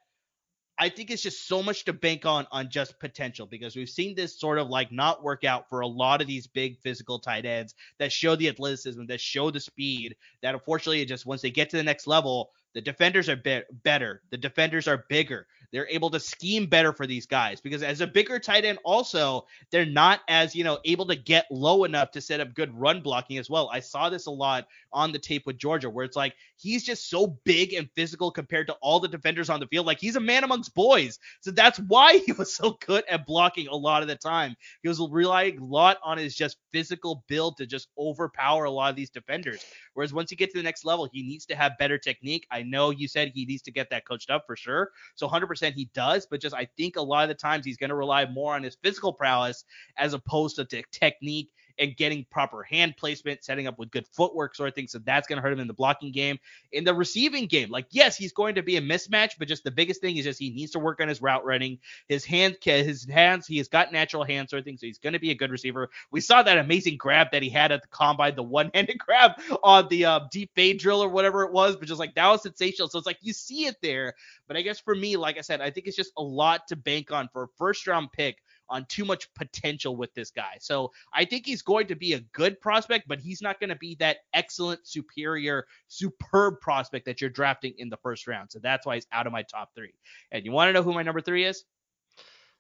I 0.78 0.90
think 0.90 1.10
it's 1.10 1.22
just 1.22 1.48
so 1.48 1.64
much 1.64 1.86
to 1.86 1.94
bank 1.94 2.26
on 2.26 2.48
on 2.52 2.70
just 2.70 3.00
potential 3.00 3.46
because 3.46 3.76
we've 3.76 3.90
seen 3.90 4.16
this 4.16 4.40
sort 4.40 4.60
of 4.60 4.68
like 4.68 4.92
not 4.92 5.24
work 5.24 5.44
out 5.44 5.70
for 5.70 5.80
a 5.82 5.88
lot 5.88 6.22
of 6.22 6.28
these 6.28 6.48
big 6.48 6.78
physical 6.80 7.20
tight 7.20 7.46
ends 7.46 7.76
that 8.00 8.12
show 8.12 8.36
the 8.36 8.50
athleticism, 8.50 9.06
that 9.06 9.22
show 9.22 9.52
the 9.52 9.60
speed, 9.60 10.16
that 10.42 10.54
unfortunately 10.54 11.02
it 11.02 11.08
just 11.08 11.26
once 11.26 11.42
they 11.42 11.52
get 11.52 11.70
to 11.70 11.78
the 11.78 11.84
next 11.84 12.08
level, 12.08 12.52
The 12.74 12.82
defenders 12.82 13.30
are 13.30 13.38
be- 13.38 13.64
better. 13.84 14.22
The 14.32 14.38
defenders 14.38 14.88
are 14.88 15.06
bigger. 15.08 15.48
They're 15.76 15.90
able 15.90 16.10
to 16.12 16.22
scheme 16.22 16.68
better 16.68 16.94
for 16.94 17.06
these 17.06 17.26
guys 17.26 17.60
because 17.60 17.84
as 17.84 18.00
a 18.00 18.08
bigger 18.08 18.40
tight 18.40 18.64
end, 18.64 18.80
also 18.86 19.46
they're 19.72 19.86
not 19.86 20.22
as 20.30 20.56
you 20.56 20.64
know 20.64 20.80
able 20.86 21.06
to 21.08 21.18
get 21.18 21.48
low 21.52 21.84
enough 21.84 22.12
to 22.12 22.22
set 22.22 22.40
up 22.40 22.54
good 22.54 22.74
run 22.74 23.02
blocking 23.02 23.40
as 23.40 23.50
well. 23.50 23.70
I 23.74 23.82
saw 23.82 24.10
this 24.10 24.28
a 24.28 24.32
lot 24.32 24.70
on 24.94 25.12
the 25.12 25.20
tape 25.20 25.46
with 25.46 25.58
Georgia, 25.58 25.90
where 25.90 26.06
it's 26.06 26.16
like 26.16 26.34
he's 26.56 26.86
just 26.86 27.10
so 27.10 27.28
big 27.44 27.74
and 27.74 27.90
physical 27.94 28.32
compared 28.32 28.68
to 28.68 28.74
all 28.82 29.02
the 29.02 29.10
defenders 29.10 29.50
on 29.50 29.60
the 29.60 29.68
field. 29.68 29.86
Like 29.86 30.00
he's 30.00 30.16
a 30.16 30.22
man 30.22 30.46
amongst 30.46 30.74
boys, 30.74 31.20
so 31.42 31.52
that's 31.52 31.78
why 31.78 32.20
he 32.26 32.32
was 32.32 32.56
so 32.56 32.78
good 32.86 33.04
at 33.10 33.26
blocking 33.26 33.68
a 33.68 33.76
lot 33.76 34.02
of 34.02 34.08
the 34.08 34.16
time. 34.16 34.56
He 34.82 34.88
was 34.88 35.06
relying 35.12 35.60
a 35.60 35.66
lot 35.66 35.98
on 36.06 36.18
his 36.18 36.38
just 36.38 36.56
physical 36.72 37.26
build 37.28 37.58
to 37.58 37.66
just 37.66 37.90
overpower 37.98 38.64
a 38.64 38.72
lot 38.72 38.92
of 38.92 38.96
these 38.96 39.10
defenders. 39.10 39.66
Whereas 39.94 40.14
once 40.14 40.32
you 40.32 40.38
get 40.38 40.52
to 40.52 40.58
the 40.58 40.64
next 40.64 40.86
level, 40.86 41.10
he 41.12 41.24
needs 41.24 41.46
to 41.48 41.56
have 41.56 41.78
better 41.78 41.98
technique. 41.98 42.46
I 42.52 42.64
know 42.64 42.92
you 42.92 43.08
said 43.10 43.32
he 43.34 43.46
needs 43.46 43.64
to 43.64 43.72
get 43.72 43.90
that 43.90 44.06
coached 44.06 44.30
up 44.30 44.46
for 44.46 44.56
sure. 44.56 44.92
So 45.16 45.28
100% 45.28 45.65
he 45.74 45.90
does, 45.94 46.28
but 46.30 46.42
just 46.42 46.56
I 46.56 46.68
think 46.78 46.96
a 46.96 47.02
lot 47.02 47.24
of 47.24 47.30
the 47.30 47.36
times 47.36 47.66
he's 47.66 47.78
going 47.78 47.90
to 47.90 47.96
rely 47.96 48.26
more 48.26 48.56
on 48.56 48.64
his 48.64 48.78
physical 48.84 49.14
prowess 49.14 49.64
as 49.98 50.14
opposed 50.14 50.56
to 50.58 50.66
technique 50.92 51.50
and 51.80 51.96
getting 51.96 52.26
proper 52.30 52.64
hand 52.64 52.96
placement, 52.98 53.44
setting 53.44 53.68
up 53.68 53.78
with 53.78 53.92
good 53.92 54.08
footwork 54.08 54.56
sort 54.56 54.70
of 54.70 54.76
thing. 54.76 54.88
So 54.88 55.00
that's 55.00 55.28
going 55.28 55.38
to 55.38 55.42
hurt 55.42 55.54
him 55.54 55.60
in 55.60 55.68
the 55.68 55.74
blocking 55.74 56.12
game. 56.12 56.38
In 56.72 56.84
the 56.84 56.94
receiving 56.94 57.48
game, 57.48 57.70
like, 57.70 57.88
yes, 57.92 58.16
he's 58.16 58.34
going 58.34 58.56
to 58.56 58.64
be 58.64 58.78
a 58.78 58.82
mismatch, 58.82 59.32
but 59.38 59.48
just 59.48 59.64
the 59.64 59.72
biggest 59.72 60.02
thing 60.02 60.18
is 60.18 60.26
just 60.26 60.40
he 60.40 60.50
needs 60.52 60.72
to 60.72 60.80
work 60.80 61.02
on 61.02 61.08
his 61.08 61.22
route 61.22 61.46
running. 61.46 61.80
His 62.08 62.26
hand, 62.26 62.58
his 62.62 63.06
hands, 63.06 63.48
he 63.48 63.58
has 63.58 63.68
got 63.68 63.92
natural 63.92 64.24
hands 64.24 64.52
sort 64.52 64.60
of 64.60 64.66
thing. 64.66 64.78
So 64.78 64.88
he's 64.88 64.98
going 64.98 65.14
to 65.14 65.20
be 65.20 65.32
a 65.32 65.36
good 65.36 65.52
receiver. 65.52 65.90
We 66.12 66.22
saw 66.22 66.44
that 66.44 66.58
amazing 66.58 66.98
grab 66.98 67.28
that 67.32 67.44
he 67.44 67.50
had 67.50 67.72
at 67.72 67.82
the 67.82 67.88
combine, 67.90 68.36
the 68.36 68.44
one 68.44 68.72
handed 68.74 68.98
grab 69.00 69.32
on 69.64 69.88
the 69.90 70.06
uh, 70.06 70.20
deep 70.32 70.52
fade 70.56 70.80
drill 70.80 71.04
or 71.04 71.10
whatever 71.10 71.44
it 71.44 71.52
was, 71.52 71.76
but 71.76 71.88
just 71.88 72.00
like 72.00 72.16
that 72.16 72.28
was 72.28 72.44
sensational. 72.44 72.90
So 72.90 72.98
it's 72.98 73.08
like 73.08 73.20
you 73.22 73.34
see 73.34 73.66
it 73.66 73.76
there. 73.82 74.14
But 74.48 74.58
I 74.58 74.62
guess 74.62 74.80
for 74.80 74.96
me, 74.96 75.18
like 75.18 75.38
I 75.38 75.42
said, 75.42 75.62
I 75.62 75.72
think 75.72 75.88
it's 75.88 75.98
just 75.98 76.14
a 76.18 76.24
lot 76.24 76.68
to 76.68 76.76
bank 76.76 77.12
on 77.12 77.30
for 77.34 77.44
a 77.44 77.48
first 77.58 77.88
round 77.88 78.12
pick 78.12 78.38
on 78.70 78.86
too 78.86 79.06
much 79.06 79.34
potential 79.34 79.96
with 79.96 80.14
this 80.14 80.32
guy. 80.32 80.58
So 80.60 80.92
I 81.14 81.26
think 81.26 81.46
he's 81.46 81.62
going 81.62 81.88
to 81.88 81.96
be 81.96 82.14
a 82.14 82.20
good 82.20 82.60
prospect, 82.60 83.08
but 83.08 83.20
he's 83.20 83.42
not 83.42 83.60
going 83.60 83.70
to 83.70 83.76
be 83.76 83.96
that 83.96 84.18
excellent, 84.34 84.88
superior, 84.88 85.66
superb 85.88 86.60
prospect 86.62 87.06
that 87.06 87.22
you're 87.22 87.30
drafting 87.30 87.74
in 87.78 87.90
the 87.90 87.98
first 87.98 88.28
round. 88.28 88.52
So 88.52 88.60
that's 88.60 88.86
why 88.86 88.96
he's 88.96 89.08
out 89.12 89.28
of 89.28 89.34
my 89.34 89.44
top 89.44 89.72
three. 89.76 89.94
And 90.32 90.46
you 90.46 90.52
want 90.52 90.70
to 90.70 90.74
know 90.74 90.84
who 90.84 90.94
my 90.94 91.04
number 91.04 91.22
three 91.22 91.46
is? 91.46 91.64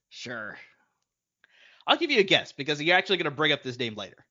Sure. 0.09 0.57
I'll 1.87 1.97
give 1.97 2.11
you 2.11 2.19
a 2.19 2.23
guess 2.23 2.51
because 2.51 2.81
you're 2.81 2.97
actually 2.97 3.17
going 3.17 3.25
to 3.25 3.31
bring 3.31 3.51
up 3.51 3.63
this 3.63 3.77
name 3.77 3.95
later. 3.95 4.25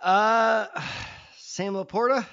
Uh, 0.00 0.66
Sam 1.38 1.74
Laporta. 1.74 2.26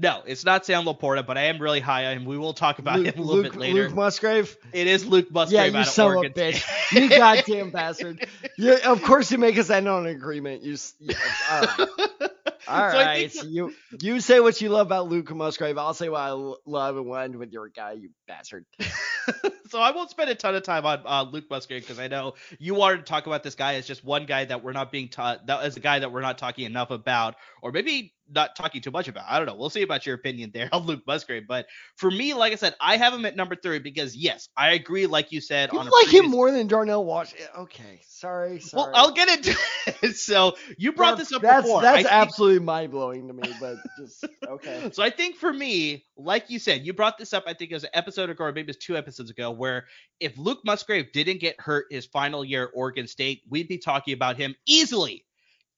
No, 0.00 0.22
it's 0.24 0.46
not 0.46 0.64
Sam 0.64 0.84
Laporta, 0.84 1.26
but 1.26 1.36
I 1.36 1.42
am 1.44 1.58
really 1.60 1.80
high 1.80 2.06
on 2.06 2.16
him. 2.18 2.24
We 2.24 2.38
will 2.38 2.54
talk 2.54 2.78
about 2.78 3.00
Luke, 3.00 3.14
him 3.14 3.22
a 3.22 3.22
little 3.22 3.42
Luke, 3.42 3.52
bit 3.52 3.60
later. 3.60 3.82
Luke 3.88 3.94
Musgrave. 3.94 4.56
It 4.72 4.86
is 4.86 5.04
Luke 5.04 5.30
Musgrave 5.30 5.60
yeah, 5.60 5.70
you 5.70 5.76
out 5.76 5.86
of 5.88 5.92
son 5.92 6.06
Oregon. 6.06 6.32
of 6.32 6.38
a 6.38 6.40
bitch. 6.40 6.92
you 6.92 7.08
goddamn 7.10 7.70
bastard. 7.70 8.26
Yeah, 8.56 8.90
of 8.90 9.02
course 9.02 9.30
you 9.30 9.36
make 9.36 9.58
us 9.58 9.68
end 9.68 9.88
on 9.88 10.06
an 10.06 10.14
agreement. 10.14 10.62
You. 10.62 10.76
Yeah, 11.00 11.14
all 11.50 11.60
right. 11.60 11.88
All 12.68 12.90
So 12.90 12.98
right. 12.98 13.34
you 13.44 13.74
you 14.00 14.20
say 14.20 14.38
what 14.38 14.60
you 14.60 14.68
love 14.68 14.86
about 14.86 15.08
Luke 15.08 15.34
Musgrave. 15.34 15.76
I'll 15.76 15.94
say 15.94 16.08
what 16.08 16.20
I 16.20 16.30
love 16.30 16.96
and 16.96 17.06
what 17.06 17.34
with 17.34 17.52
your 17.52 17.68
guy, 17.68 17.92
you 17.92 18.10
bastard. 18.28 18.64
so 19.70 19.80
I 19.80 19.90
won't 19.90 20.10
spend 20.10 20.30
a 20.30 20.34
ton 20.34 20.54
of 20.54 20.62
time 20.62 20.86
on 20.86 21.00
uh, 21.04 21.22
Luke 21.30 21.46
Musgrave 21.50 21.82
because 21.82 21.98
I 21.98 22.08
know 22.08 22.34
you 22.58 22.74
wanted 22.74 22.98
to 22.98 23.02
talk 23.04 23.26
about 23.26 23.42
this 23.42 23.54
guy 23.54 23.74
as 23.74 23.86
just 23.86 24.04
one 24.04 24.26
guy 24.26 24.44
that 24.44 24.62
we're 24.62 24.72
not 24.72 24.92
being 24.92 25.08
taught 25.08 25.46
that 25.46 25.62
as 25.62 25.76
a 25.76 25.80
guy 25.80 25.98
that 25.98 26.12
we're 26.12 26.20
not 26.20 26.38
talking 26.38 26.64
enough 26.64 26.90
about, 26.90 27.34
or 27.62 27.72
maybe 27.72 28.12
not 28.32 28.56
talking 28.56 28.80
too 28.80 28.90
much 28.90 29.08
about. 29.08 29.24
I 29.28 29.38
don't 29.38 29.46
know. 29.46 29.54
We'll 29.56 29.70
see 29.70 29.82
about 29.82 30.06
your 30.06 30.14
opinion 30.14 30.50
there 30.54 30.68
on 30.72 30.86
Luke 30.86 31.02
Musgrave. 31.06 31.46
But 31.48 31.66
for 31.96 32.10
me, 32.10 32.34
like 32.34 32.52
I 32.52 32.56
said, 32.56 32.74
I 32.80 32.96
have 32.96 33.12
him 33.12 33.24
at 33.24 33.36
number 33.36 33.56
three 33.56 33.78
because 33.78 34.16
yes, 34.16 34.48
I 34.56 34.72
agree. 34.72 35.06
Like 35.06 35.32
you 35.32 35.40
said, 35.40 35.70
You 35.72 35.78
on 35.78 35.86
like 35.86 35.92
previous- 36.06 36.24
him 36.24 36.30
more 36.30 36.50
than 36.50 36.66
Darnell 36.66 37.04
Washington. 37.04 37.46
Eh, 37.56 37.60
okay, 37.62 38.00
sorry. 38.06 38.60
sorry. 38.60 38.82
Well, 38.82 38.92
I'll 38.94 39.12
get 39.12 39.28
into 39.28 39.56
it. 40.02 40.16
so 40.16 40.56
you 40.78 40.92
brought 40.92 41.12
That's- 41.18 41.28
this 41.30 41.36
up 41.36 41.42
that's, 41.42 41.62
before. 41.66 41.82
That's 41.82 41.96
think- 41.98 42.12
absolutely 42.12 42.60
mind 42.60 42.92
blowing 42.92 43.26
to 43.28 43.32
me, 43.34 43.52
but 43.60 43.76
just 43.98 44.24
okay. 44.46 44.90
So 44.92 45.02
I 45.02 45.10
think 45.10 45.36
for 45.36 45.52
me, 45.52 46.04
like 46.16 46.50
you 46.50 46.58
said, 46.58 46.84
you 46.86 46.92
brought 46.92 47.18
this 47.18 47.32
up. 47.32 47.44
I 47.46 47.54
think 47.54 47.70
it 47.70 47.74
was 47.74 47.84
an 47.84 47.90
episode 47.94 48.30
ago, 48.30 48.44
or 48.44 48.52
maybe 48.52 48.62
it 48.62 48.66
was 48.68 48.76
two 48.76 48.96
episodes 48.96 49.30
ago, 49.30 49.50
where 49.50 49.86
if 50.20 50.36
Luke 50.38 50.60
Musgrave 50.64 51.12
didn't 51.12 51.40
get 51.40 51.60
hurt 51.60 51.86
his 51.90 52.06
final 52.06 52.44
year 52.44 52.64
at 52.64 52.70
Oregon 52.74 53.06
State, 53.06 53.42
we'd 53.48 53.68
be 53.68 53.78
talking 53.78 54.14
about 54.14 54.36
him 54.36 54.54
easily, 54.66 55.24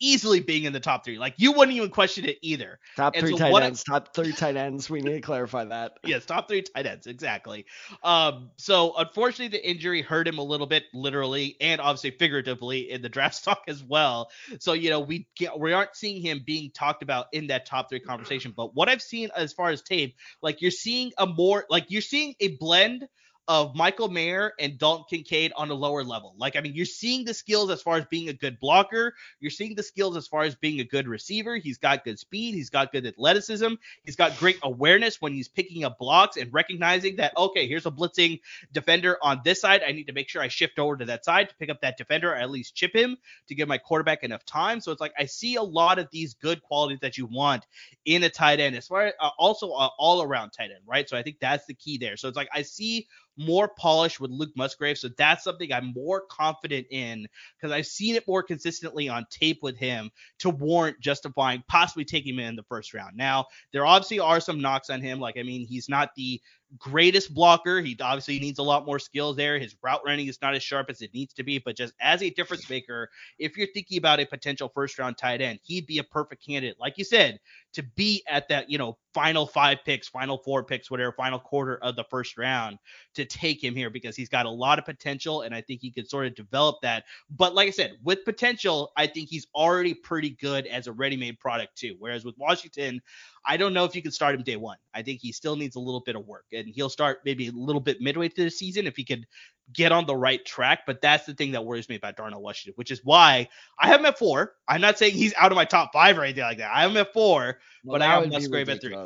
easily 0.03 0.41
being 0.41 0.65
in 0.65 0.73
the 0.73 0.81
top 0.81 1.05
three. 1.05 1.19
Like 1.19 1.35
you 1.39 1.53
wouldn't 1.53 1.77
even 1.77 1.89
question 1.89 2.25
it 2.27 2.37
either. 2.43 2.79
Top 2.97 3.15
And 3.15 3.23
three 3.23 3.33
so 3.33 3.39
tight 3.39 3.53
what 3.53 3.63
I- 3.63 3.67
ends. 3.67 3.85
Top 3.85 4.15
three 4.15 4.33
tight 4.33 4.57
ends. 4.57 4.91
We 4.91 5.01
need 5.01 5.15
to 5.15 5.21
clarify 5.21 5.65
that. 5.65 5.93
Yes, 6.05 6.27
top 6.27 6.49
three 6.49 6.63
tight 6.63 6.85
ends, 6.87 7.07
exactly. 7.07 7.65
Um, 8.03 8.51
so 8.57 8.95
unfortunately, 8.97 9.57
the 9.57 9.67
injury 9.71 10.03
hurt 10.03 10.27
him 10.27 10.39
a 10.39 10.43
little 10.43 10.67
bit, 10.67 10.85
literally 10.93 11.57
and 11.61 11.81
obviously 11.81 12.11
figuratively 12.11 12.91
in 12.91 13.01
the 13.03 13.09
draft 13.17 13.37
stock 13.37 13.63
as 13.69 13.83
well. 13.83 14.31
So 14.59 14.73
you 14.73 14.91
know 14.91 15.01
we 15.01 15.29
get, 15.37 15.59
we 15.59 15.73
aren't 15.73 15.95
seeing 15.95 16.21
him 16.21 16.43
being 16.45 16.73
talked 16.73 17.03
about 17.03 17.27
in 17.33 17.47
that 17.47 17.65
top 17.67 17.89
three 17.89 18.01
conversation. 18.01 18.53
But 18.57 18.75
what 18.75 18.89
I've 18.89 19.01
seen 19.03 19.31
as 19.37 19.53
far 19.53 19.71
as 19.71 19.81
tape, 19.83 20.17
like 20.43 20.61
you're 20.61 20.71
seeing 20.73 21.13
a 21.19 21.27
more 21.27 21.65
like 21.71 21.87
you're 21.89 22.03
seeing 22.03 22.35
a 22.41 22.57
blend 22.57 23.07
of 23.49 23.75
Michael 23.75 24.09
Mayer 24.09 24.53
and 24.61 24.79
Dalton 24.79 25.05
Kincaid 25.11 25.53
on 25.57 25.69
a 25.71 25.75
lower 25.75 26.05
level. 26.05 26.35
Like, 26.39 26.55
I 26.57 26.61
mean, 26.61 26.75
you're 26.75 26.87
seeing 26.87 27.25
the 27.25 27.35
skills 27.35 27.71
as 27.71 27.83
far 27.83 27.97
as 27.97 28.05
being 28.07 28.29
a 28.29 28.33
good 28.33 28.59
blocker. 28.61 29.15
You're 29.41 29.51
seeing 29.51 29.75
the 29.75 29.83
skills 29.83 30.17
as 30.17 30.29
far 30.29 30.43
as 30.43 30.55
being 30.55 30.81
a 30.81 30.85
good 30.85 31.09
receiver. 31.09 31.57
He's 31.57 31.79
got 31.79 32.05
good 32.05 32.19
speed. 32.19 32.55
He's 32.55 32.71
got 32.71 32.93
good 32.93 33.05
athleticism. 33.05 33.75
He's 34.05 34.17
got 34.17 34.39
great 34.39 34.59
awareness 34.63 35.21
when 35.21 35.33
he's 35.33 35.49
picking 35.49 35.85
up 35.85 35.99
blocks 35.99 36.37
and 36.37 36.53
recognizing 36.53 37.17
that, 37.17 37.37
okay, 37.37 37.67
here's 37.67 37.87
a 37.87 37.91
blitzing 37.91 38.41
defender 38.73 39.19
on 39.23 39.41
this 39.45 39.61
side. 39.61 39.83
I 39.87 39.93
need 39.93 40.07
to 40.07 40.13
make 40.13 40.29
sure 40.29 40.41
I 40.41 40.49
shift 40.49 40.79
over 40.79 40.97
to 40.97 41.05
that 41.07 41.25
side 41.25 41.49
to 41.49 41.57
pick 41.57 41.69
up 41.69 41.81
that 41.81 41.97
defender, 41.97 42.33
or 42.33 42.37
at 42.37 42.51
least 42.51 42.77
chip 42.77 42.95
him 42.95 43.17
to 43.49 43.55
give 43.55 43.67
my 43.67 43.79
quarterback 43.79 44.23
enough 44.23 44.45
time. 44.45 44.81
So 44.81 44.93
it's 44.93 45.01
like 45.01 45.15
I 45.19 45.27
see 45.27 45.57
a 45.57 45.63
lot 45.63 45.99
of 45.99 46.09
these 46.13 46.35
good 46.35 46.63
qualities 46.63 47.01
that 47.01 47.19
you 47.19 47.27
want 47.27 47.67
in 48.05 48.23
a 48.23 48.31
tight 48.31 48.61
end, 48.61 48.77
as 48.77 48.87
far 48.87 49.07
as 49.07 49.15
uh, 49.21 49.31
also 49.37 49.73
uh, 49.73 49.89
all 49.99 50.23
around 50.23 50.51
tight 50.51 50.71
end, 50.71 50.83
right? 50.87 51.09
So 51.09 51.17
I 51.17 51.23
think 51.23 51.39
that's 51.41 51.67
the 51.67 51.75
key 51.75 51.99
there. 51.99 52.17
So 52.17 52.29
it's 52.29 52.37
like 52.37 52.49
I 52.53 52.63
see 52.63 53.09
more 53.37 53.69
polish 53.79 54.21
with 54.21 54.31
Luke 54.31 54.53
Musgrave. 54.57 54.99
So 54.99 55.09
that's 55.17 55.45
something 55.45 55.73
I'm 55.73 55.93
more 55.95 56.23
confident 56.31 56.87
in 56.91 57.27
because 57.57 57.73
I've 57.73 57.87
seen 57.87 58.15
it 58.15 58.27
more 58.27 58.43
consistently 58.43 59.09
on 59.09 59.27
tape 59.31 59.59
with 59.63 59.77
him 59.77 60.11
to 60.41 60.51
warrant 60.51 61.01
justifying 61.01 61.63
possibly 61.69 62.05
taking 62.05 62.35
him 62.35 62.41
in 62.41 62.57
the 62.57 62.63
first 62.65 62.95
round. 62.95 63.17
Now, 63.17 63.47
there 63.73 63.87
obviously 63.87 64.21
are 64.21 64.41
some 64.41 64.61
knocks 64.61 64.91
on 64.91 65.01
him. 65.01 65.21
Like, 65.21 65.39
I 65.39 65.43
mean, 65.43 65.67
he's 65.67 65.89
not 65.89 66.11
the 66.17 66.41
greatest 66.79 67.35
blocker. 67.35 67.81
He 67.81 67.97
obviously 68.01 68.39
needs 68.39 68.59
a 68.59 68.63
lot 68.63 68.87
more 68.87 68.99
skills 68.99 69.37
there. 69.37 69.59
His 69.59 69.77
route 69.83 70.03
running 70.05 70.27
is 70.27 70.41
not 70.41 70.55
as 70.55 70.63
sharp 70.63 70.89
as 70.91 71.03
it 71.03 71.13
needs 71.13 71.35
to 71.35 71.43
be, 71.43 71.59
but 71.59 71.77
just 71.77 71.95
as 72.01 72.23
a 72.23 72.31
difference 72.31 72.69
maker, 72.69 73.11
if 73.39 73.57
you're 73.57 73.69
thinking 73.75 73.99
about 73.99 74.21
a 74.21 74.27
potential 74.27 74.71
first 74.75 74.99
round 74.99 75.17
tight 75.17 75.41
end, 75.41 75.59
he'd 75.63 75.87
be 75.87 75.99
a 75.99 76.05
perfect 76.05 76.45
candidate, 76.45 76.77
like 76.81 76.99
you 76.99 77.05
said, 77.05 77.39
to 77.75 77.83
be 77.83 78.23
at 78.29 78.49
that, 78.49 78.71
you 78.71 78.79
know, 78.79 78.97
final 79.13 79.47
five 79.47 79.79
picks, 79.85 80.09
final 80.09 80.39
four 80.39 80.65
picks, 80.65 80.91
whatever, 80.91 81.13
final 81.13 81.39
quarter 81.39 81.77
of 81.79 81.97
the 81.97 82.05
first 82.05 82.39
round 82.39 82.79
to 83.15 83.25
take 83.25 83.63
him 83.63 83.75
here 83.75 83.91
because 83.91 84.17
he's 84.17 84.29
got 84.29 84.47
a 84.47 84.51
lot 84.51 84.79
of 84.79 84.85
potential 84.85 85.43
and 85.43 85.55
I 85.55 85.61
think 85.61 85.81
he 85.81 85.91
could 85.91 86.09
sort 86.09 86.27
of 86.27 86.35
develop 86.35 86.81
that. 86.83 87.05
But 87.31 87.55
like 87.55 87.69
I 87.69 87.73
said, 87.73 87.93
with 88.03 88.25
potential, 88.25 88.93
I 88.97 89.07
think 89.07 89.29
he's 89.29 89.47
already 89.55 89.95
pretty 89.95 90.31
good 90.31 90.67
as 90.67 90.87
a 90.87 90.93
ready 90.93 91.17
made 91.17 91.39
product 91.39 91.77
too. 91.77 91.97
Whereas 91.99 92.25
with 92.25 92.39
Washington, 92.39 93.03
I 93.45 93.57
don't 93.57 93.75
know 93.75 93.85
if 93.85 93.97
you 93.97 94.03
can 94.03 94.13
start 94.13 94.35
him 94.35 94.43
day 94.43 94.57
one. 94.57 94.79
I 94.95 95.03
think 95.03 95.21
he 95.21 95.33
still 95.33 95.57
needs 95.57 95.77
a 95.77 95.81
little 95.81 96.01
bit 96.01 96.17
of 96.17 96.27
work, 96.27 96.45
and 96.53 96.69
he'll 96.69 96.89
start 96.89 97.21
maybe 97.25 97.49
a 97.49 97.53
little 97.53 97.81
bit 97.81 98.01
midway 98.01 98.29
through 98.29 98.45
the 98.45 98.51
season 98.51 98.87
if 98.87 98.97
he 98.97 99.05
could 99.05 99.27
get 99.73 99.93
on 99.93 100.07
the 100.07 100.17
right 100.17 100.45
track. 100.45 100.81
But 100.87 101.01
that's 101.01 101.27
the 101.27 101.35
thing 101.35 101.53
that 101.53 101.65
worries 101.65 101.89
me 101.89 101.97
about 101.97 102.17
Darnell 102.17 102.43
Washington, 102.43 102.75
which 102.77 102.91
is 102.91 103.01
why 103.05 103.49
I 103.79 103.89
have 103.89 104.01
him 104.01 104.07
at 104.07 104.19
four. 104.19 104.55
I'm 104.69 104.81
not 104.81 104.99
saying 104.99 105.15
he's 105.15 105.35
out 105.37 105.53
of 105.53 105.57
my 105.57 105.65
top 105.65 105.93
five 105.93 106.19
or 106.19 106.25
anything 106.25 106.45
like 106.45 106.59
that. 106.59 106.71
I 106.73 106.83
have 106.83 106.91
him 106.93 106.97
at 106.99 107.13
four, 107.13 107.59
Well, 107.85 107.99
but 107.99 108.03
I 108.03 108.21
got 108.21 108.29
Musgrave 108.29 108.69
at 108.69 108.81
three. 108.81 108.97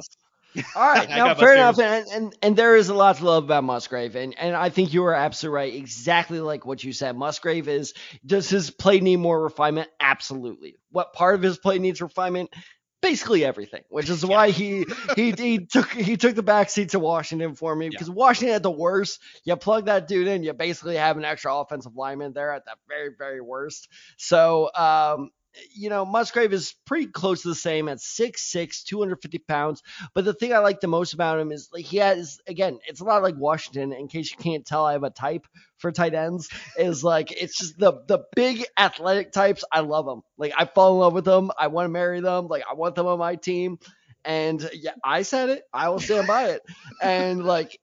All 0.74 0.89
right, 0.89 1.09
now 1.09 1.34
fair 1.34 1.55
enough, 1.55 1.78
and, 1.78 2.07
and 2.11 2.37
and 2.41 2.57
there 2.57 2.76
is 2.76 2.89
a 2.89 2.95
lot 2.95 3.16
to 3.16 3.26
love 3.26 3.45
about 3.45 3.64
Musgrave, 3.64 4.16
and 4.16 4.39
and 4.39 4.57
I 4.57 4.70
think 4.70 4.95
you 4.95 5.05
are 5.05 5.14
absolutely 5.14 5.57
right, 5.57 5.74
exactly 5.74 6.41
like 6.41 6.64
what 6.64 6.82
you 6.82 6.95
said. 6.95 7.14
Musgrave 7.14 7.68
is 7.68 7.93
does 8.24 8.49
his 8.49 8.70
play 8.70 9.01
need 9.01 9.16
more 9.16 9.43
refinement? 9.43 9.91
Absolutely. 10.01 10.76
What 10.91 11.12
part 11.12 11.34
of 11.34 11.43
his 11.43 11.59
play 11.59 11.78
needs 11.78 12.01
refinement? 12.01 12.55
Basically 13.03 13.44
everything, 13.44 13.82
which 13.88 14.09
is 14.11 14.24
why 14.26 14.51
he 14.51 14.84
he 15.14 15.32
he 15.32 15.59
took 15.66 15.90
he 15.90 16.16
took 16.16 16.34
the 16.34 16.42
backseat 16.42 16.90
to 16.90 16.99
Washington 16.99 17.55
for 17.55 17.74
me 17.74 17.88
because 17.88 18.11
Washington 18.11 18.57
at 18.57 18.62
the 18.62 18.70
worst, 18.70 19.20
you 19.44 19.55
plug 19.57 19.86
that 19.86 20.09
dude 20.09 20.28
in, 20.28 20.42
you 20.42 20.53
basically 20.53 20.97
have 20.97 21.16
an 21.16 21.24
extra 21.24 21.55
offensive 21.55 21.97
lineman 21.97 22.32
there 22.32 22.53
at 22.53 22.64
the 22.64 22.72
very 22.88 23.11
very 23.16 23.40
worst. 23.40 23.88
So 24.16 24.70
um, 24.74 25.30
you 25.74 25.90
know, 25.90 26.04
Musgrave 26.04 26.52
is 26.52 26.74
pretty 26.84 27.07
close 27.07 27.42
to 27.42 27.48
the 27.48 27.54
same 27.54 27.88
at 27.88 27.98
6'6, 27.98 28.84
250 28.84 29.38
pounds. 29.38 29.82
But 30.14 30.24
the 30.24 30.34
thing 30.34 30.52
I 30.52 30.59
like 30.59 30.80
the 30.80 30.88
most 30.88 31.14
about 31.14 31.38
him 31.38 31.52
is 31.52 31.68
like 31.72 31.84
he 31.84 31.98
has 31.98 32.40
again, 32.46 32.78
it's 32.86 33.00
a 33.00 33.04
lot 33.04 33.22
like 33.22 33.36
Washington. 33.36 33.92
In 33.92 34.09
case 34.09 34.30
you 34.30 34.38
can't 34.38 34.66
tell, 34.66 34.84
I 34.84 34.92
have 34.92 35.04
a 35.04 35.11
type 35.11 35.46
for 35.78 35.92
tight 35.92 36.14
ends. 36.14 36.48
Is 36.78 37.04
like 37.04 37.32
it's 37.32 37.59
just 37.59 37.78
the 37.78 37.92
the 38.07 38.20
big 38.34 38.64
athletic 38.76 39.32
types. 39.32 39.64
I 39.70 39.80
love 39.80 40.07
them. 40.07 40.22
Like 40.36 40.52
I 40.57 40.64
fall 40.66 40.94
in 40.94 41.00
love 41.00 41.12
with 41.12 41.24
them. 41.24 41.50
I 41.59 41.68
want 41.68 41.86
to 41.86 41.90
marry 41.90 42.20
them. 42.20 42.48
Like 42.48 42.64
I 42.70 42.74
want 42.74 42.94
them 42.94 43.07
on 43.07 43.18
my 43.18 43.36
team. 43.36 43.78
And 44.24 44.68
yeah, 44.72 44.94
I 45.04 45.22
said 45.22 45.50
it. 45.50 45.62
I 45.72 45.88
will 45.88 46.00
stand 46.00 46.26
by 46.26 46.50
it. 46.50 46.62
And 47.00 47.44
like 47.44 47.78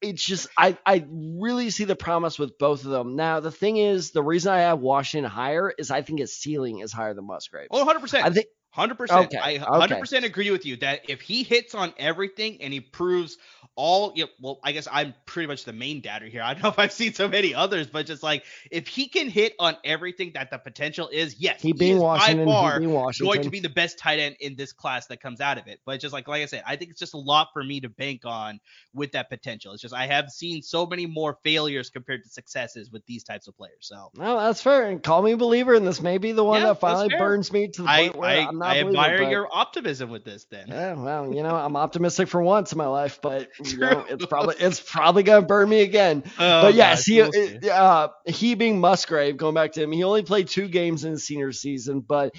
it's 0.00 0.24
just 0.24 0.48
I 0.56 0.76
I 0.86 1.06
really 1.10 1.70
see 1.70 1.84
the 1.84 1.96
promise 1.96 2.38
with 2.38 2.58
both 2.58 2.84
of 2.84 2.90
them. 2.90 3.16
Now 3.16 3.40
the 3.40 3.50
thing 3.50 3.76
is, 3.76 4.10
the 4.10 4.22
reason 4.22 4.52
I 4.52 4.60
have 4.60 4.80
Washington 4.80 5.30
higher 5.30 5.72
is 5.76 5.90
I 5.90 6.02
think 6.02 6.20
his 6.20 6.34
ceiling 6.34 6.80
is 6.80 6.92
higher 6.92 7.14
than 7.14 7.26
Musgrave. 7.26 7.68
Oh, 7.70 7.78
100 7.78 8.00
percent. 8.00 8.24
I 8.24 8.30
think 8.30 8.46
Hundred 8.72 8.98
percent. 8.98 9.26
Okay, 9.26 9.38
I 9.38 9.54
okay. 9.56 9.64
hundred 9.64 9.98
percent 9.98 10.24
agree 10.24 10.50
with 10.52 10.64
you 10.64 10.76
that 10.76 11.10
if 11.10 11.20
he 11.20 11.42
hits 11.42 11.74
on 11.74 11.92
everything 11.98 12.58
and 12.60 12.72
he 12.72 12.78
proves 12.78 13.36
all, 13.74 14.12
you 14.14 14.24
know, 14.24 14.30
well, 14.40 14.60
I 14.62 14.70
guess 14.70 14.86
I'm 14.90 15.12
pretty 15.26 15.48
much 15.48 15.64
the 15.64 15.72
main 15.72 16.00
doubter 16.02 16.26
here. 16.26 16.42
I 16.42 16.54
don't 16.54 16.62
know 16.62 16.68
if 16.68 16.78
I've 16.78 16.92
seen 16.92 17.12
so 17.12 17.26
many 17.28 17.52
others, 17.52 17.88
but 17.88 18.06
just 18.06 18.22
like 18.22 18.44
if 18.70 18.86
he 18.86 19.08
can 19.08 19.28
hit 19.28 19.54
on 19.58 19.76
everything 19.84 20.32
that 20.34 20.50
the 20.50 20.58
potential 20.58 21.08
is, 21.10 21.40
yes, 21.40 21.60
he 21.60 21.72
being 21.72 21.96
is 21.96 22.02
Washington, 22.02 22.46
by 22.46 22.52
he 22.52 22.56
far 22.56 22.80
Washington. 22.80 23.26
going 23.26 23.42
to 23.42 23.50
be 23.50 23.58
the 23.58 23.68
best 23.68 23.98
tight 23.98 24.20
end 24.20 24.36
in 24.38 24.54
this 24.54 24.72
class 24.72 25.08
that 25.08 25.20
comes 25.20 25.40
out 25.40 25.58
of 25.58 25.66
it. 25.66 25.80
But 25.84 25.98
just 25.98 26.12
like 26.12 26.28
like 26.28 26.42
I 26.42 26.46
said, 26.46 26.62
I 26.64 26.76
think 26.76 26.92
it's 26.92 27.00
just 27.00 27.14
a 27.14 27.18
lot 27.18 27.48
for 27.52 27.64
me 27.64 27.80
to 27.80 27.88
bank 27.88 28.22
on 28.24 28.60
with 28.94 29.10
that 29.12 29.30
potential. 29.30 29.72
It's 29.72 29.82
just 29.82 29.94
I 29.94 30.06
have 30.06 30.30
seen 30.30 30.62
so 30.62 30.86
many 30.86 31.06
more 31.06 31.38
failures 31.42 31.90
compared 31.90 32.22
to 32.22 32.30
successes 32.30 32.88
with 32.88 33.04
these 33.06 33.24
types 33.24 33.48
of 33.48 33.56
players. 33.56 33.78
So 33.80 34.12
No, 34.16 34.38
that's 34.38 34.62
fair. 34.62 34.86
And 34.88 35.02
call 35.02 35.22
me 35.22 35.32
a 35.32 35.36
believer, 35.36 35.74
and 35.74 35.84
this 35.84 36.00
may 36.00 36.18
be 36.18 36.30
the 36.30 36.44
one 36.44 36.60
Yeah, 36.60 36.68
that 36.68 36.80
finally 36.80 37.08
burns 37.08 37.52
me 37.52 37.66
to 37.66 37.82
the 37.82 37.88
I 37.88 38.02
point 38.02 38.16
where 38.16 38.30
I, 38.30 38.48
am 38.48 38.59
not 38.60 38.68
I 38.76 38.80
admire 38.80 39.18
but- 39.18 39.30
your 39.30 39.48
optimism 39.50 40.10
with 40.10 40.24
this. 40.24 40.44
Then 40.50 40.68
Yeah, 40.68 40.94
well, 40.94 41.34
you 41.34 41.42
know, 41.42 41.54
I'm 41.56 41.74
optimistic 41.76 42.28
for 42.28 42.40
once 42.42 42.70
in 42.72 42.78
my 42.78 42.86
life, 42.86 43.18
but 43.20 43.48
you 43.64 43.78
know, 43.78 44.04
it's 44.08 44.24
probably 44.26 44.54
it's 44.60 44.78
probably 44.80 45.24
gonna 45.24 45.44
burn 45.44 45.68
me 45.68 45.80
again. 45.82 46.22
Oh, 46.38 46.62
but 46.62 46.74
yes, 46.74 47.00
gosh, 47.00 47.04
he 47.06 47.22
we'll 47.66 47.72
uh, 47.72 48.08
he 48.26 48.54
being 48.54 48.80
Musgrave, 48.80 49.36
going 49.36 49.54
back 49.54 49.72
to 49.72 49.82
him, 49.82 49.90
he 49.92 50.04
only 50.04 50.22
played 50.22 50.46
two 50.48 50.68
games 50.68 51.04
in 51.04 51.10
his 51.12 51.26
senior 51.26 51.50
season, 51.52 52.00
but 52.00 52.34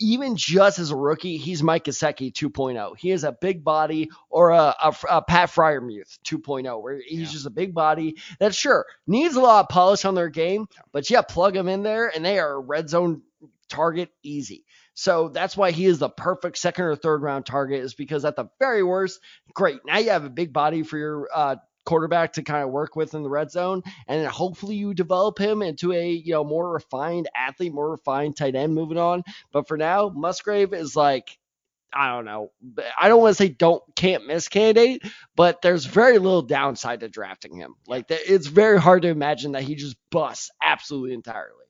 even 0.00 0.36
just 0.36 0.78
as 0.78 0.90
a 0.90 0.96
rookie, 0.96 1.36
he's 1.36 1.62
Mike 1.62 1.84
Gesicki 1.84 2.32
2.0. 2.32 2.96
He 2.96 3.10
is 3.10 3.24
a 3.24 3.32
big 3.32 3.62
body 3.64 4.10
or 4.30 4.50
a, 4.50 4.74
a, 4.82 4.94
a 5.10 5.22
Pat 5.22 5.50
Freiermuth 5.50 6.18
2.0, 6.24 6.82
where 6.82 7.00
he's 7.04 7.20
Yeah. 7.20 7.26
just 7.26 7.46
a 7.46 7.50
big 7.50 7.74
body 7.74 8.16
that 8.38 8.54
sure 8.54 8.86
needs 9.06 9.34
a 9.34 9.40
lot 9.40 9.64
of 9.64 9.68
polish 9.68 10.04
on 10.04 10.14
their 10.14 10.28
game, 10.28 10.66
but 10.92 11.10
yeah, 11.10 11.22
plug 11.22 11.56
him 11.56 11.68
in 11.68 11.82
there 11.82 12.08
and 12.14 12.24
they 12.24 12.38
are 12.38 12.54
a 12.54 12.60
red 12.60 12.88
zone 12.88 13.22
target 13.68 14.10
easy. 14.22 14.64
So 14.94 15.28
that's 15.28 15.56
why 15.56 15.72
he 15.72 15.86
is 15.86 15.98
the 15.98 16.08
perfect 16.08 16.58
second 16.58 16.84
or 16.84 16.96
third 16.96 17.22
round 17.22 17.46
target, 17.46 17.82
is 17.82 17.94
because 17.94 18.24
at 18.24 18.36
the 18.36 18.46
very 18.58 18.82
worst, 18.82 19.20
great. 19.52 19.80
Now 19.84 19.98
you 19.98 20.10
have 20.10 20.24
a 20.24 20.30
big 20.30 20.52
body 20.52 20.82
for 20.84 20.96
your 20.96 21.28
uh, 21.34 21.56
quarterback 21.84 22.34
to 22.34 22.42
kind 22.42 22.64
of 22.64 22.70
work 22.70 22.96
with 22.96 23.14
in 23.14 23.22
the 23.22 23.28
red 23.28 23.50
zone, 23.50 23.82
and 24.08 24.26
hopefully 24.26 24.76
you 24.76 24.94
develop 24.94 25.38
him 25.38 25.62
into 25.62 25.92
a 25.92 26.10
you 26.10 26.32
know 26.32 26.44
more 26.44 26.72
refined 26.72 27.28
athlete, 27.36 27.74
more 27.74 27.90
refined 27.90 28.36
tight 28.36 28.54
end 28.54 28.74
moving 28.74 28.98
on. 28.98 29.22
But 29.52 29.68
for 29.68 29.76
now, 29.76 30.10
Musgrave 30.14 30.72
is 30.72 30.96
like. 30.96 31.36
I 31.96 32.08
don't 32.10 32.24
know. 32.24 32.50
I 33.00 33.06
don't 33.06 33.20
want 33.20 33.36
to 33.36 33.42
say 33.44 33.48
don't 33.50 33.80
can't 33.94 34.26
miss 34.26 34.48
candidate, 34.48 35.02
but 35.36 35.62
there's 35.62 35.84
very 35.84 36.18
little 36.18 36.42
downside 36.42 37.00
to 37.00 37.08
drafting 37.08 37.54
him. 37.54 37.76
Like 37.86 38.06
it's 38.08 38.48
very 38.48 38.80
hard 38.80 39.02
to 39.02 39.08
imagine 39.08 39.52
that 39.52 39.62
he 39.62 39.76
just 39.76 39.96
busts 40.10 40.50
absolutely 40.60 41.14
entirely. 41.14 41.63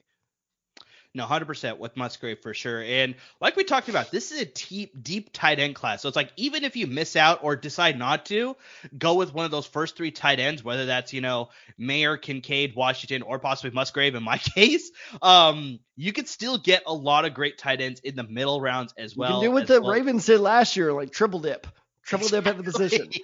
No, 1.16 1.24
hundred 1.26 1.46
percent 1.46 1.78
with 1.78 1.96
Musgrave 1.96 2.40
for 2.40 2.54
sure. 2.54 2.82
And 2.82 3.14
like 3.40 3.54
we 3.54 3.62
talked 3.62 3.88
about, 3.88 4.10
this 4.10 4.32
is 4.32 4.40
a 4.40 4.46
deep, 4.46 5.00
deep 5.00 5.30
tight 5.32 5.60
end 5.60 5.76
class. 5.76 6.02
So 6.02 6.08
it's 6.08 6.16
like 6.16 6.32
even 6.36 6.64
if 6.64 6.74
you 6.74 6.88
miss 6.88 7.14
out 7.14 7.44
or 7.44 7.54
decide 7.54 7.96
not 7.96 8.26
to, 8.26 8.56
go 8.98 9.14
with 9.14 9.32
one 9.32 9.44
of 9.44 9.52
those 9.52 9.64
first 9.66 9.96
three 9.96 10.10
tight 10.10 10.40
ends, 10.40 10.64
whether 10.64 10.86
that's 10.86 11.12
you 11.12 11.20
know 11.20 11.50
Mayer, 11.78 12.16
Kincaid, 12.16 12.74
Washington, 12.74 13.22
or 13.22 13.38
possibly 13.38 13.70
Musgrave 13.70 14.16
in 14.16 14.24
my 14.24 14.38
case. 14.56 14.90
Um, 15.22 15.78
you 15.96 16.12
could 16.12 16.28
still 16.28 16.58
get 16.58 16.82
a 16.86 16.92
lot 16.92 17.24
of 17.24 17.32
great 17.32 17.58
tight 17.58 17.80
ends 17.80 18.00
in 18.00 18.16
the 18.16 18.24
middle 18.24 18.60
rounds 18.60 18.92
as 18.98 19.16
well. 19.16 19.30
you 19.30 19.34
can 19.34 19.42
do 19.44 19.50
what 19.52 19.66
the 19.68 19.80
well. 19.80 19.92
Ravens 19.92 20.26
did 20.26 20.40
last 20.40 20.76
year, 20.76 20.92
like 20.92 21.12
triple 21.12 21.38
dip, 21.38 21.68
triple 22.02 22.26
dip 22.26 22.44
at 22.44 22.56
the 22.56 22.64
position. 22.64 23.10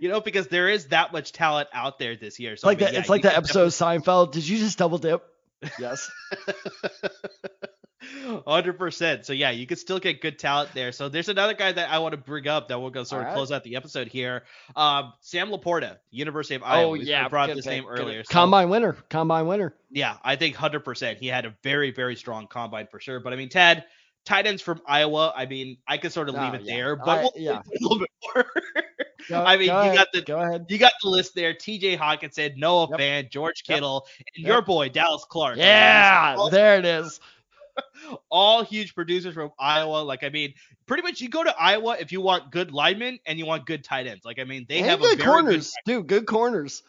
You 0.00 0.08
know, 0.08 0.20
because 0.20 0.46
there 0.46 0.68
is 0.68 0.86
that 0.88 1.12
much 1.12 1.32
talent 1.32 1.68
out 1.72 1.98
there 1.98 2.14
this 2.14 2.38
year. 2.38 2.56
So 2.56 2.68
like 2.68 2.78
I 2.78 2.78
mean, 2.78 2.84
that. 2.86 2.92
yeah, 2.94 3.00
it's 3.00 3.08
like 3.08 3.22
that 3.22 3.36
episode 3.36 3.64
of 3.64 3.72
Seinfeld. 3.72 4.30
Did 4.30 4.46
you 4.48 4.58
just 4.58 4.78
double 4.78 4.98
dip? 4.98 5.24
Yes. 5.78 6.10
Hundred 8.46 8.78
percent. 8.78 9.24
So 9.26 9.32
yeah, 9.32 9.50
you 9.50 9.64
could 9.66 9.78
still 9.78 10.00
get 10.00 10.20
good 10.20 10.36
talent 10.38 10.70
there. 10.74 10.90
So 10.90 11.08
there's 11.08 11.28
another 11.28 11.54
guy 11.54 11.70
that 11.70 11.88
I 11.88 11.98
want 12.00 12.12
to 12.12 12.16
bring 12.18 12.48
up 12.48 12.66
that 12.68 12.80
we'll 12.80 12.90
go 12.90 13.04
sort 13.04 13.20
of 13.22 13.26
Alright. 13.28 13.36
close 13.36 13.52
out 13.52 13.62
the 13.62 13.76
episode 13.76 14.08
here. 14.08 14.42
Um, 14.74 15.12
Sam 15.20 15.50
Laporta, 15.50 15.98
University 16.10 16.56
of 16.56 16.64
Iowa. 16.64 16.88
oh 16.88 16.92
We 16.92 17.04
yeah, 17.04 17.28
brought 17.28 17.54
this 17.54 17.64
name 17.64 17.84
earlier. 17.88 18.24
So, 18.24 18.32
Combine 18.32 18.70
winner. 18.70 18.96
Combine 19.08 19.46
winner. 19.46 19.74
yeah, 19.90 20.16
I 20.24 20.34
think 20.34 20.56
hundred 20.56 20.80
percent. 20.80 21.18
He 21.20 21.28
had 21.28 21.44
a 21.46 21.54
very 21.62 21.92
very 21.92 22.16
strong 22.16 22.48
combine 22.48 22.88
for 22.90 22.98
sure. 22.98 23.20
But 23.20 23.32
I 23.32 23.36
mean, 23.36 23.48
Tad, 23.50 23.84
tight 24.24 24.46
ends 24.48 24.62
from 24.62 24.80
Iowa. 24.84 25.32
I 25.36 25.46
mean, 25.46 25.76
I 25.86 25.96
could 25.98 26.12
sort 26.12 26.28
of 26.28 26.34
leave 26.34 26.52
Oh, 26.52 26.56
it 26.56 26.62
yeah. 26.62 26.74
there, 26.74 26.96
but 26.96 27.08
I- 27.08 27.22
we'll 27.22 27.32
yeah. 27.36 27.60
a 27.60 27.78
little 27.80 27.98
bit 28.00 28.10
more. 28.34 28.46
Go- 29.28 29.42
I 29.44 29.56
mean, 29.56 29.66
you 29.68 29.72
ahead, 29.72 29.94
got 29.96 30.08
the 30.12 30.22
Go 30.22 30.38
ahead. 30.38 30.66
you 30.68 30.78
got 30.78 30.92
the 31.02 31.08
list 31.08 31.34
there. 31.34 31.54
T.J. 31.54 31.96
Hockenson, 31.96 32.56
Noah 32.56 32.88
Yep. 32.90 32.98
Fant, 33.00 33.30
George 33.30 33.62
Yep. 33.68 33.76
Kittle, 33.76 34.06
and 34.18 34.44
Yep. 34.44 34.48
your 34.48 34.62
boy 34.62 34.88
Dallas 34.88 35.24
Clark. 35.28 35.56
Yeah, 35.58 36.34
all- 36.38 36.50
there 36.50 36.78
it 36.78 36.84
is. 36.84 37.20
all 38.30 38.62
huge 38.64 38.94
producers 38.94 39.34
from 39.34 39.50
Iowa. 39.58 39.98
Like, 40.02 40.24
I 40.24 40.28
mean, 40.28 40.54
pretty 40.86 41.02
much 41.02 41.20
you 41.20 41.28
go 41.28 41.42
to 41.42 41.54
Iowa 41.58 41.96
if 41.98 42.12
you 42.12 42.20
want 42.20 42.50
good 42.50 42.70
linemen 42.72 43.18
and 43.26 43.38
you 43.38 43.46
want 43.46 43.64
good 43.66 43.82
tight 43.82 44.06
ends. 44.06 44.24
Like, 44.24 44.38
I 44.38 44.44
mean, 44.44 44.66
they 44.68 44.78
And 44.78 44.86
have 44.86 45.00
a 45.00 45.04
good 45.04 45.18
very 45.18 45.30
corners, 45.30 45.72
good. 45.86 45.92
dude. 45.92 46.06
Good 46.06 46.26
corners. 46.26 46.82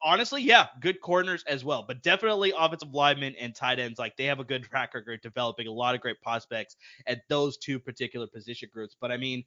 Honestly, 0.00 0.40
yeah, 0.42 0.66
good 0.80 1.00
corners 1.00 1.42
as 1.48 1.64
well, 1.64 1.84
but 1.86 2.04
definitely 2.04 2.52
offensive 2.56 2.94
linemen 2.94 3.34
and 3.40 3.52
tight 3.52 3.80
ends. 3.80 3.98
Like, 3.98 4.16
they 4.16 4.26
have 4.26 4.38
a 4.38 4.44
good 4.44 4.62
track 4.62 4.94
record 4.94 5.20
developing 5.22 5.66
a 5.66 5.72
lot 5.72 5.96
of 5.96 6.00
great 6.00 6.22
prospects 6.22 6.76
at 7.08 7.22
those 7.28 7.56
two 7.56 7.80
particular 7.80 8.28
position 8.28 8.68
groups. 8.72 8.96
But 9.00 9.10
I 9.10 9.16
mean. 9.16 9.44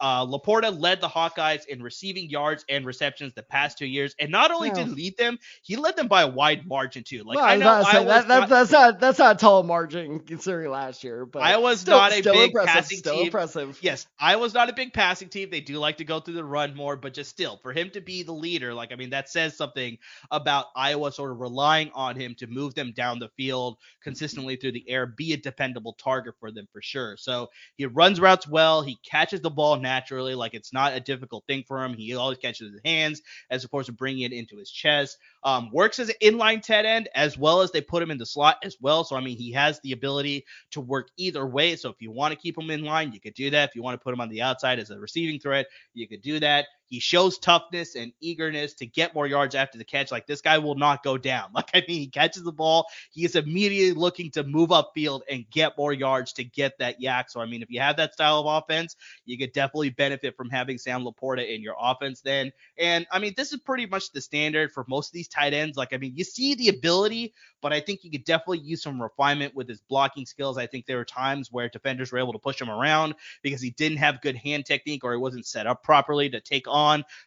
Uh, 0.00 0.24
Laporta 0.26 0.78
led 0.78 1.00
the 1.00 1.08
Hawkeyes 1.08 1.66
in 1.66 1.82
receiving 1.82 2.30
yards 2.30 2.64
and 2.68 2.86
receptions 2.86 3.32
the 3.34 3.42
past 3.42 3.78
two 3.78 3.86
years, 3.86 4.14
and 4.20 4.30
not 4.30 4.50
only 4.50 4.68
Yeah. 4.68 4.74
did 4.74 4.86
he 4.88 4.94
lead 4.94 5.16
them, 5.16 5.38
he 5.62 5.76
led 5.76 5.96
them 5.96 6.08
by 6.08 6.22
a 6.22 6.28
wide 6.28 6.66
margin 6.66 7.04
too. 7.04 7.24
Like 7.24 7.38
I 7.38 7.56
was 7.56 7.60
know 7.60 7.82
say, 7.84 8.04
that, 8.04 8.28
that, 8.28 8.38
not- 8.40 8.48
that's 8.48 8.70
not 8.70 9.00
that's 9.00 9.18
not 9.18 9.36
a 9.36 9.38
tall 9.38 9.62
margin 9.62 10.20
considering 10.20 10.70
last 10.70 11.02
year, 11.04 11.26
but 11.26 11.42
Iowa's 11.42 11.80
still, 11.80 11.98
not 11.98 12.12
a 12.12 12.20
still 12.20 12.34
big 12.34 12.50
impressive. 12.50 12.68
passing 12.74 12.98
still 12.98 13.14
team. 13.14 13.24
impressive. 13.26 13.78
Yes, 13.82 14.06
was 14.20 14.54
not 14.54 14.68
a 14.70 14.72
big 14.72 14.92
passing 14.92 15.28
team. 15.28 15.50
They 15.50 15.60
do 15.60 15.78
like 15.78 15.96
to 15.98 16.04
go 16.04 16.20
through 16.20 16.34
the 16.34 16.44
run 16.44 16.74
more, 16.74 16.96
but 16.96 17.14
just 17.14 17.30
still, 17.30 17.58
for 17.62 17.72
him 17.72 17.90
to 17.90 18.00
be 18.00 18.22
the 18.22 18.32
leader, 18.32 18.72
like 18.74 18.92
I 18.92 18.96
mean, 18.96 19.10
that 19.10 19.28
says 19.28 19.56
something 19.56 19.98
about 20.30 20.66
Iowa 20.76 21.12
sort 21.12 21.32
of 21.32 21.40
relying 21.40 21.90
on 21.94 22.16
him 22.16 22.34
to 22.36 22.46
move 22.46 22.74
them 22.74 22.92
down 22.92 23.18
the 23.18 23.28
field 23.36 23.78
consistently 24.02 24.56
through 24.56 24.72
the 24.72 24.88
air, 24.88 25.06
be 25.06 25.32
a 25.32 25.36
dependable 25.36 25.94
target 25.94 26.34
for 26.38 26.50
them 26.50 26.68
for 26.72 26.80
sure. 26.82 27.16
So 27.16 27.50
he 27.76 27.86
runs 27.86 28.20
routes 28.20 28.46
well. 28.46 28.82
He 28.82 28.96
catches 29.08 29.40
the 29.40 29.50
ball 29.50 29.76
naturally, 29.88 30.34
like 30.34 30.52
it's 30.52 30.72
not 30.72 30.92
a 30.92 31.00
difficult 31.00 31.44
thing 31.46 31.64
for 31.66 31.82
him. 31.82 31.94
He 31.94 32.14
always 32.14 32.36
catches 32.36 32.72
his 32.72 32.80
hands 32.84 33.22
as 33.48 33.64
opposed 33.64 33.86
to 33.86 33.92
bringing 33.92 34.24
it 34.24 34.32
into 34.34 34.58
his 34.58 34.70
chest. 34.70 35.16
Um, 35.44 35.70
works 35.72 35.98
as 35.98 36.10
an 36.10 36.16
inline 36.22 36.62
tight 36.62 36.84
end 36.84 37.08
as 37.14 37.38
well 37.38 37.62
as 37.62 37.72
they 37.72 37.80
put 37.80 38.02
him 38.02 38.10
in 38.10 38.18
the 38.18 38.26
slot 38.26 38.58
as 38.62 38.76
well. 38.82 39.02
So 39.02 39.16
I 39.16 39.20
mean, 39.20 39.38
he 39.38 39.50
has 39.52 39.80
the 39.80 39.92
ability 39.92 40.44
to 40.72 40.82
work 40.82 41.08
either 41.16 41.46
way. 41.46 41.74
So 41.76 41.88
if 41.88 41.96
you 42.00 42.10
want 42.10 42.34
to 42.34 42.38
keep 42.38 42.58
him 42.58 42.70
in 42.70 42.84
line, 42.84 43.12
you 43.12 43.20
could 43.20 43.34
do 43.34 43.48
that. 43.50 43.70
If 43.70 43.74
you 43.74 43.82
want 43.82 43.98
to 43.98 44.04
put 44.04 44.12
him 44.12 44.20
on 44.20 44.28
the 44.28 44.42
outside 44.42 44.78
as 44.78 44.90
a 44.90 44.98
receiving 44.98 45.40
threat, 45.40 45.66
you 45.94 46.06
could 46.06 46.20
do 46.20 46.38
that. 46.40 46.66
He 46.88 47.00
shows 47.00 47.38
toughness 47.38 47.94
and 47.94 48.12
eagerness 48.20 48.74
to 48.74 48.86
get 48.86 49.14
more 49.14 49.26
yards 49.26 49.54
after 49.54 49.76
the 49.76 49.84
catch. 49.84 50.10
Like 50.10 50.26
this 50.26 50.40
guy 50.40 50.58
will 50.58 50.74
not 50.74 51.02
go 51.02 51.16
down. 51.18 51.50
Like 51.58 51.70
I 51.74 51.82
mean, 51.88 51.98
he 51.98 52.06
catches 52.06 52.44
the 52.44 52.52
ball, 52.52 52.86
he 53.10 53.24
is 53.24 53.34
immediately 53.34 53.92
looking 54.00 54.30
to 54.32 54.44
move 54.44 54.70
upfield 54.70 55.22
and 55.28 55.44
get 55.50 55.76
more 55.76 55.92
yards 55.92 56.32
to 56.34 56.44
get 56.44 56.78
that 56.78 57.00
YAC. 57.00 57.30
So 57.30 57.40
I 57.40 57.46
mean, 57.46 57.62
if 57.62 57.70
you 57.70 57.80
have 57.80 57.96
that 57.96 58.12
style 58.12 58.38
of 58.38 58.46
offense, 58.46 58.94
you 59.24 59.36
could 59.36 59.52
definitely 59.52 59.90
benefit 59.90 60.36
from 60.36 60.50
having 60.50 60.78
Sam 60.78 61.02
Laporta 61.02 61.52
in 61.52 61.62
your 61.62 61.74
offense 61.80 62.20
then. 62.20 62.52
And 62.78 63.08
I 63.10 63.18
mean, 63.18 63.34
this 63.36 63.52
is 63.52 63.58
pretty 63.58 63.86
much 63.86 64.12
the 64.12 64.20
standard 64.20 64.70
for 64.70 64.84
most 64.88 65.08
of 65.08 65.14
these 65.14 65.26
tight 65.26 65.52
ends. 65.52 65.76
Like 65.76 65.92
I 65.92 65.96
mean, 65.96 66.12
you 66.14 66.22
see 66.22 66.54
the 66.54 66.68
ability, 66.68 67.34
but 67.60 67.72
I 67.72 67.80
think 67.80 68.04
you 68.04 68.10
could 68.12 68.24
definitely 68.24 68.60
use 68.60 68.82
some 68.84 69.02
refinement 69.02 69.52
with 69.56 69.68
his 69.68 69.80
blocking 69.80 70.26
skills. 70.26 70.58
I 70.58 70.68
think 70.68 70.86
there 70.86 70.98
were 70.98 71.04
times 71.04 71.50
where 71.50 71.68
defenders 71.68 72.12
were 72.12 72.18
able 72.20 72.34
to 72.34 72.38
push 72.38 72.60
him 72.60 72.70
around 72.70 73.14
because 73.42 73.60
he 73.60 73.70
didn't 73.70 73.98
have 73.98 74.20
good 74.20 74.36
hand 74.36 74.64
technique 74.64 75.02
or 75.02 75.10
he 75.10 75.18
wasn't 75.18 75.44
set 75.44 75.66
up 75.66 75.82
properly 75.82 76.30
to 76.30 76.40
take 76.40 76.68
on 76.68 76.77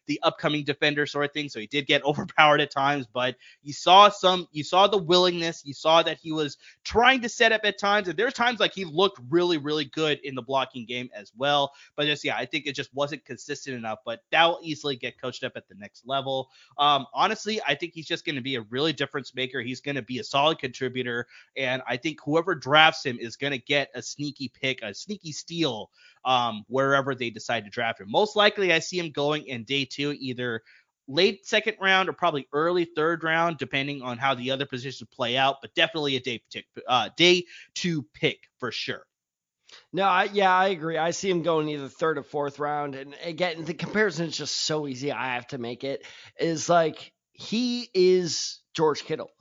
the 0.07 0.19
upcoming 0.23 0.63
defender 0.63 1.05
sort 1.05 1.25
of 1.25 1.31
thing. 1.31 1.49
So 1.49 1.59
he 1.59 1.67
did 1.67 1.87
get 1.87 2.03
overpowered 2.05 2.61
at 2.61 2.71
times, 2.71 3.07
but 3.11 3.35
you 3.61 3.73
saw 3.73 4.09
some, 4.09 4.47
you 4.51 4.63
saw 4.63 4.87
the 4.87 4.97
willingness, 4.97 5.63
you 5.65 5.73
saw 5.73 6.03
that 6.03 6.17
he 6.17 6.31
was 6.31 6.57
trying 6.83 7.21
to 7.21 7.29
set 7.29 7.51
up 7.51 7.61
at 7.63 7.77
times, 7.77 8.07
and 8.07 8.17
there's 8.17 8.33
times 8.33 8.59
like 8.59 8.73
he 8.73 8.85
looked 8.85 9.19
really, 9.29 9.57
really 9.57 9.85
good 9.85 10.19
in 10.23 10.35
the 10.35 10.41
blocking 10.41 10.85
game 10.85 11.09
as 11.13 11.31
well. 11.35 11.71
But 11.95 12.05
just 12.05 12.23
yeah, 12.23 12.35
I 12.35 12.45
think 12.45 12.65
it 12.65 12.75
just 12.75 12.93
wasn't 12.93 13.25
consistent 13.25 13.77
enough. 13.77 13.99
But 14.05 14.21
that 14.31 14.45
will 14.45 14.59
easily 14.63 14.95
get 14.95 15.19
coached 15.19 15.43
up 15.43 15.53
at 15.55 15.67
the 15.67 15.75
next 15.75 16.07
level. 16.07 16.49
Um, 16.77 17.05
honestly, 17.13 17.61
I 17.67 17.75
think 17.75 17.93
he's 17.93 18.07
just 18.07 18.25
going 18.25 18.35
to 18.35 18.41
be 18.41 18.55
a 18.55 18.61
really 18.61 18.93
difference 18.93 19.33
maker. 19.35 19.61
He's 19.61 19.81
going 19.81 19.95
to 19.95 20.01
be 20.01 20.19
a 20.19 20.23
solid 20.23 20.59
contributor, 20.59 21.27
and 21.55 21.81
I 21.87 21.97
think 21.97 22.19
whoever 22.23 22.55
drafts 22.55 23.05
him 23.05 23.17
is 23.19 23.35
going 23.35 23.51
to 23.51 23.59
get 23.59 23.89
a 23.95 24.01
sneaky 24.01 24.49
pick, 24.49 24.81
a 24.81 24.93
sneaky 24.93 25.31
steal 25.31 25.89
um, 26.25 26.63
wherever 26.67 27.15
they 27.15 27.29
decide 27.29 27.65
to 27.65 27.69
draft 27.69 28.01
him. 28.01 28.09
Most 28.09 28.35
likely, 28.35 28.71
I 28.71 28.79
see 28.79 28.99
him 28.99 29.11
going 29.11 29.40
in 29.47 29.63
day 29.63 29.85
two, 29.85 30.15
either 30.19 30.61
late 31.07 31.45
second 31.45 31.75
round 31.81 32.09
or 32.09 32.13
probably 32.13 32.47
early 32.53 32.85
third 32.85 33.23
round, 33.23 33.57
depending 33.57 34.01
on 34.01 34.17
how 34.17 34.33
the 34.35 34.51
other 34.51 34.65
positions 34.65 35.07
play 35.13 35.37
out. 35.37 35.57
But 35.61 35.73
definitely 35.75 36.15
a 36.15 36.19
day 36.19 36.41
pick, 36.51 36.65
uh, 36.87 37.09
day 37.17 37.45
two 37.73 38.03
pick 38.13 38.39
for 38.59 38.71
sure. 38.71 39.05
No, 39.93 40.03
I, 40.03 40.25
yeah, 40.25 40.53
I 40.53 40.67
agree. 40.69 40.97
I 40.97 41.11
see 41.11 41.29
him 41.29 41.43
going 41.43 41.69
either 41.69 41.87
third 41.87 42.17
or 42.17 42.23
fourth 42.23 42.59
round. 42.59 42.95
And 42.95 43.15
again, 43.23 43.63
the 43.63 43.73
comparison 43.73 44.25
is 44.27 44.37
just 44.37 44.55
so 44.55 44.87
easy. 44.87 45.11
I 45.11 45.35
have 45.35 45.47
to 45.47 45.57
make 45.57 45.83
it. 45.83 46.05
Is 46.39 46.67
like 46.67 47.13
he 47.31 47.89
is 47.93 48.59
George 48.73 49.03
Kittle 49.03 49.31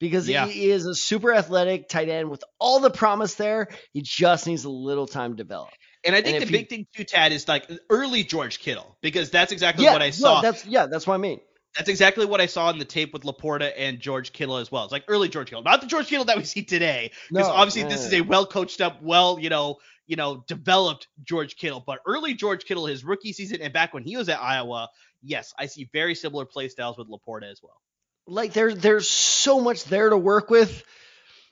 because 0.00 0.28
Yeah. 0.28 0.46
he 0.46 0.70
is 0.70 0.86
a 0.86 0.94
super 0.94 1.32
athletic 1.32 1.88
tight 1.88 2.08
end 2.08 2.30
with 2.30 2.42
all 2.58 2.80
the 2.80 2.90
promise 2.90 3.34
there. 3.34 3.68
He 3.92 4.02
just 4.02 4.46
needs 4.46 4.64
a 4.64 4.70
little 4.70 5.06
time 5.06 5.32
to 5.32 5.36
develop. 5.36 5.70
And 6.06 6.14
I 6.14 6.22
think 6.22 6.36
And 6.36 6.46
the 6.46 6.52
big 6.52 6.68
thing 6.68 6.86
too, 6.94 7.04
Tad, 7.04 7.32
is 7.32 7.48
like 7.48 7.68
early 7.90 8.22
George 8.22 8.60
Kittle 8.60 8.96
because 9.00 9.30
that's 9.30 9.52
exactly 9.52 9.84
yeah, 9.84 9.92
what 9.92 10.02
I 10.02 10.10
saw. 10.10 10.36
no, 10.36 10.42
that's 10.42 10.64
yeah, 10.64 10.86
that's 10.86 11.06
what 11.06 11.14
I 11.14 11.18
mean. 11.18 11.40
That's 11.76 11.88
exactly 11.90 12.24
what 12.24 12.40
I 12.40 12.46
saw 12.46 12.70
in 12.70 12.78
the 12.78 12.86
tape 12.86 13.12
with 13.12 13.22
Laporta 13.22 13.70
and 13.76 14.00
George 14.00 14.32
Kittle 14.32 14.56
as 14.56 14.72
well. 14.72 14.84
It's 14.84 14.92
like 14.92 15.04
early 15.08 15.28
George 15.28 15.50
Kittle, 15.50 15.62
not 15.62 15.82
the 15.82 15.86
George 15.86 16.06
Kittle 16.06 16.24
that 16.26 16.38
we 16.38 16.44
see 16.44 16.62
today, 16.62 17.10
because 17.28 17.48
No, 17.48 17.52
obviously 17.52 17.82
no, 17.82 17.90
this 17.90 18.06
is 18.06 18.14
a 18.14 18.22
well 18.22 18.46
coached 18.46 18.80
up, 18.80 19.02
well 19.02 19.38
you 19.38 19.50
know, 19.50 19.78
you 20.06 20.16
know, 20.16 20.44
developed 20.46 21.08
George 21.24 21.56
Kittle. 21.56 21.82
But 21.84 21.98
early 22.06 22.34
George 22.34 22.64
Kittle, 22.64 22.86
his 22.86 23.04
rookie 23.04 23.32
season 23.32 23.60
and 23.60 23.72
back 23.72 23.92
when 23.92 24.04
he 24.04 24.16
was 24.16 24.28
at 24.28 24.40
Iowa, 24.40 24.88
yes, 25.22 25.52
I 25.58 25.66
see 25.66 25.88
very 25.92 26.14
similar 26.14 26.44
play 26.44 26.68
styles 26.68 26.96
with 26.96 27.08
Laporta 27.08 27.50
as 27.50 27.60
well. 27.62 27.80
Like 28.28 28.52
there, 28.52 28.74
there's 28.74 29.08
so 29.08 29.60
much 29.60 29.84
there 29.84 30.10
to 30.10 30.16
work 30.16 30.50
with. 30.50 30.82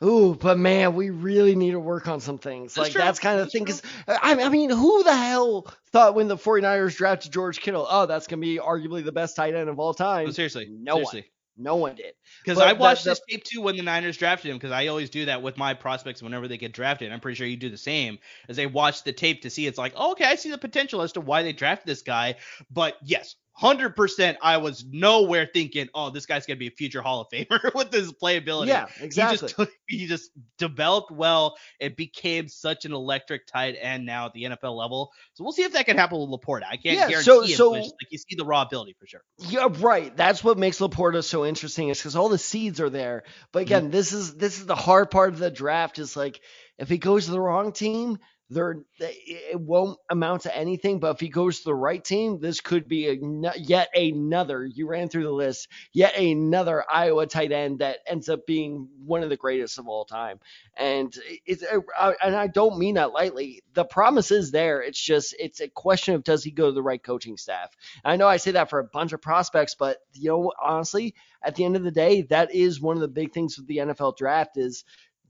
Ooh, 0.03 0.35
but 0.35 0.59
man, 0.59 0.95
we 0.95 1.11
really 1.11 1.55
need 1.55 1.73
to 1.73 1.81
work 1.81 2.09
on 2.09 2.21
some 2.21 2.39
things. 2.39 2.75
That's 2.75 2.87
like 2.87 2.93
true. 2.93 3.01
that's 3.01 3.19
kind 3.19 3.39
of 3.39 3.47
That's 3.47 3.53
thing. 3.53 3.67
Cause 3.67 3.83
I, 4.09 4.35
I 4.43 4.49
mean, 4.49 4.71
who 4.71 5.03
the 5.03 5.17
hell 5.17 5.73
thought 5.93 6.15
when 6.15 6.29
the 6.29 6.37
49ers 6.37 6.97
drafted 6.97 7.33
George 7.33 7.61
Kittle, 7.61 7.87
oh, 7.89 8.07
that's 8.07 8.27
gonna 8.27 8.41
be 8.41 8.59
arguably 8.59 9.05
the 9.05 9.13
best 9.13 9.37
tight 9.37 9.55
end 9.55 9.69
of 9.69 9.79
all 9.79 9.95
time? 9.95 10.27
No, 10.27 10.33
seriously, 10.33 10.69
no 10.71 10.97
one. 10.97 11.25
No 11.57 11.77
one 11.77 11.95
did. 11.95 12.15
Because 12.43 12.59
I 12.59 12.73
watched 12.73 13.05
that- 13.05 13.11
this 13.11 13.21
tape 13.29 13.45
too 13.45 13.61
when 13.61 13.77
the 13.77 13.83
Niners 13.83 14.17
drafted 14.17 14.51
him, 14.51 14.57
because 14.57 14.73
I 14.73 14.89
always 14.89 15.09
do 15.09 15.27
that 15.27 15.41
with 15.41 15.57
my 15.57 15.75
prospects 15.75 16.21
whenever 16.21 16.49
they 16.49 16.59
get 16.59 16.73
drafted. 16.73 17.13
I'm 17.13 17.21
pretty 17.21 17.37
sure 17.37 17.47
you 17.47 17.57
do 17.57 17.71
the 17.71 17.79
same, 17.79 18.19
as 18.49 18.57
they 18.57 18.67
watch 18.67 19.05
the 19.05 19.13
tape 19.13 19.43
to 19.43 19.51
see 19.51 19.67
it's 19.67 19.79
like, 19.79 19.93
oh, 19.95 20.13
okay, 20.13 20.25
I 20.25 20.35
see 20.35 20.51
the 20.51 20.59
potential 20.59 21.01
as 21.03 21.13
to 21.13 21.21
why 21.21 21.45
they 21.45 21.53
drafted 21.53 21.87
this 21.87 22.03
guy. 22.03 22.37
But 22.71 22.97
yes, 23.05 23.37
hundred 23.57 23.95
percent, 23.97 24.37
I 24.43 24.57
was 24.57 24.85
nowhere 24.85 25.49
thinking, 25.53 25.89
oh, 25.95 26.11
this 26.11 26.27
guy's 26.27 26.45
gonna 26.45 26.59
be 26.59 26.67
a 26.67 26.73
future 26.73 27.01
Hall 27.01 27.21
of 27.21 27.29
Famer 27.33 27.73
with 27.75 27.93
his 27.93 28.13
playability. 28.13 28.67
Yeah, 28.67 28.87
He 28.99 29.05
exactly. 29.05 29.39
just 29.49 29.57
took, 29.57 29.71
he 29.87 30.07
just 30.07 30.31
developed 30.59 31.11
well 31.13 31.57
and 31.81 31.95
became 31.95 32.49
such 32.49 32.85
an 32.85 32.93
electric 32.93 33.47
tight 33.47 33.77
end 33.81 34.05
now 34.07 34.27
at 34.27 34.33
the 34.33 34.43
NFL 34.45 34.77
level. 34.77 35.13
So 35.35 35.45
we'll 35.45 35.53
see 35.53 35.63
if 35.63 35.73
that 35.75 35.87
can 35.87 35.97
happen 35.97 36.19
with 36.19 36.29
Laporta. 36.31 36.65
I 36.65 36.77
can't 36.77 36.97
Yeah, 36.99 37.09
guarantee 37.09 37.23
so- 37.25 37.43
it, 37.45 37.49
so- 37.57 37.71
but 37.71 37.81
like 37.83 38.11
you 38.11 38.19
see 38.19 38.35
the 38.37 38.45
raw 38.45 38.63
ability 38.63 38.97
for 38.99 39.07
sure. 39.07 39.23
Yeah, 39.39 39.69
right. 39.79 40.15
That's 40.17 40.43
what 40.43 40.59
makes 40.59 40.81
Laporta 40.81 41.23
so 41.23 41.45
interesting 41.47 41.89
is 41.89 41.99
because 41.99 42.17
all 42.17 42.29
the 42.29 42.39
seeds 42.39 42.81
are 42.81 42.91
there. 42.91 43.23
But 43.53 43.61
Mm-hmm. 43.61 43.67
again, 43.75 43.91
this 43.91 44.13
is 44.13 44.35
this 44.37 44.59
is 44.59 44.67
the 44.67 44.75
hard 44.75 45.11
part 45.11 45.33
of 45.33 45.39
the 45.39 45.51
draft. 45.51 45.99
Is 45.99 46.17
like 46.17 46.41
if 46.79 46.89
he 46.89 46.99
goes 46.99 47.27
to 47.27 47.31
the 47.31 47.41
wrong 47.41 47.73
team, 47.73 48.19
there 48.51 48.77
it 48.99 49.59
won't 49.59 49.99
amount 50.11 50.43
to 50.43 50.57
anything. 50.57 51.01
But 51.01 51.15
if 51.15 51.21
he 51.21 51.29
goes 51.29 51.59
to 51.59 51.65
the 51.65 51.75
right 51.75 52.05
team, 52.05 52.41
this 52.41 52.61
could 52.61 52.87
be 52.87 53.09
a, 53.09 53.53
yet 53.57 53.89
another. 53.95 54.65
You 54.65 54.87
ran 54.87 55.09
through 55.09 55.25
the 55.25 55.33
list. 55.33 55.69
Yet 55.93 56.17
another 56.17 56.85
Iowa 56.89 57.27
tight 57.27 57.53
end 57.53 57.79
that 57.79 57.99
ends 58.07 58.29
up 58.29 58.47
being 58.47 58.89
one 59.05 59.23
of 59.23 59.31
the 59.31 59.37
greatest 59.37 59.79
of 59.79 59.89
all 59.89 60.05
time. 60.05 60.41
And 60.77 61.15
it's 61.47 61.63
uh, 61.63 62.13
and 62.23 62.37
I 62.37 62.47
don't 62.47 62.79
mean 62.79 62.97
that 62.97 63.13
lightly. 63.13 63.63
The 63.73 63.85
promise 63.85 64.31
is 64.31 64.51
there. 64.51 64.83
It's 64.83 65.01
just 65.01 65.35
it's 65.39 65.61
a 65.61 65.69
question 65.69 66.15
of 66.15 66.25
does 66.25 66.45
he 66.45 66.51
go 66.51 66.67
to 66.67 66.73
the 66.73 66.83
right 66.83 67.03
coaching 67.03 67.37
staff. 67.37 67.75
I 68.05 68.17
know 68.17 68.29
I 68.29 68.37
say 68.37 68.53
that 68.53 68.71
for 68.71 68.79
a 68.79 68.85
bunch 68.85 69.13
of 69.13 69.23
prospects, 69.23 69.75
but 69.75 69.99
you 70.13 70.31
know, 70.31 70.53
honestly, 70.63 71.15
at 71.43 71.57
the 71.57 71.65
end 71.65 71.77
of 71.77 71.83
the 71.83 71.91
day, 71.91 72.23
that 72.23 72.55
is 72.55 72.81
one 72.81 72.97
of 72.97 73.01
the 73.01 73.09
big 73.09 73.33
things 73.33 73.57
with 73.57 73.67
the 73.67 73.79
NFL 73.79 74.17
draft 74.17 74.57
is 74.57 74.85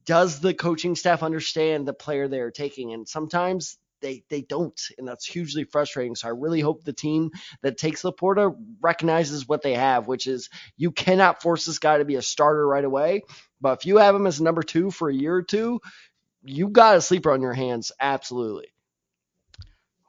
does 0.06 0.40
the 0.40 0.54
coaching 0.54 0.94
staff 0.96 1.22
understand 1.22 1.86
the 1.86 1.94
player 1.94 2.28
they 2.28 2.40
are 2.40 2.50
taking? 2.50 2.92
And 2.92 3.08
sometimes 3.08 3.78
they 4.00 4.22
they 4.28 4.42
don't, 4.42 4.78
and 4.98 5.08
that's 5.08 5.24
hugely 5.26 5.64
frustrating. 5.64 6.14
So 6.14 6.28
I 6.28 6.32
really 6.32 6.60
hope 6.60 6.84
the 6.84 6.92
team 6.92 7.30
that 7.62 7.78
takes 7.78 8.02
Laporta 8.02 8.54
recognizes 8.80 9.48
what 9.48 9.62
they 9.62 9.74
have, 9.74 10.06
which 10.06 10.26
is 10.26 10.50
you 10.76 10.92
cannot 10.92 11.42
force 11.42 11.64
this 11.64 11.78
guy 11.78 11.98
to 11.98 12.04
be 12.04 12.16
a 12.16 12.22
starter 12.22 12.66
right 12.66 12.84
away. 12.84 13.22
But 13.60 13.78
if 13.78 13.86
you 13.86 13.96
have 13.98 14.14
him 14.14 14.26
as 14.26 14.40
number 14.40 14.62
two 14.62 14.90
for 14.90 15.08
a 15.08 15.14
year 15.14 15.34
or 15.34 15.42
two, 15.42 15.80
you 16.42 16.68
got 16.68 16.96
a 16.96 17.00
sleeper 17.00 17.32
on 17.32 17.40
your 17.40 17.54
hands, 17.54 17.92
absolutely. 17.98 18.73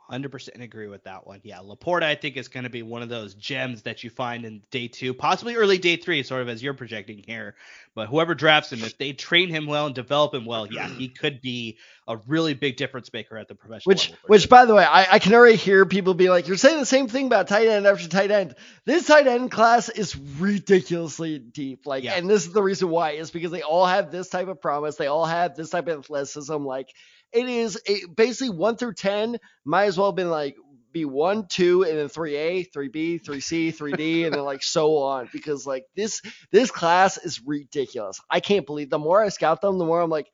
Hundred 0.07 0.31
percent 0.31 0.61
agree 0.61 0.87
with 0.87 1.03
that 1.05 1.25
one. 1.25 1.39
Yeah, 1.43 1.57
Laporta, 1.59 2.03
I 2.03 2.13
think 2.13 2.37
is 2.37 2.47
going 2.47 2.65
to 2.65 2.69
be 2.69 2.83
one 2.83 3.01
of 3.01 3.09
those 3.09 3.33
gems 3.33 3.81
that 3.83 4.03
you 4.03 4.11
find 4.11 4.45
in 4.45 4.61
day 4.69 4.87
two, 4.87 5.15
possibly 5.15 5.55
early 5.55 5.79
day 5.79 5.95
three, 5.95 6.21
sort 6.21 6.43
of 6.43 6.49
as 6.49 6.61
you're 6.61 6.75
projecting 6.75 7.23
here. 7.25 7.55
But 7.95 8.07
whoever 8.07 8.35
drafts 8.35 8.71
him, 8.71 8.83
if 8.83 8.99
they 8.99 9.13
train 9.13 9.49
him 9.49 9.65
well 9.65 9.87
and 9.87 9.95
develop 9.95 10.35
him 10.35 10.45
well, 10.45 10.67
yeah, 10.71 10.87
he 10.87 11.07
could 11.07 11.41
be 11.41 11.77
a 12.07 12.17
really 12.27 12.53
big 12.53 12.77
difference 12.77 13.11
maker 13.11 13.35
at 13.35 13.47
the 13.47 13.55
professional 13.55 13.89
Which, 13.93 14.11
level. 14.11 14.23
which, 14.27 14.47
by 14.47 14.65
the 14.65 14.75
way, 14.75 14.83
I, 14.83 15.13
I 15.13 15.17
can 15.19 15.33
already 15.33 15.55
hear 15.55 15.87
people 15.87 16.13
be 16.13 16.29
like, 16.29 16.47
"You're 16.47 16.57
saying 16.57 16.77
the 16.79 16.85
same 16.85 17.07
thing 17.07 17.25
about 17.25 17.47
tight 17.47 17.67
end 17.67 17.87
after 17.87 18.07
tight 18.07 18.29
end." 18.29 18.53
This 18.85 19.07
tight 19.07 19.25
end 19.25 19.49
class 19.49 19.89
is 19.89 20.15
ridiculously 20.15 21.39
deep. 21.39 21.87
Like, 21.87 22.03
Yeah. 22.03 22.13
and 22.13 22.29
this 22.29 22.45
is 22.45 22.53
the 22.53 22.61
reason 22.61 22.89
why 22.89 23.11
is 23.11 23.31
because 23.31 23.49
they 23.51 23.63
all 23.63 23.87
have 23.87 24.11
this 24.11 24.29
type 24.29 24.49
of 24.49 24.61
promise. 24.61 24.97
They 24.97 25.07
all 25.07 25.25
have 25.25 25.55
this 25.55 25.71
type 25.71 25.87
of 25.87 25.99
athleticism. 25.99 26.57
Like, 26.63 26.93
it 27.35 27.49
is 27.49 27.79
a, 27.87 28.05
basically 28.07 28.55
one 28.55 28.77
through 28.77 28.93
ten. 28.93 29.37
Might 29.65 29.85
as 29.85 29.97
well 29.97 30.07
have 30.07 30.15
been 30.15 30.31
like 30.31 30.55
be 30.91 31.05
one, 31.05 31.47
two, 31.47 31.83
and 31.83 31.97
then 31.97 32.07
three 32.07 32.35
A, 32.35 32.63
three 32.63 32.87
B, 32.87 33.17
three 33.17 33.41
C, 33.41 33.71
three 33.71 33.93
D, 33.93 34.23
and 34.23 34.33
then 34.33 34.43
like 34.43 34.63
so 34.63 34.97
on. 34.97 35.29
Because 35.33 35.67
like 35.67 35.85
this 35.95 36.21
this 36.51 36.71
class 36.71 37.17
is 37.17 37.41
ridiculous. 37.45 38.21
I 38.29 38.39
can't 38.39 38.65
believe. 38.65 38.89
The 38.89 38.99
more 38.99 39.21
I 39.23 39.29
scout 39.29 39.61
them, 39.61 39.77
the 39.77 39.85
more 39.85 40.01
I'm 40.01 40.09
like. 40.09 40.27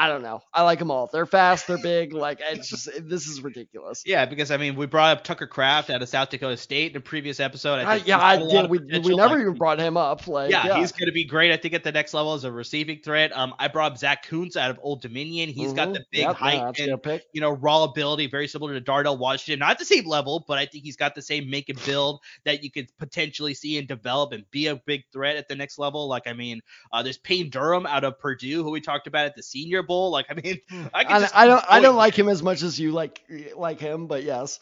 I 0.00 0.08
don't 0.08 0.22
know. 0.22 0.40
I 0.54 0.62
like 0.62 0.78
them 0.78 0.92
all. 0.92 1.08
They're 1.12 1.26
fast. 1.26 1.66
They're 1.66 1.76
big. 1.76 2.12
Like 2.12 2.38
it's 2.40 2.68
just 2.68 2.88
this 3.08 3.26
is 3.26 3.42
ridiculous. 3.42 4.04
yeah, 4.06 4.26
because 4.26 4.52
I 4.52 4.56
mean, 4.56 4.76
we 4.76 4.86
brought 4.86 5.16
up 5.16 5.24
Tucker 5.24 5.48
Kraft 5.48 5.90
out 5.90 6.00
of 6.02 6.08
South 6.08 6.30
Dakota 6.30 6.56
State 6.56 6.92
in 6.92 6.96
a 6.96 7.00
previous 7.00 7.40
episode. 7.40 7.80
I 7.80 7.94
I, 7.94 7.96
yeah, 7.96 8.20
I 8.20 8.36
got 8.36 8.48
did. 8.48 8.70
We, 8.70 8.78
we 8.78 9.16
never 9.16 9.34
like, 9.34 9.40
even 9.40 9.54
brought 9.54 9.80
him 9.80 9.96
up. 9.96 10.28
Like, 10.28 10.50
yeah, 10.50 10.66
yeah, 10.66 10.78
he's 10.78 10.92
going 10.92 11.06
to 11.06 11.12
be 11.12 11.24
great. 11.24 11.50
I 11.52 11.56
think 11.56 11.74
at 11.74 11.82
the 11.82 11.90
next 11.90 12.14
level 12.14 12.34
as 12.34 12.44
a 12.44 12.52
receiving 12.52 13.00
threat. 13.02 13.36
Um, 13.36 13.54
I 13.58 13.66
brought 13.66 13.92
up 13.92 13.98
Zach 13.98 14.24
Kuntz 14.28 14.56
out 14.56 14.70
of 14.70 14.78
Old 14.82 15.02
Dominion. 15.02 15.48
He's 15.48 15.72
got 15.72 15.88
Mhm. 15.88 15.94
the 15.94 16.04
big 16.12 16.20
Yep, 16.20 16.36
height 16.36 16.78
a 16.78 16.92
and 16.92 17.22
you 17.32 17.40
know, 17.40 17.50
raw 17.50 17.82
ability, 17.82 18.28
very 18.28 18.46
similar 18.46 18.74
to 18.74 18.80
Darnell 18.80 19.18
Washington. 19.18 19.58
Not 19.58 19.72
at 19.72 19.78
the 19.80 19.84
same 19.84 20.06
level, 20.06 20.44
but 20.46 20.58
I 20.58 20.66
think 20.66 20.84
he's 20.84 20.96
got 20.96 21.16
the 21.16 21.22
same 21.22 21.50
make 21.50 21.68
and 21.68 21.84
build 21.84 22.20
that 22.44 22.62
you 22.62 22.70
could 22.70 22.88
potentially 22.98 23.54
see 23.54 23.78
and 23.78 23.88
develop 23.88 24.32
and 24.32 24.48
be 24.52 24.68
a 24.68 24.76
big 24.76 25.02
threat 25.12 25.36
at 25.36 25.48
the 25.48 25.56
next 25.56 25.78
level. 25.78 26.06
Like, 26.08 26.26
I 26.28 26.34
mean, 26.34 26.60
uh, 26.92 27.02
there's 27.02 27.18
Payne 27.18 27.50
Durham 27.50 27.84
out 27.86 28.04
of 28.04 28.18
Purdue, 28.20 28.62
who 28.62 28.70
we 28.70 28.80
talked 28.80 29.08
about 29.08 29.26
at 29.26 29.34
the 29.34 29.42
Senior 29.42 29.82
Bowl. 29.88 30.12
Like, 30.12 30.26
I 30.30 30.34
mean, 30.34 30.60
I 30.94 31.02
can 31.02 31.24
I, 31.24 31.28
I 31.34 31.46
don't. 31.46 31.64
I 31.68 31.80
don't 31.80 31.96
like 31.96 32.16
him 32.16 32.28
as 32.28 32.42
much 32.42 32.62
as 32.62 32.78
you 32.78 32.92
like 32.92 33.20
like 33.56 33.80
him, 33.80 34.06
but 34.06 34.22
yes. 34.22 34.60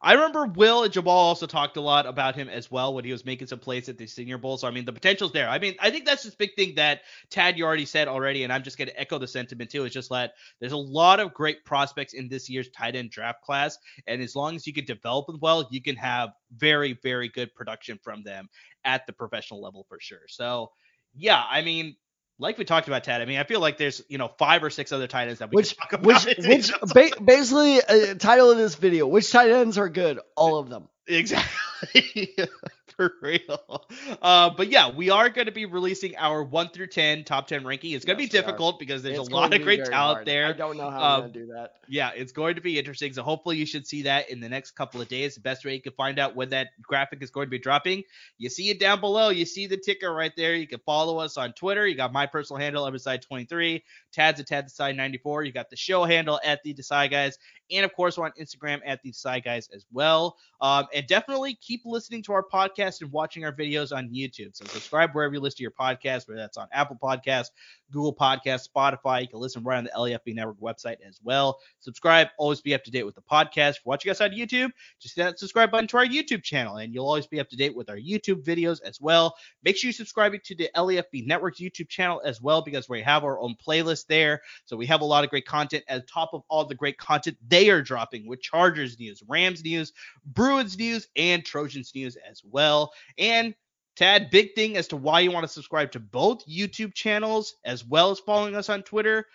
I 0.00 0.14
remember 0.14 0.46
Will 0.46 0.82
and 0.82 0.92
Jamal 0.92 1.16
also 1.16 1.46
talked 1.46 1.76
a 1.76 1.80
lot 1.80 2.06
about 2.06 2.34
him 2.34 2.48
as 2.48 2.70
well 2.70 2.92
when 2.94 3.04
he 3.04 3.12
was 3.12 3.24
making 3.24 3.46
some 3.46 3.60
plays 3.60 3.88
at 3.88 3.98
the 3.98 4.06
Senior 4.06 4.38
Bowl. 4.38 4.56
So 4.56 4.66
I 4.66 4.70
mean, 4.70 4.84
the 4.84 4.92
potential's 4.92 5.32
there. 5.32 5.48
I 5.48 5.58
mean, 5.58 5.74
I 5.80 5.90
think 5.90 6.06
that's 6.06 6.22
this 6.24 6.34
big 6.34 6.54
thing 6.56 6.74
that 6.76 7.02
Tad 7.30 7.58
you 7.58 7.64
already 7.64 7.84
said 7.84 8.08
already, 8.08 8.44
and 8.44 8.52
I'm 8.52 8.62
just 8.62 8.78
going 8.78 8.88
to 8.88 9.00
echo 9.00 9.18
the 9.18 9.28
sentiment 9.28 9.70
too. 9.70 9.84
Is 9.84 9.92
just 9.92 10.10
that 10.10 10.32
there's 10.60 10.72
a 10.72 10.76
lot 10.76 11.20
of 11.20 11.34
great 11.34 11.64
prospects 11.64 12.14
in 12.14 12.28
this 12.28 12.48
year's 12.48 12.68
tight 12.70 12.96
end 12.96 13.10
draft 13.10 13.42
class, 13.42 13.78
and 14.06 14.22
as 14.22 14.34
long 14.34 14.56
as 14.56 14.66
you 14.66 14.72
can 14.72 14.84
develop 14.84 15.26
them 15.26 15.38
well, 15.40 15.68
you 15.70 15.82
can 15.82 15.96
have 15.96 16.30
very, 16.56 16.94
very 17.02 17.28
good 17.28 17.54
production 17.54 17.98
from 18.02 18.22
them 18.22 18.48
at 18.84 19.06
the 19.06 19.12
professional 19.12 19.60
level 19.60 19.84
for 19.88 19.98
sure. 20.00 20.26
So 20.28 20.70
yeah, 21.14 21.44
I 21.48 21.62
mean. 21.62 21.96
Like 22.42 22.58
we 22.58 22.64
talked 22.64 22.88
about, 22.88 23.04
Tad, 23.04 23.22
I 23.22 23.24
mean, 23.24 23.38
I 23.38 23.44
feel 23.44 23.60
like 23.60 23.78
there's 23.78 24.02
you 24.08 24.18
know 24.18 24.28
five 24.36 24.64
or 24.64 24.70
six 24.70 24.90
other 24.92 25.06
tight 25.06 25.28
ends 25.28 25.38
that 25.38 25.50
we 25.50 25.56
Which, 25.56 25.76
talk 25.76 25.92
which, 26.02 26.24
about. 26.26 26.48
which, 26.48 26.72
ba- 26.92 27.22
basically, 27.22 27.80
uh, 27.80 28.14
title 28.14 28.50
of 28.50 28.58
this 28.58 28.74
video: 28.74 29.06
Which 29.06 29.30
tight 29.30 29.50
ends 29.50 29.78
are 29.78 29.88
good? 29.88 30.18
All 30.36 30.58
of 30.58 30.68
them. 30.68 30.88
Exactly. 31.06 32.36
For 32.96 33.12
real. 33.22 33.86
Uh, 34.20 34.50
but 34.56 34.68
yeah, 34.68 34.90
we 34.90 35.10
are 35.10 35.28
going 35.28 35.46
to 35.46 35.52
be 35.52 35.64
releasing 35.64 36.16
our 36.16 36.42
1 36.42 36.68
through 36.70 36.88
10 36.88 37.24
top 37.24 37.46
10 37.46 37.64
ranking. 37.64 37.92
It's 37.92 38.04
going 38.04 38.16
to 38.18 38.22
Yes, 38.22 38.32
be 38.32 38.38
difficult 38.38 38.78
because 38.78 39.02
there's 39.02 39.18
It's 39.18 39.28
a 39.28 39.32
lot 39.32 39.54
of 39.54 39.62
great 39.62 39.84
talent 39.84 40.16
hard. 40.16 40.26
there. 40.26 40.46
I 40.46 40.52
don't 40.52 40.76
know 40.76 40.90
how 40.90 40.98
Um, 40.98 41.12
I'm 41.14 41.20
gonna 41.22 41.32
do 41.32 41.46
that. 41.54 41.72
Yeah, 41.88 42.10
it's 42.14 42.32
going 42.32 42.54
to 42.56 42.60
be 42.60 42.78
interesting. 42.78 43.12
So 43.12 43.22
hopefully 43.22 43.56
you 43.56 43.66
should 43.66 43.86
see 43.86 44.02
that 44.02 44.30
in 44.30 44.40
the 44.40 44.48
next 44.48 44.72
couple 44.72 45.00
of 45.00 45.08
days. 45.08 45.34
The 45.34 45.40
best 45.40 45.64
way 45.64 45.74
you 45.74 45.82
can 45.82 45.92
find 45.92 46.18
out 46.18 46.34
when 46.36 46.50
that 46.50 46.68
graphic 46.82 47.22
is 47.22 47.30
going 47.30 47.46
to 47.46 47.50
be 47.50 47.58
dropping, 47.58 48.04
you 48.38 48.48
see 48.48 48.70
it 48.70 48.78
down 48.80 49.00
below. 49.00 49.30
You 49.30 49.44
see 49.44 49.66
the 49.66 49.76
ticker 49.76 50.12
right 50.12 50.32
there. 50.36 50.54
You 50.54 50.66
can 50.66 50.80
follow 50.86 51.18
us 51.18 51.36
on 51.36 51.52
Twitter. 51.52 51.86
You 51.86 51.94
got 51.96 52.12
my 52.12 52.26
personal 52.26 52.60
handle, 52.60 52.84
Everside23, 52.90 53.82
Tad's 54.12 54.40
at 54.40 54.46
Tad 54.46 54.68
Desai 54.68 54.94
94. 54.94 55.44
You 55.44 55.52
got 55.52 55.70
the 55.70 55.76
show 55.76 56.04
handle 56.04 56.40
at 56.44 56.62
the 56.62 56.74
Desai 56.74 57.10
Guys, 57.10 57.38
and 57.70 57.84
of 57.84 57.94
course 57.94 58.18
we're 58.18 58.26
on 58.26 58.32
Instagram 58.40 58.80
at 58.84 59.02
the 59.02 59.12
Desai 59.12 59.42
Guys 59.42 59.68
as 59.74 59.86
well. 59.92 60.36
Um, 60.60 60.86
and 60.94 61.06
definitely 61.06 61.58
keep 61.60 61.82
listening 61.84 62.22
to 62.24 62.32
our 62.32 62.44
podcast 62.44 63.00
and 63.00 63.10
watching 63.10 63.44
our 63.44 63.52
videos 63.52 63.94
on 63.96 64.08
YouTube. 64.10 64.54
So 64.54 64.64
subscribe 64.66 65.10
wherever 65.12 65.34
you 65.34 65.40
listen 65.40 65.56
to 65.56 65.62
your 65.62 65.72
podcast, 65.72 66.28
whether 66.28 66.40
that's 66.40 66.56
on 66.56 66.68
Apple 66.72 66.96
Podcasts, 67.02 67.48
Google 67.90 68.14
Podcasts, 68.14 68.68
Spotify. 68.68 69.22
You 69.22 69.28
can 69.28 69.40
listen 69.40 69.64
right 69.64 69.78
on 69.78 69.84
the 69.84 69.90
LAFB 69.90 70.34
Network 70.34 70.60
website 70.60 70.96
as 71.06 71.18
well. 71.22 71.58
Subscribe, 71.80 72.28
always 72.38 72.60
be 72.60 72.74
up 72.74 72.84
to 72.84 72.90
date 72.90 73.04
with 73.04 73.14
the 73.14 73.22
podcast. 73.22 73.70
If 73.70 73.80
you're 73.84 73.90
watching 73.90 74.10
us 74.10 74.20
on 74.20 74.30
YouTube, 74.30 74.70
just 75.00 75.16
hit 75.16 75.24
that 75.24 75.38
subscribe 75.38 75.70
button 75.70 75.88
to 75.88 75.96
our 75.98 76.06
YouTube 76.06 76.42
channel, 76.42 76.76
and 76.76 76.94
you'll 76.94 77.06
always 77.06 77.26
be 77.26 77.40
up 77.40 77.48
to 77.50 77.56
date 77.56 77.74
with 77.74 77.90
our 77.90 77.96
YouTube 77.96 78.44
videos 78.44 78.80
as 78.82 79.00
well. 79.00 79.34
Make 79.64 79.76
sure 79.76 79.88
you 79.88 79.92
subscribe 79.92 80.32
to 80.42 80.54
the 80.54 80.70
LAFB 80.76 81.26
Network's 81.26 81.60
YouTube 81.60 81.88
channel 81.88 82.22
as 82.24 82.40
well, 82.40 82.62
because 82.62 82.88
we 82.88 83.02
have 83.02 83.24
our 83.24 83.40
own 83.40 83.56
playlist 83.66 84.01
there. 84.04 84.42
So 84.64 84.76
we 84.76 84.86
have 84.86 85.00
a 85.00 85.06
lot 85.06 85.24
of 85.24 85.30
great 85.30 85.46
content 85.46 85.84
at 85.88 86.08
top 86.08 86.30
of 86.32 86.42
all 86.48 86.64
the 86.64 86.74
great 86.74 86.98
content 86.98 87.36
they 87.48 87.70
are 87.70 87.82
dropping 87.82 88.26
with 88.26 88.42
Chargers 88.42 88.98
news, 88.98 89.22
Rams 89.28 89.64
news, 89.64 89.92
Bruins 90.24 90.78
news, 90.78 91.08
and 91.16 91.44
Trojans 91.44 91.92
news 91.94 92.16
as 92.28 92.42
well. 92.44 92.92
And 93.18 93.54
Tad, 93.94 94.30
big 94.30 94.54
thing 94.54 94.76
as 94.76 94.88
to 94.88 94.96
why 94.96 95.20
you 95.20 95.30
want 95.30 95.44
to 95.44 95.52
subscribe 95.52 95.92
to 95.92 96.00
both 96.00 96.46
YouTube 96.46 96.94
channels 96.94 97.56
as 97.64 97.84
well 97.84 98.10
as 98.10 98.20
following 98.20 98.56
us 98.56 98.70
on 98.70 98.82
Twitter. 98.82 99.26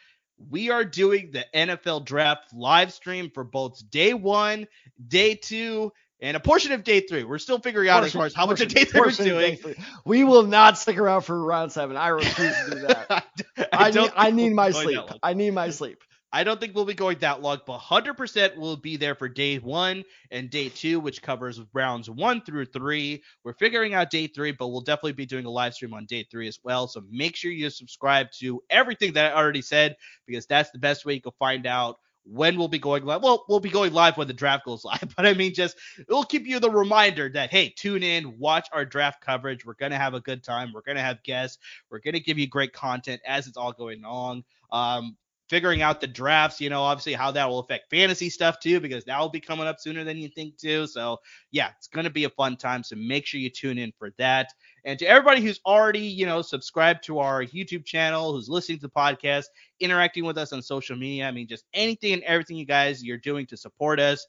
We 0.49 0.69
are 0.71 0.83
doing 0.83 1.31
the 1.31 1.45
NFL 1.53 2.05
draft 2.05 2.53
live 2.53 2.91
stream 2.91 3.29
for 3.29 3.43
both 3.43 3.87
day 3.91 4.13
one, 4.13 4.67
day 5.07 5.35
two, 5.35 5.91
and 6.21 6.35
a 6.35 6.39
portion 6.39 6.71
of 6.71 6.83
day 6.83 7.01
three. 7.01 7.23
We're 7.23 7.37
still 7.37 7.59
figuring 7.59 7.89
out 7.89 8.01
portion, 8.01 8.07
as 8.07 8.13
far 8.13 8.25
as 8.25 8.33
how 8.33 8.45
much 8.45 8.61
of 8.61 8.69
day 8.69 8.85
three 8.85 9.01
we're 9.01 9.11
doing. 9.11 9.57
We 10.05 10.23
will 10.23 10.43
not 10.43 10.77
stick 10.77 10.97
around 10.97 11.21
for 11.21 11.41
round 11.43 11.71
seven. 11.71 11.97
I 11.97 12.09
refuse 12.09 12.55
to 12.65 12.71
do 12.71 12.79
that. 12.87 13.25
I, 13.57 13.67
I, 13.71 13.91
need, 13.91 14.11
I 14.15 14.31
need 14.31 14.53
my 14.53 14.71
sleep. 14.71 14.99
I 15.21 15.33
need 15.33 15.51
my 15.51 15.69
sleep. 15.69 16.03
I 16.31 16.43
don't 16.43 16.59
think 16.59 16.75
we'll 16.75 16.85
be 16.85 16.93
going 16.93 17.19
that 17.19 17.41
long, 17.41 17.59
but 17.65 17.79
100% 17.79 18.57
will 18.57 18.75
be 18.75 18.97
there 18.97 19.15
for 19.15 19.29
day 19.29 19.59
one 19.59 20.03
and 20.29 20.49
day 20.49 20.67
two, 20.67 20.99
which 20.99 21.21
covers 21.21 21.61
rounds 21.73 22.09
one 22.09 22.41
through 22.41 22.65
three. 22.65 23.23
We're 23.45 23.53
figuring 23.53 23.93
out 23.93 24.09
day 24.09 24.27
three, 24.27 24.51
but 24.51 24.67
we'll 24.67 24.81
definitely 24.81 25.13
be 25.13 25.25
doing 25.25 25.45
a 25.45 25.49
live 25.49 25.73
stream 25.73 25.93
on 25.93 26.05
day 26.05 26.27
three 26.29 26.49
as 26.49 26.59
well. 26.63 26.89
So 26.89 27.01
make 27.09 27.37
sure 27.37 27.49
you 27.49 27.69
subscribe 27.69 28.27
to 28.39 28.61
everything 28.69 29.13
that 29.13 29.31
I 29.31 29.37
already 29.37 29.61
said, 29.61 29.95
because 30.25 30.45
that's 30.47 30.69
the 30.71 30.79
best 30.79 31.05
way 31.05 31.13
you 31.13 31.21
can 31.21 31.31
find 31.39 31.65
out 31.65 31.97
when 32.29 32.57
we'll 32.57 32.67
be 32.67 32.79
going 32.79 33.05
live. 33.05 33.23
Well, 33.23 33.45
we'll 33.47 33.59
be 33.59 33.69
going 33.69 33.93
live 33.93 34.17
when 34.17 34.27
the 34.27 34.33
draft 34.33 34.65
goes 34.65 34.83
live, 34.85 35.13
but 35.15 35.25
I 35.25 35.33
mean, 35.33 35.53
just 35.53 35.77
it'll 35.99 36.23
keep 36.23 36.45
you 36.45 36.59
the 36.59 36.69
reminder 36.69 37.29
that 37.29 37.51
hey, 37.51 37.69
tune 37.69 38.03
in, 38.03 38.37
watch 38.37 38.67
our 38.71 38.85
draft 38.85 39.21
coverage. 39.21 39.65
We're 39.65 39.75
gonna 39.75 39.97
have 39.97 40.13
a 40.13 40.21
good 40.21 40.43
time. 40.43 40.71
We're 40.73 40.81
gonna 40.81 41.01
have 41.01 41.23
guests. 41.23 41.57
We're 41.89 41.99
gonna 41.99 42.19
give 42.19 42.37
you 42.37 42.47
great 42.47 42.73
content 42.73 43.21
as 43.25 43.47
it's 43.47 43.57
all 43.57 43.71
going 43.71 44.03
along. 44.03 44.43
Um, 44.71 45.15
figuring 45.49 45.81
out 45.81 46.01
the 46.01 46.07
drafts, 46.07 46.59
you 46.59 46.69
know, 46.69 46.81
obviously 46.81 47.13
how 47.13 47.31
that 47.31 47.47
will 47.47 47.59
affect 47.59 47.89
fantasy 47.89 48.29
stuff 48.29 48.59
too, 48.59 48.79
because 48.79 49.05
that 49.05 49.19
will 49.19 49.29
be 49.29 49.39
coming 49.39 49.67
up 49.67 49.79
sooner 49.79 50.03
than 50.03 50.17
you 50.17 50.27
think 50.27 50.57
too. 50.57 50.85
So 50.87 51.17
yeah, 51.51 51.69
it's 51.77 51.87
going 51.87 52.03
to 52.03 52.09
be 52.09 52.25
a 52.25 52.29
fun 52.29 52.57
time. 52.57 52.83
So 52.83 52.95
make 52.97 53.25
sure 53.25 53.39
you 53.39 53.49
tune 53.49 53.77
in 53.77 53.93
for 53.97 54.11
that. 54.17 54.51
And 54.83 54.99
to 54.99 55.05
everybody 55.05 55.41
who's 55.41 55.59
already, 55.65 56.01
you 56.01 56.25
know, 56.25 56.41
subscribed 56.41 57.03
to 57.05 57.19
our 57.19 57.43
YouTube 57.43 57.85
channel, 57.85 58.33
who's 58.33 58.49
listening 58.49 58.79
to 58.79 58.87
the 58.87 58.89
podcast, 58.89 59.45
interacting 59.79 60.25
with 60.25 60.37
us 60.37 60.53
on 60.53 60.61
social 60.61 60.97
media, 60.97 61.27
I 61.27 61.31
mean, 61.31 61.47
just 61.47 61.65
anything 61.73 62.13
and 62.13 62.23
everything 62.23 62.57
you 62.57 62.65
guys 62.65 63.03
you're 63.03 63.17
doing 63.17 63.45
to 63.47 63.57
support 63.57 63.99
us, 63.99 64.25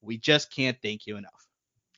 we 0.00 0.18
just 0.18 0.54
can't 0.54 0.76
thank 0.82 1.06
you 1.06 1.16
enough. 1.16 1.46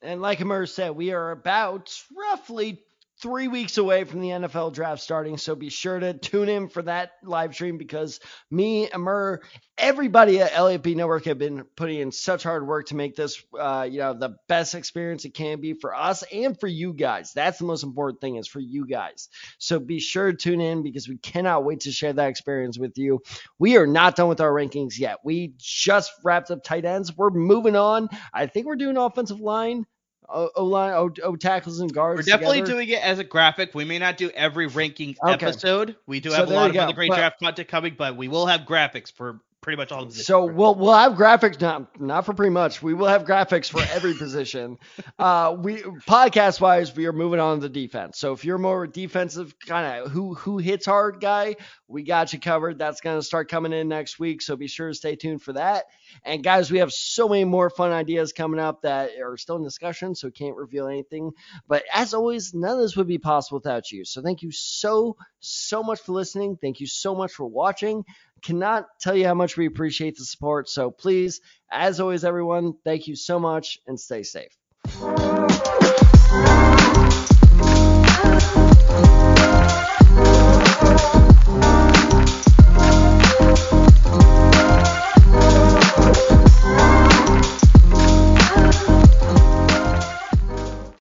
And 0.03 0.23
like 0.23 0.41
Amar 0.41 0.65
said, 0.67 0.93
we 0.93 1.13
are 1.13 1.31
about 1.33 1.95
roughly 2.17 2.83
three 3.21 3.49
weeks 3.49 3.79
away 3.79 4.05
from 4.05 4.21
the 4.21 4.29
NFL 4.29 4.73
draft 4.73 5.03
starting. 5.03 5.37
So 5.37 5.55
be 5.55 5.69
sure 5.69 5.99
to 5.99 6.15
tune 6.15 6.49
in 6.49 6.69
for 6.69 6.83
that 6.83 7.13
live 7.23 7.55
stream 7.55 7.79
because 7.79 8.21
me, 8.51 8.89
Amar, 8.91 9.41
everybody 9.77 10.41
at 10.41 10.61
LAP 10.61 10.87
Network 10.87 11.25
have 11.27 11.39
been 11.39 11.65
putting 11.77 12.01
in 12.01 12.13
such 12.13 12.43
hard 12.43 12.67
work 12.67 12.87
to 12.87 12.97
make 12.97 13.17
this, 13.17 13.43
uh, 13.59 13.87
you 13.91 13.99
know, 13.99 14.15
the 14.15 14.37
best 14.49 14.75
experience 14.75 15.25
it 15.25 15.35
can 15.35 15.61
be 15.61 15.75
for 15.75 15.95
us 15.95 16.23
and 16.33 16.59
for 16.59 16.67
you 16.67 16.93
guys. 16.93 17.33
That's 17.35 17.59
the 17.59 17.65
most 17.65 17.83
important 17.83 18.21
thing 18.21 18.37
is 18.37 18.49
for 18.49 18.61
you 18.61 18.87
guys. 18.87 19.29
So 19.59 19.79
be 19.79 20.01
sure 20.01 20.33
to 20.33 20.37
tune 20.37 20.61
in 20.61 20.83
because 20.83 21.09
we 21.09 21.19
cannot 21.19 21.65
wait 21.65 21.81
to 21.81 21.93
share 21.93 22.13
that 22.13 22.29
experience 22.29 22.79
with 22.79 22.97
you. 22.99 23.21
We 23.59 23.77
are 23.77 23.87
not 23.87 24.17
done 24.17 24.29
with 24.29 24.41
our 24.41 24.53
rankings 24.53 24.99
yet. 24.99 25.19
We 25.25 25.55
just 25.59 26.13
wrapped 26.25 26.51
up 26.51 26.65
tight 26.65 26.85
ends. 26.85 27.17
We're 27.17 27.31
moving 27.31 27.77
on. 27.77 28.09
I 28.33 28.47
think 28.47 28.67
we're 28.67 28.77
doing 28.77 28.97
offensive 28.97 29.41
line. 29.41 29.87
O 30.33 30.65
line, 30.65 30.93
O, 30.93 31.11
o 31.23 31.37
tackles 31.37 31.81
and 31.81 31.93
guards. 31.93 32.19
We're 32.19 32.31
definitely 32.31 32.59
together. 32.59 32.73
doing 32.73 32.89
it 32.91 33.03
as 33.03 33.19
a 33.19 33.25
graphic. 33.25 33.75
We 33.75 33.85
may 33.85 33.99
not 33.99 34.17
do 34.17 34.31
every 34.31 34.67
ranking 34.67 35.17
okay. 35.23 35.47
episode. 35.47 35.97
We 36.07 36.21
do 36.21 36.31
have 36.31 36.49
so 36.49 36.55
a 36.55 36.57
lot 36.57 36.71
of 36.71 36.77
other 36.77 36.93
great 36.93 37.11
but, 37.11 37.17
draft 37.17 37.41
content 37.41 37.69
coming, 37.69 37.95
but 37.97 38.17
we 38.17 38.29
will 38.29 38.47
have 38.47 38.63
graphics 38.63 39.13
for 39.13 39.41
pretty 39.61 39.77
much 39.77 39.93
all 39.93 40.03
of 40.05 40.15
this. 40.15 40.27
So 40.27 40.45
we'll 40.45 40.75
we'll 40.75 40.95
have 40.95 41.13
graphics 41.13 41.61
not 41.61 42.01
not 42.01 42.27
for 42.27 42.35
pretty 42.35 42.51
much. 42.51 42.83
We 42.83 42.95
will 42.95 43.09
have 43.09 43.25
graphics 43.25 43.71
for 43.71 43.83
every 43.95 44.15
position. 44.15 44.79
Uh, 45.19 45.55
we 45.59 45.77
podcast 45.77 46.61
wise, 46.61 46.95
we 46.97 47.05
are 47.07 47.13
moving 47.13 47.41
on 47.41 47.57
to 47.57 47.63
the 47.63 47.69
defense. 47.69 48.19
So 48.19 48.33
if 48.33 48.45
you're 48.45 48.59
more 48.59 48.87
defensive 48.87 49.55
kind 49.59 50.03
of 50.03 50.11
who 50.11 50.35
who 50.35 50.57
hits 50.57 50.87
hard 50.87 51.21
guy, 51.21 51.57
we 51.89 52.03
got 52.05 52.33
you 52.33 52.41
covered. 52.41 52.79
That's 52.79 53.03
gonna 53.03 53.23
start 53.23 53.51
coming 53.51 53.73
in 53.73 53.89
next 53.89 54.19
week. 54.19 54.41
So 54.41 54.57
be 54.57 54.67
sure 54.67 54.89
to 54.89 54.95
stay 54.95 55.17
tuned 55.17 55.43
for 55.43 55.53
that. 55.55 55.85
And 56.25 56.43
guys, 56.43 56.71
we 56.71 56.79
have 56.79 56.93
so 56.93 57.29
many 57.29 57.45
more 57.45 57.71
fun 57.71 57.93
ideas 57.93 58.33
coming 58.33 58.61
up 58.61 58.83
that 58.83 59.11
are 59.23 59.37
still 59.37 59.57
in 59.57 59.65
discussion, 59.65 60.15
so 60.15 60.31
can't 60.31 60.57
reveal 60.57 60.87
anything. 60.87 61.33
But 61.69 61.85
as 61.93 62.15
always, 62.15 62.55
none 62.55 62.77
of 62.77 62.81
this 62.81 62.97
would 62.97 63.07
be 63.09 63.19
possible 63.19 63.59
without 63.59 63.91
you. 63.91 64.05
So 64.05 64.23
thank 64.23 64.43
you 64.43 64.53
so 64.53 65.17
so 65.41 65.83
much 65.83 66.01
for 66.01 66.13
listening. 66.13 66.59
Thank 66.61 66.81
you 66.81 66.87
so 66.87 67.15
much 67.15 67.33
for 67.33 67.47
watching 67.47 68.05
cannot 68.43 68.87
tell 69.01 69.15
you 69.15 69.27
how 69.27 69.35
much 69.35 69.57
we 69.57 69.67
appreciate 69.67 70.17
the 70.17 70.25
support. 70.25 70.69
So 70.69 70.91
please, 70.91 71.41
as 71.71 72.01
always, 72.01 72.25
everyone, 72.25 72.75
thank 72.85 73.07
you 73.07 73.17
so 73.17 73.39
much 73.39 73.79
and 73.87 73.99
stay 73.99 74.23
safe. 74.23 74.57